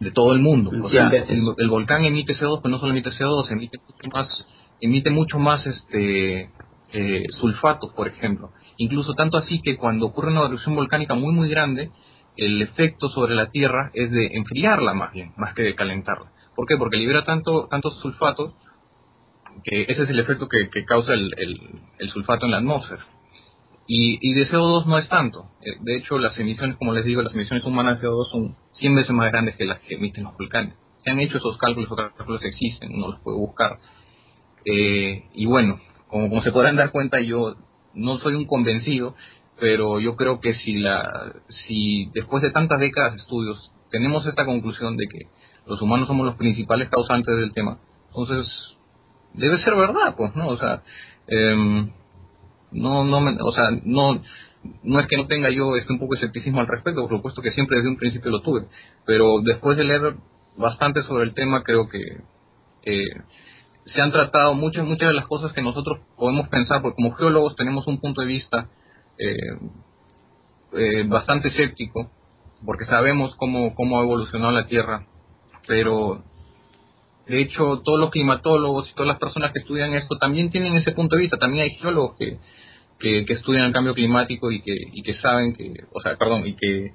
de 0.03 0.11
todo 0.11 0.33
el 0.33 0.39
mundo. 0.39 0.71
O 0.83 0.89
sea, 0.89 1.09
el, 1.09 1.69
volcán 1.69 2.03
emite 2.03 2.37
CO2, 2.37 2.59
pero 2.61 2.71
no 2.71 2.79
solo 2.79 2.91
emite 2.91 3.09
CO2, 3.11 3.51
emite 3.51 3.77
mucho 3.79 4.09
más, 4.09 4.27
emite 4.81 5.09
mucho 5.09 5.39
más 5.39 5.65
este 5.65 6.49
eh, 6.93 7.23
sulfatos, 7.39 7.91
por 7.93 8.07
ejemplo. 8.07 8.51
Incluso 8.77 9.13
tanto 9.13 9.37
así 9.37 9.61
que 9.61 9.77
cuando 9.77 10.07
ocurre 10.07 10.31
una 10.31 10.45
erupción 10.45 10.75
volcánica 10.75 11.15
muy 11.15 11.33
muy 11.33 11.49
grande, 11.49 11.89
el 12.37 12.61
efecto 12.61 13.09
sobre 13.09 13.35
la 13.35 13.49
Tierra 13.51 13.91
es 13.93 14.11
de 14.11 14.27
enfriarla 14.33 14.93
más 14.93 15.13
bien, 15.13 15.33
más 15.37 15.53
que 15.53 15.63
de 15.63 15.75
calentarla. 15.75 16.31
¿Por 16.55 16.67
qué? 16.67 16.77
Porque 16.77 16.97
libera 16.97 17.25
tanto, 17.25 17.67
tantos 17.67 17.99
sulfatos 18.01 18.53
que 19.63 19.83
ese 19.83 20.03
es 20.03 20.09
el 20.09 20.19
efecto 20.19 20.47
que, 20.47 20.85
causa 20.85 21.13
el, 21.13 21.33
el, 21.99 22.09
sulfato 22.09 22.45
en 22.45 22.51
la 22.51 22.57
atmósfera. 22.57 23.05
Y, 23.87 24.17
y, 24.21 24.33
de 24.33 24.49
CO2 24.49 24.85
no 24.85 24.97
es 24.97 25.07
tanto. 25.09 25.51
Eh, 25.61 25.77
de 25.81 25.97
hecho, 25.97 26.17
las 26.17 26.37
emisiones, 26.39 26.77
como 26.77 26.93
les 26.93 27.05
digo, 27.05 27.21
las 27.21 27.33
emisiones 27.33 27.65
humanas 27.65 28.01
de 28.01 28.07
CO2 28.07 28.31
son 28.31 28.55
100 28.79 28.95
veces 28.95 29.11
más 29.11 29.31
grandes 29.31 29.55
que 29.55 29.65
las 29.65 29.79
que 29.81 29.95
emiten 29.95 30.23
los 30.23 30.37
volcanes. 30.37 30.75
Se 31.03 31.11
han 31.11 31.19
hecho 31.19 31.37
esos 31.37 31.57
cálculos, 31.57 31.89
los 31.89 32.13
cálculos 32.13 32.43
existen, 32.43 32.93
uno 32.93 33.09
los 33.09 33.19
puede 33.19 33.37
buscar. 33.37 33.77
Eh, 34.65 35.25
y 35.33 35.45
bueno, 35.45 35.79
como, 36.07 36.29
como 36.29 36.41
se 36.43 36.51
podrán 36.51 36.77
dar 36.77 36.91
cuenta, 36.91 37.19
yo 37.19 37.55
no 37.93 38.19
soy 38.19 38.35
un 38.35 38.45
convencido, 38.45 39.15
pero 39.59 39.99
yo 39.99 40.15
creo 40.15 40.39
que 40.39 40.55
si, 40.55 40.73
la, 40.79 41.33
si 41.67 42.09
después 42.13 42.41
de 42.43 42.51
tantas 42.51 42.79
décadas 42.79 43.13
de 43.13 43.19
estudios 43.19 43.71
tenemos 43.91 44.25
esta 44.25 44.45
conclusión 44.45 44.97
de 44.97 45.07
que 45.07 45.27
los 45.67 45.81
humanos 45.81 46.07
somos 46.07 46.25
los 46.25 46.35
principales 46.35 46.89
causantes 46.89 47.35
del 47.37 47.53
tema, 47.53 47.77
entonces 48.07 48.47
debe 49.33 49.63
ser 49.63 49.75
verdad, 49.75 50.15
pues, 50.17 50.35
¿no? 50.35 50.49
O 50.49 50.57
sea, 50.57 50.83
eh, 51.27 51.87
no, 52.71 53.03
no, 53.03 53.17
o 53.45 53.53
sea, 53.53 53.69
no, 53.83 54.21
no 54.83 54.99
es 54.99 55.07
que 55.07 55.17
no 55.17 55.27
tenga 55.27 55.49
yo 55.49 55.75
este 55.75 55.93
un 55.93 55.99
poco 55.99 56.15
de 56.15 56.21
escepticismo 56.21 56.59
al 56.59 56.67
respecto, 56.67 57.07
por 57.07 57.17
supuesto 57.17 57.41
que 57.41 57.51
siempre 57.51 57.77
desde 57.77 57.89
un 57.89 57.97
principio 57.97 58.31
lo 58.31 58.41
tuve, 58.41 58.65
pero 59.05 59.41
después 59.41 59.77
de 59.77 59.83
leer 59.83 60.15
bastante 60.57 61.03
sobre 61.03 61.23
el 61.23 61.33
tema 61.33 61.63
creo 61.63 61.87
que 61.89 61.99
se 63.93 64.01
han 64.01 64.11
tratado 64.11 64.53
muchas 64.53 64.85
muchas 64.85 65.09
de 65.09 65.15
las 65.15 65.27
cosas 65.27 65.53
que 65.53 65.61
nosotros 65.61 65.99
podemos 66.17 66.47
pensar, 66.49 66.81
porque 66.81 66.95
como 66.95 67.15
geólogos 67.15 67.55
tenemos 67.55 67.87
un 67.87 67.99
punto 67.99 68.21
de 68.21 68.27
vista 68.27 68.69
eh, 69.17 69.57
eh, 70.73 71.03
bastante 71.07 71.49
escéptico, 71.49 72.09
porque 72.65 72.85
sabemos 72.85 73.35
cómo, 73.37 73.75
cómo 73.75 73.99
ha 73.99 74.03
evolucionado 74.03 74.51
la 74.51 74.67
Tierra, 74.67 75.05
pero 75.67 76.23
de 77.27 77.41
hecho 77.41 77.81
todos 77.83 77.99
los 77.99 78.11
climatólogos 78.11 78.89
y 78.89 78.93
todas 78.93 79.07
las 79.07 79.19
personas 79.19 79.53
que 79.53 79.59
estudian 79.59 79.93
esto 79.93 80.17
también 80.17 80.49
tienen 80.49 80.75
ese 80.75 80.91
punto 80.91 81.15
de 81.15 81.21
vista, 81.21 81.37
también 81.37 81.63
hay 81.63 81.75
geólogos 81.77 82.17
que 82.17 82.37
que, 83.03 83.33
estudian 83.33 83.65
el 83.65 83.73
cambio 83.73 83.93
climático 83.93 84.51
y 84.51 84.61
que, 84.61 84.75
y 84.93 85.03
que 85.03 85.15
saben 85.15 85.53
que, 85.55 85.73
o 85.91 86.01
sea, 86.01 86.15
perdón, 86.15 86.47
y 86.47 86.55
que, 86.55 86.93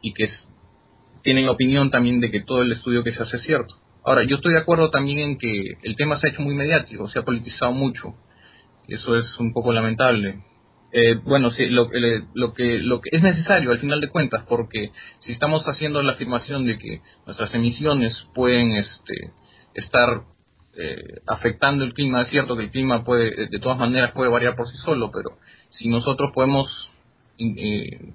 y 0.00 0.12
que 0.14 0.30
tienen 1.22 1.48
opinión 1.48 1.90
también 1.90 2.20
de 2.20 2.30
que 2.30 2.40
todo 2.40 2.62
el 2.62 2.72
estudio 2.72 3.04
que 3.04 3.12
se 3.12 3.22
hace 3.22 3.36
es 3.36 3.42
cierto. 3.42 3.74
Ahora, 4.02 4.24
yo 4.24 4.36
estoy 4.36 4.54
de 4.54 4.60
acuerdo 4.60 4.90
también 4.90 5.18
en 5.18 5.38
que 5.38 5.62
el 5.82 5.96
tema 5.96 6.18
se 6.18 6.26
ha 6.26 6.30
hecho 6.30 6.40
muy 6.40 6.54
mediático, 6.54 7.08
se 7.10 7.18
ha 7.18 7.24
politizado 7.24 7.72
mucho. 7.72 8.14
Eso 8.88 9.18
es 9.18 9.26
un 9.38 9.52
poco 9.52 9.72
lamentable. 9.72 10.42
Eh, 10.92 11.14
bueno, 11.24 11.50
sí, 11.52 11.66
lo, 11.66 11.88
lo, 12.34 12.54
que, 12.54 12.78
lo 12.78 13.00
que 13.00 13.10
es 13.12 13.22
necesario 13.22 13.72
al 13.72 13.80
final 13.80 14.00
de 14.00 14.08
cuentas, 14.10 14.44
porque 14.48 14.90
si 15.24 15.32
estamos 15.32 15.62
haciendo 15.64 16.02
la 16.02 16.12
afirmación 16.12 16.66
de 16.66 16.78
que 16.78 17.00
nuestras 17.26 17.54
emisiones 17.54 18.16
pueden 18.34 18.72
este, 18.72 19.32
estar 19.74 20.22
eh, 20.76 21.20
afectando 21.26 21.84
el 21.84 21.94
clima. 21.94 22.22
Es 22.22 22.30
cierto 22.30 22.56
que 22.56 22.64
el 22.64 22.70
clima 22.70 23.04
puede, 23.04 23.48
de 23.48 23.58
todas 23.60 23.78
maneras, 23.78 24.12
puede 24.12 24.30
variar 24.30 24.56
por 24.56 24.68
sí 24.68 24.76
solo, 24.84 25.10
pero 25.12 25.38
si 25.78 25.88
nosotros 25.88 26.30
podemos 26.34 26.66
eh, 27.38 28.12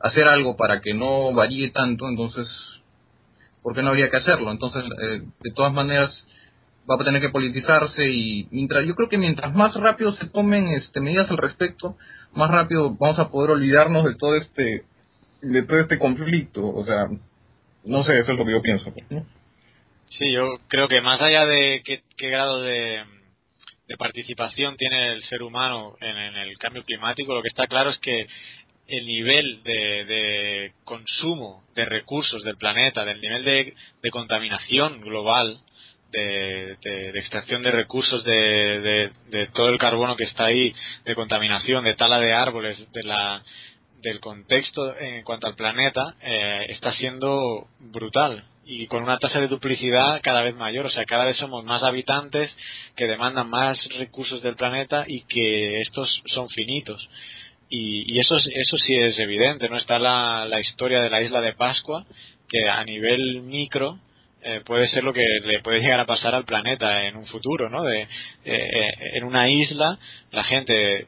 hacer 0.00 0.28
algo 0.28 0.56
para 0.56 0.80
que 0.80 0.94
no 0.94 1.32
varíe 1.32 1.70
tanto, 1.70 2.08
entonces, 2.08 2.46
¿por 3.62 3.74
qué 3.74 3.82
no 3.82 3.90
habría 3.90 4.10
que 4.10 4.18
hacerlo? 4.18 4.50
Entonces, 4.50 4.84
eh, 5.02 5.22
de 5.40 5.52
todas 5.52 5.72
maneras, 5.72 6.10
va 6.90 6.96
a 6.96 7.04
tener 7.04 7.20
que 7.20 7.30
politizarse 7.30 8.10
y 8.10 8.48
mientras 8.50 8.86
yo 8.86 8.94
creo 8.94 9.08
que 9.08 9.18
mientras 9.18 9.54
más 9.54 9.74
rápido 9.74 10.14
se 10.16 10.26
tomen 10.26 10.68
este, 10.68 11.00
medidas 11.00 11.30
al 11.30 11.38
respecto, 11.38 11.96
más 12.32 12.50
rápido 12.50 12.94
vamos 12.98 13.18
a 13.18 13.30
poder 13.30 13.52
olvidarnos 13.52 14.04
de 14.04 14.14
todo 14.16 14.36
este 14.36 14.84
de 15.42 15.62
todo 15.62 15.80
este 15.80 15.98
conflicto. 15.98 16.66
O 16.66 16.84
sea, 16.84 17.08
no 17.84 18.04
sé, 18.04 18.18
eso 18.18 18.32
es 18.32 18.38
lo 18.38 18.44
que 18.44 18.52
yo 18.52 18.62
pienso. 18.62 18.92
¿no? 19.10 19.26
Sí, 20.18 20.32
yo 20.32 20.58
creo 20.68 20.88
que 20.88 21.00
más 21.00 21.20
allá 21.20 21.44
de 21.46 21.82
qué, 21.84 22.02
grado 22.28 22.62
de, 22.62 23.02
participación 23.98 24.76
tiene 24.76 25.12
el 25.12 25.24
ser 25.24 25.42
humano 25.42 25.96
en, 26.00 26.16
el 26.16 26.58
cambio 26.58 26.84
climático, 26.84 27.34
lo 27.34 27.42
que 27.42 27.48
está 27.48 27.66
claro 27.66 27.90
es 27.90 27.98
que 27.98 28.26
el 28.86 29.06
nivel 29.06 29.62
de, 29.62 30.72
consumo 30.84 31.64
de 31.74 31.84
recursos 31.84 32.42
del 32.42 32.56
planeta, 32.56 33.04
del 33.04 33.20
nivel 33.20 33.44
de, 33.44 34.10
contaminación 34.10 35.00
global, 35.00 35.60
de, 36.14 37.18
extracción 37.18 37.62
de 37.62 37.70
recursos, 37.70 38.24
de, 38.24 39.10
todo 39.54 39.68
el 39.68 39.78
carbono 39.78 40.16
que 40.16 40.24
está 40.24 40.46
ahí, 40.46 40.74
de 41.04 41.14
contaminación, 41.14 41.84
de 41.84 41.94
tala 41.94 42.18
de 42.20 42.32
árboles, 42.32 42.78
de 42.92 43.02
la, 43.02 43.42
del 44.02 44.20
contexto 44.20 44.96
en 44.98 45.22
cuanto 45.22 45.46
al 45.46 45.54
planeta, 45.54 46.14
eh, 46.22 46.66
está 46.70 46.94
siendo 46.94 47.66
brutal 47.78 48.44
y 48.66 48.86
con 48.86 49.02
una 49.02 49.18
tasa 49.18 49.40
de 49.40 49.48
duplicidad 49.48 50.20
cada 50.22 50.42
vez 50.42 50.54
mayor. 50.54 50.86
O 50.86 50.90
sea, 50.90 51.04
cada 51.04 51.24
vez 51.24 51.36
somos 51.36 51.64
más 51.64 51.82
habitantes 51.82 52.50
que 52.96 53.06
demandan 53.06 53.50
más 53.50 53.78
recursos 53.98 54.42
del 54.42 54.56
planeta 54.56 55.04
y 55.06 55.22
que 55.22 55.80
estos 55.82 56.08
son 56.34 56.48
finitos. 56.48 57.06
Y, 57.68 58.14
y 58.14 58.20
eso, 58.20 58.36
eso 58.36 58.78
sí 58.78 58.94
es 58.94 59.18
evidente, 59.18 59.68
¿no? 59.68 59.76
Está 59.76 59.98
la, 59.98 60.46
la 60.46 60.60
historia 60.60 61.00
de 61.00 61.10
la 61.10 61.22
isla 61.22 61.40
de 61.40 61.54
Pascua, 61.54 62.04
que 62.48 62.68
a 62.68 62.84
nivel 62.84 63.42
micro 63.42 63.98
eh, 64.46 64.60
puede 64.64 64.88
ser 64.90 65.02
lo 65.04 65.14
que 65.14 65.24
le 65.44 65.60
puede 65.60 65.80
llegar 65.80 66.00
a 66.00 66.04
pasar 66.04 66.34
al 66.34 66.44
planeta 66.44 67.06
en 67.06 67.16
un 67.16 67.26
futuro, 67.26 67.70
¿no? 67.70 67.82
De, 67.82 68.06
eh, 68.44 68.90
en 69.14 69.24
una 69.24 69.48
isla 69.48 69.98
la 70.32 70.44
gente 70.44 71.06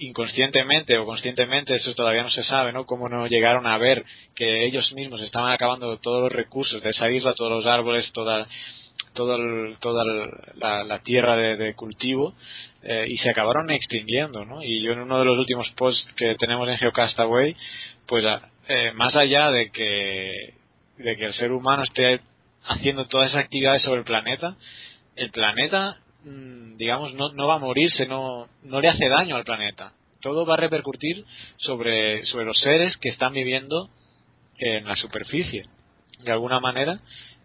inconscientemente 0.00 0.98
o 0.98 1.06
conscientemente, 1.06 1.74
eso 1.74 1.94
todavía 1.94 2.22
no 2.22 2.30
se 2.30 2.44
sabe, 2.44 2.72
¿no? 2.72 2.84
Cómo 2.84 3.08
no 3.08 3.26
llegaron 3.26 3.66
a 3.66 3.78
ver 3.78 4.04
que 4.34 4.66
ellos 4.66 4.92
mismos 4.92 5.22
estaban 5.22 5.50
acabando 5.50 5.96
todos 5.96 6.24
los 6.24 6.32
recursos 6.32 6.82
de 6.82 6.90
esa 6.90 7.10
isla, 7.10 7.32
todos 7.32 7.50
los 7.50 7.66
árboles, 7.66 8.04
toda, 8.12 8.46
toda, 9.14 9.38
toda 9.80 10.04
la, 10.84 10.98
tierra 10.98 11.36
de, 11.36 11.74
cultivo, 11.74 12.34
eh, 12.82 13.06
y 13.08 13.16
se 13.16 13.30
acabaron 13.30 13.70
extinguiendo, 13.70 14.44
¿no? 14.44 14.62
Y 14.62 14.82
yo 14.82 14.92
en 14.92 15.00
uno 15.00 15.18
de 15.18 15.24
los 15.24 15.38
últimos 15.38 15.68
posts 15.70 16.06
que 16.16 16.34
tenemos 16.34 16.68
en 16.68 16.76
Geocastaway, 16.76 17.56
pues 18.06 18.24
eh, 18.68 18.92
más 18.94 19.16
allá 19.16 19.50
de 19.50 19.70
que, 19.70 20.52
de 20.98 21.16
que 21.16 21.24
el 21.24 21.34
ser 21.34 21.50
humano 21.50 21.82
esté 21.84 22.20
haciendo 22.64 23.06
todas 23.06 23.30
esas 23.30 23.44
actividades 23.44 23.82
sobre 23.82 24.00
el 24.00 24.04
planeta, 24.04 24.56
el 25.16 25.30
planeta 25.30 25.98
Mm, 26.24 26.76
digamos, 26.76 27.14
no, 27.14 27.32
no 27.32 27.46
va 27.46 27.54
a 27.54 27.58
morirse, 27.58 28.06
no, 28.06 28.48
no 28.62 28.80
le 28.80 28.88
hace 28.88 29.08
daño 29.08 29.36
al 29.36 29.44
planeta. 29.44 29.92
Todo 30.20 30.44
va 30.44 30.54
a 30.54 30.58
repercutir 30.58 31.24
sobre, 31.58 32.24
sobre 32.26 32.44
los 32.44 32.58
seres 32.58 32.96
que 32.98 33.08
están 33.08 33.32
viviendo 33.32 33.88
en 34.58 34.84
la 34.84 34.96
superficie, 34.96 35.66
de 36.20 36.32
alguna 36.32 36.60
manera, 36.60 37.00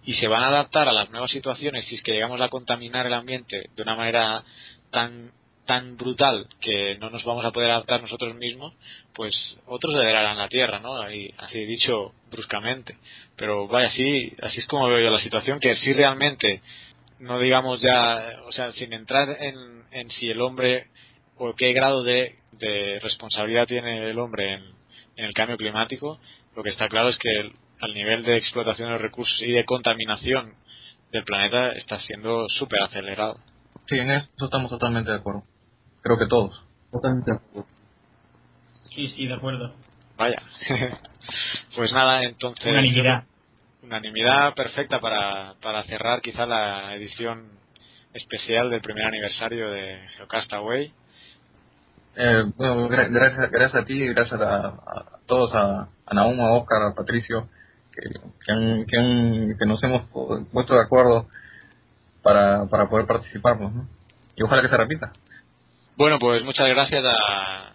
y 0.05 0.15
se 0.15 0.27
van 0.27 0.43
a 0.43 0.47
adaptar 0.47 0.89
a 0.89 0.93
las 0.93 1.09
nuevas 1.11 1.31
situaciones 1.31 1.85
si 1.85 1.95
es 1.95 2.01
que 2.01 2.13
llegamos 2.13 2.41
a 2.41 2.49
contaminar 2.49 3.05
el 3.05 3.13
ambiente 3.13 3.69
de 3.75 3.81
una 3.81 3.95
manera 3.95 4.43
tan 4.91 5.31
tan 5.65 5.95
brutal 5.95 6.47
que 6.59 6.97
no 6.99 7.09
nos 7.09 7.23
vamos 7.23 7.45
a 7.45 7.51
poder 7.51 7.71
adaptar 7.71 8.01
nosotros 8.01 8.35
mismos, 8.35 8.73
pues 9.13 9.33
otros 9.65 9.95
heredarán 9.95 10.37
la 10.37 10.49
tierra, 10.49 10.79
¿no? 10.79 11.01
Así 11.01 11.65
dicho 11.65 12.13
bruscamente. 12.29 12.97
Pero 13.35 13.67
vaya, 13.67 13.87
así, 13.87 14.33
así 14.41 14.59
es 14.59 14.67
como 14.67 14.87
veo 14.87 14.99
yo 14.99 15.09
la 15.09 15.23
situación, 15.23 15.59
que 15.59 15.75
si 15.77 15.93
realmente 15.93 16.61
no 17.19 17.39
digamos 17.39 17.81
ya, 17.81 18.41
o 18.47 18.51
sea, 18.51 18.71
sin 18.73 18.93
entrar 18.93 19.37
en, 19.39 19.83
en 19.91 20.09
si 20.11 20.29
el 20.29 20.41
hombre 20.41 20.87
o 21.37 21.53
qué 21.55 21.73
grado 21.73 22.03
de, 22.03 22.35
de 22.51 22.99
responsabilidad 23.01 23.65
tiene 23.65 24.09
el 24.09 24.19
hombre 24.19 24.53
en, 24.53 24.63
en, 25.15 25.25
el 25.25 25.33
cambio 25.33 25.57
climático, 25.57 26.19
lo 26.55 26.63
que 26.63 26.69
está 26.69 26.87
claro 26.89 27.09
es 27.09 27.17
que 27.17 27.39
el, 27.39 27.53
al 27.79 27.93
nivel 27.93 28.23
de 28.23 28.37
explotación 28.37 28.89
de 28.89 28.97
recursos 28.97 29.41
y 29.41 29.51
de 29.51 29.65
contaminación 29.65 30.53
del 31.11 31.23
planeta 31.23 31.71
está 31.71 31.99
siendo 32.01 32.47
súper 32.49 32.81
acelerado. 32.81 33.37
Sí, 33.87 33.97
en 33.97 34.11
eso 34.11 34.27
estamos 34.45 34.69
totalmente 34.69 35.11
de 35.11 35.17
acuerdo. 35.17 35.43
Creo 36.01 36.17
que 36.17 36.27
todos. 36.27 36.61
Totalmente 36.91 37.31
de 37.31 37.37
acuerdo. 37.37 37.67
Sí, 38.93 39.13
sí, 39.15 39.27
de 39.27 39.33
acuerdo. 39.33 39.73
Vaya. 40.17 40.41
pues 41.75 41.91
nada, 41.91 42.23
entonces 42.23 42.65
unanimidad 43.83 44.53
perfecta 44.53 44.99
para, 44.99 45.55
para 45.61 45.83
cerrar 45.83 46.21
quizá 46.21 46.45
la 46.45 46.95
edición 46.95 47.47
especial 48.13 48.69
del 48.69 48.81
primer 48.81 49.05
aniversario 49.05 49.69
de 49.71 49.99
Geocastaway. 50.17 50.93
Eh, 52.15 52.43
bueno, 52.55 52.87
gracias, 52.87 53.51
gracias 53.51 53.75
a 53.75 53.85
ti, 53.85 53.99
gracias 54.07 54.39
a, 54.39 54.75
todos, 55.25 55.53
a, 55.53 55.87
a 56.05 56.13
Naum, 56.13 56.39
a 56.39 56.53
Oscar, 56.53 56.83
a 56.83 56.95
Patricio, 56.95 57.49
que, 57.91 58.01
que, 58.45 59.55
que, 59.57 59.65
nos 59.65 59.83
hemos 59.83 60.03
puesto 60.51 60.75
de 60.75 60.81
acuerdo 60.81 61.27
para, 62.21 62.65
para 62.67 62.87
poder 62.87 63.07
participar, 63.07 63.59
¿no? 63.59 63.87
Y 64.35 64.43
ojalá 64.43 64.61
que 64.61 64.69
se 64.69 64.77
repita. 64.77 65.11
Bueno, 65.97 66.19
pues 66.19 66.43
muchas 66.43 66.67
gracias 66.69 67.03
a, 67.05 67.72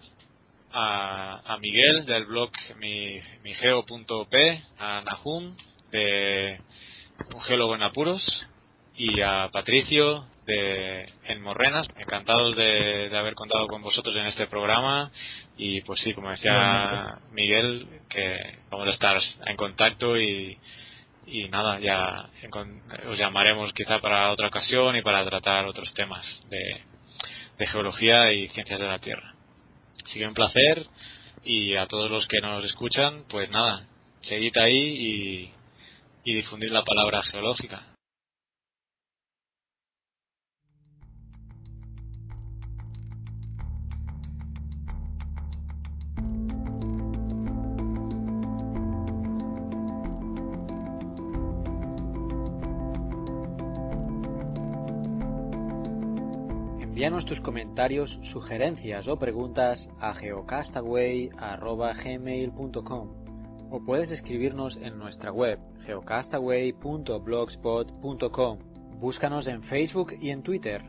a, 0.73 1.41
a 1.45 1.57
Miguel 1.57 2.05
del 2.05 2.25
blog 2.25 2.51
mi, 2.77 3.19
migeo.p, 3.43 4.63
a 4.79 5.01
Nahum 5.01 5.55
de 5.91 6.59
Un 7.33 7.41
Geólogo 7.41 7.75
en 7.75 7.83
Apuros 7.83 8.21
y 8.95 9.21
a 9.21 9.49
Patricio 9.51 10.25
de 10.45 11.11
En 11.25 11.41
Morrenas. 11.41 11.87
Encantados 11.97 12.55
de, 12.55 13.09
de, 13.09 13.17
haber 13.17 13.35
contado 13.35 13.67
con 13.67 13.81
vosotros 13.81 14.15
en 14.15 14.27
este 14.27 14.47
programa 14.47 15.11
y 15.57 15.81
pues 15.81 15.99
sí, 16.01 16.13
como 16.13 16.31
decía 16.31 17.19
Miguel, 17.31 17.87
que 18.09 18.59
vamos 18.69 18.87
a 18.87 18.91
estar 18.91 19.21
en 19.45 19.55
contacto 19.57 20.17
y, 20.17 20.57
y 21.27 21.49
nada, 21.49 21.79
ya 21.79 22.29
os 23.07 23.17
llamaremos 23.17 23.73
quizá 23.73 23.99
para 23.99 24.31
otra 24.31 24.47
ocasión 24.47 24.95
y 24.95 25.01
para 25.01 25.25
tratar 25.25 25.65
otros 25.65 25.93
temas 25.93 26.25
de, 26.49 26.81
de 27.57 27.67
geología 27.67 28.31
y 28.33 28.47
ciencias 28.49 28.79
de 28.79 28.87
la 28.87 28.99
Tierra. 28.99 29.28
Así 30.09 30.19
que 30.19 30.27
un 30.27 30.33
placer 30.33 30.87
y 31.45 31.75
a 31.75 31.85
todos 31.85 32.09
los 32.09 32.27
que 32.27 32.41
nos 32.41 32.65
escuchan, 32.65 33.25
pues 33.29 33.49
nada, 33.51 33.85
seguid 34.27 34.57
ahí 34.57 34.75
y, 34.75 35.53
y 36.23 36.33
difundir 36.33 36.71
la 36.71 36.83
palabra 36.83 37.21
geológica. 37.23 37.83
Envíanos 56.99 57.23
tus 57.23 57.39
comentarios, 57.39 58.19
sugerencias 58.33 59.07
o 59.07 59.17
preguntas 59.17 59.89
a 60.01 60.13
geocastaway.gmail.com 60.15 63.09
o 63.71 63.79
puedes 63.85 64.11
escribirnos 64.11 64.75
en 64.75 64.99
nuestra 64.99 65.31
web 65.31 65.59
geocastaway.blogspot.com. 65.85 68.59
Búscanos 68.99 69.47
en 69.47 69.63
Facebook 69.63 70.11
y 70.19 70.31
en 70.31 70.43
Twitter 70.43 70.83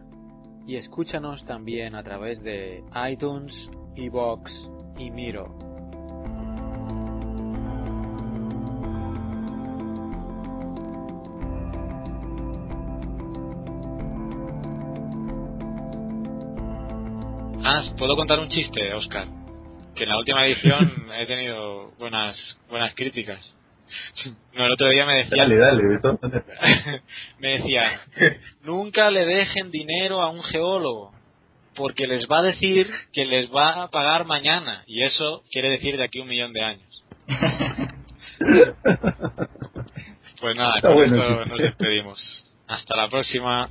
y 0.66 0.78
escúchanos 0.78 1.46
también 1.46 1.94
a 1.94 2.02
través 2.02 2.42
de 2.42 2.82
iTunes, 3.08 3.54
Evox 3.94 4.50
y 4.98 5.12
Miro. 5.12 5.59
¿Puedo 18.00 18.16
contar 18.16 18.40
un 18.40 18.48
chiste, 18.48 18.92
Oscar? 18.94 19.26
Que 19.94 20.04
en 20.04 20.08
la 20.08 20.18
última 20.18 20.46
edición 20.46 21.06
he 21.18 21.26
tenido 21.26 21.90
buenas 21.98 22.34
buenas 22.70 22.94
críticas. 22.94 23.38
No, 24.54 24.66
el 24.66 24.72
otro 24.72 24.88
día 24.88 25.04
me 25.04 25.16
decía... 25.16 25.42
Dale, 25.42 25.56
dale, 25.56 25.82
me 27.38 27.58
decía, 27.58 28.00
nunca 28.62 29.10
le 29.10 29.26
dejen 29.26 29.70
dinero 29.70 30.22
a 30.22 30.30
un 30.30 30.42
geólogo, 30.44 31.12
porque 31.74 32.06
les 32.06 32.26
va 32.26 32.38
a 32.38 32.42
decir 32.42 32.90
que 33.12 33.26
les 33.26 33.54
va 33.54 33.82
a 33.82 33.88
pagar 33.88 34.24
mañana, 34.24 34.82
y 34.86 35.02
eso 35.02 35.42
quiere 35.50 35.70
decir 35.70 35.96
de 35.96 36.04
aquí 36.04 36.20
un 36.20 36.28
millón 36.28 36.52
de 36.52 36.62
años. 36.62 37.04
Pues 40.40 40.56
nada, 40.56 40.80
con 40.80 41.02
esto 41.02 41.44
nos 41.44 41.58
despedimos. 41.58 42.18
Hasta 42.66 42.96
la 42.96 43.10
próxima. 43.10 43.68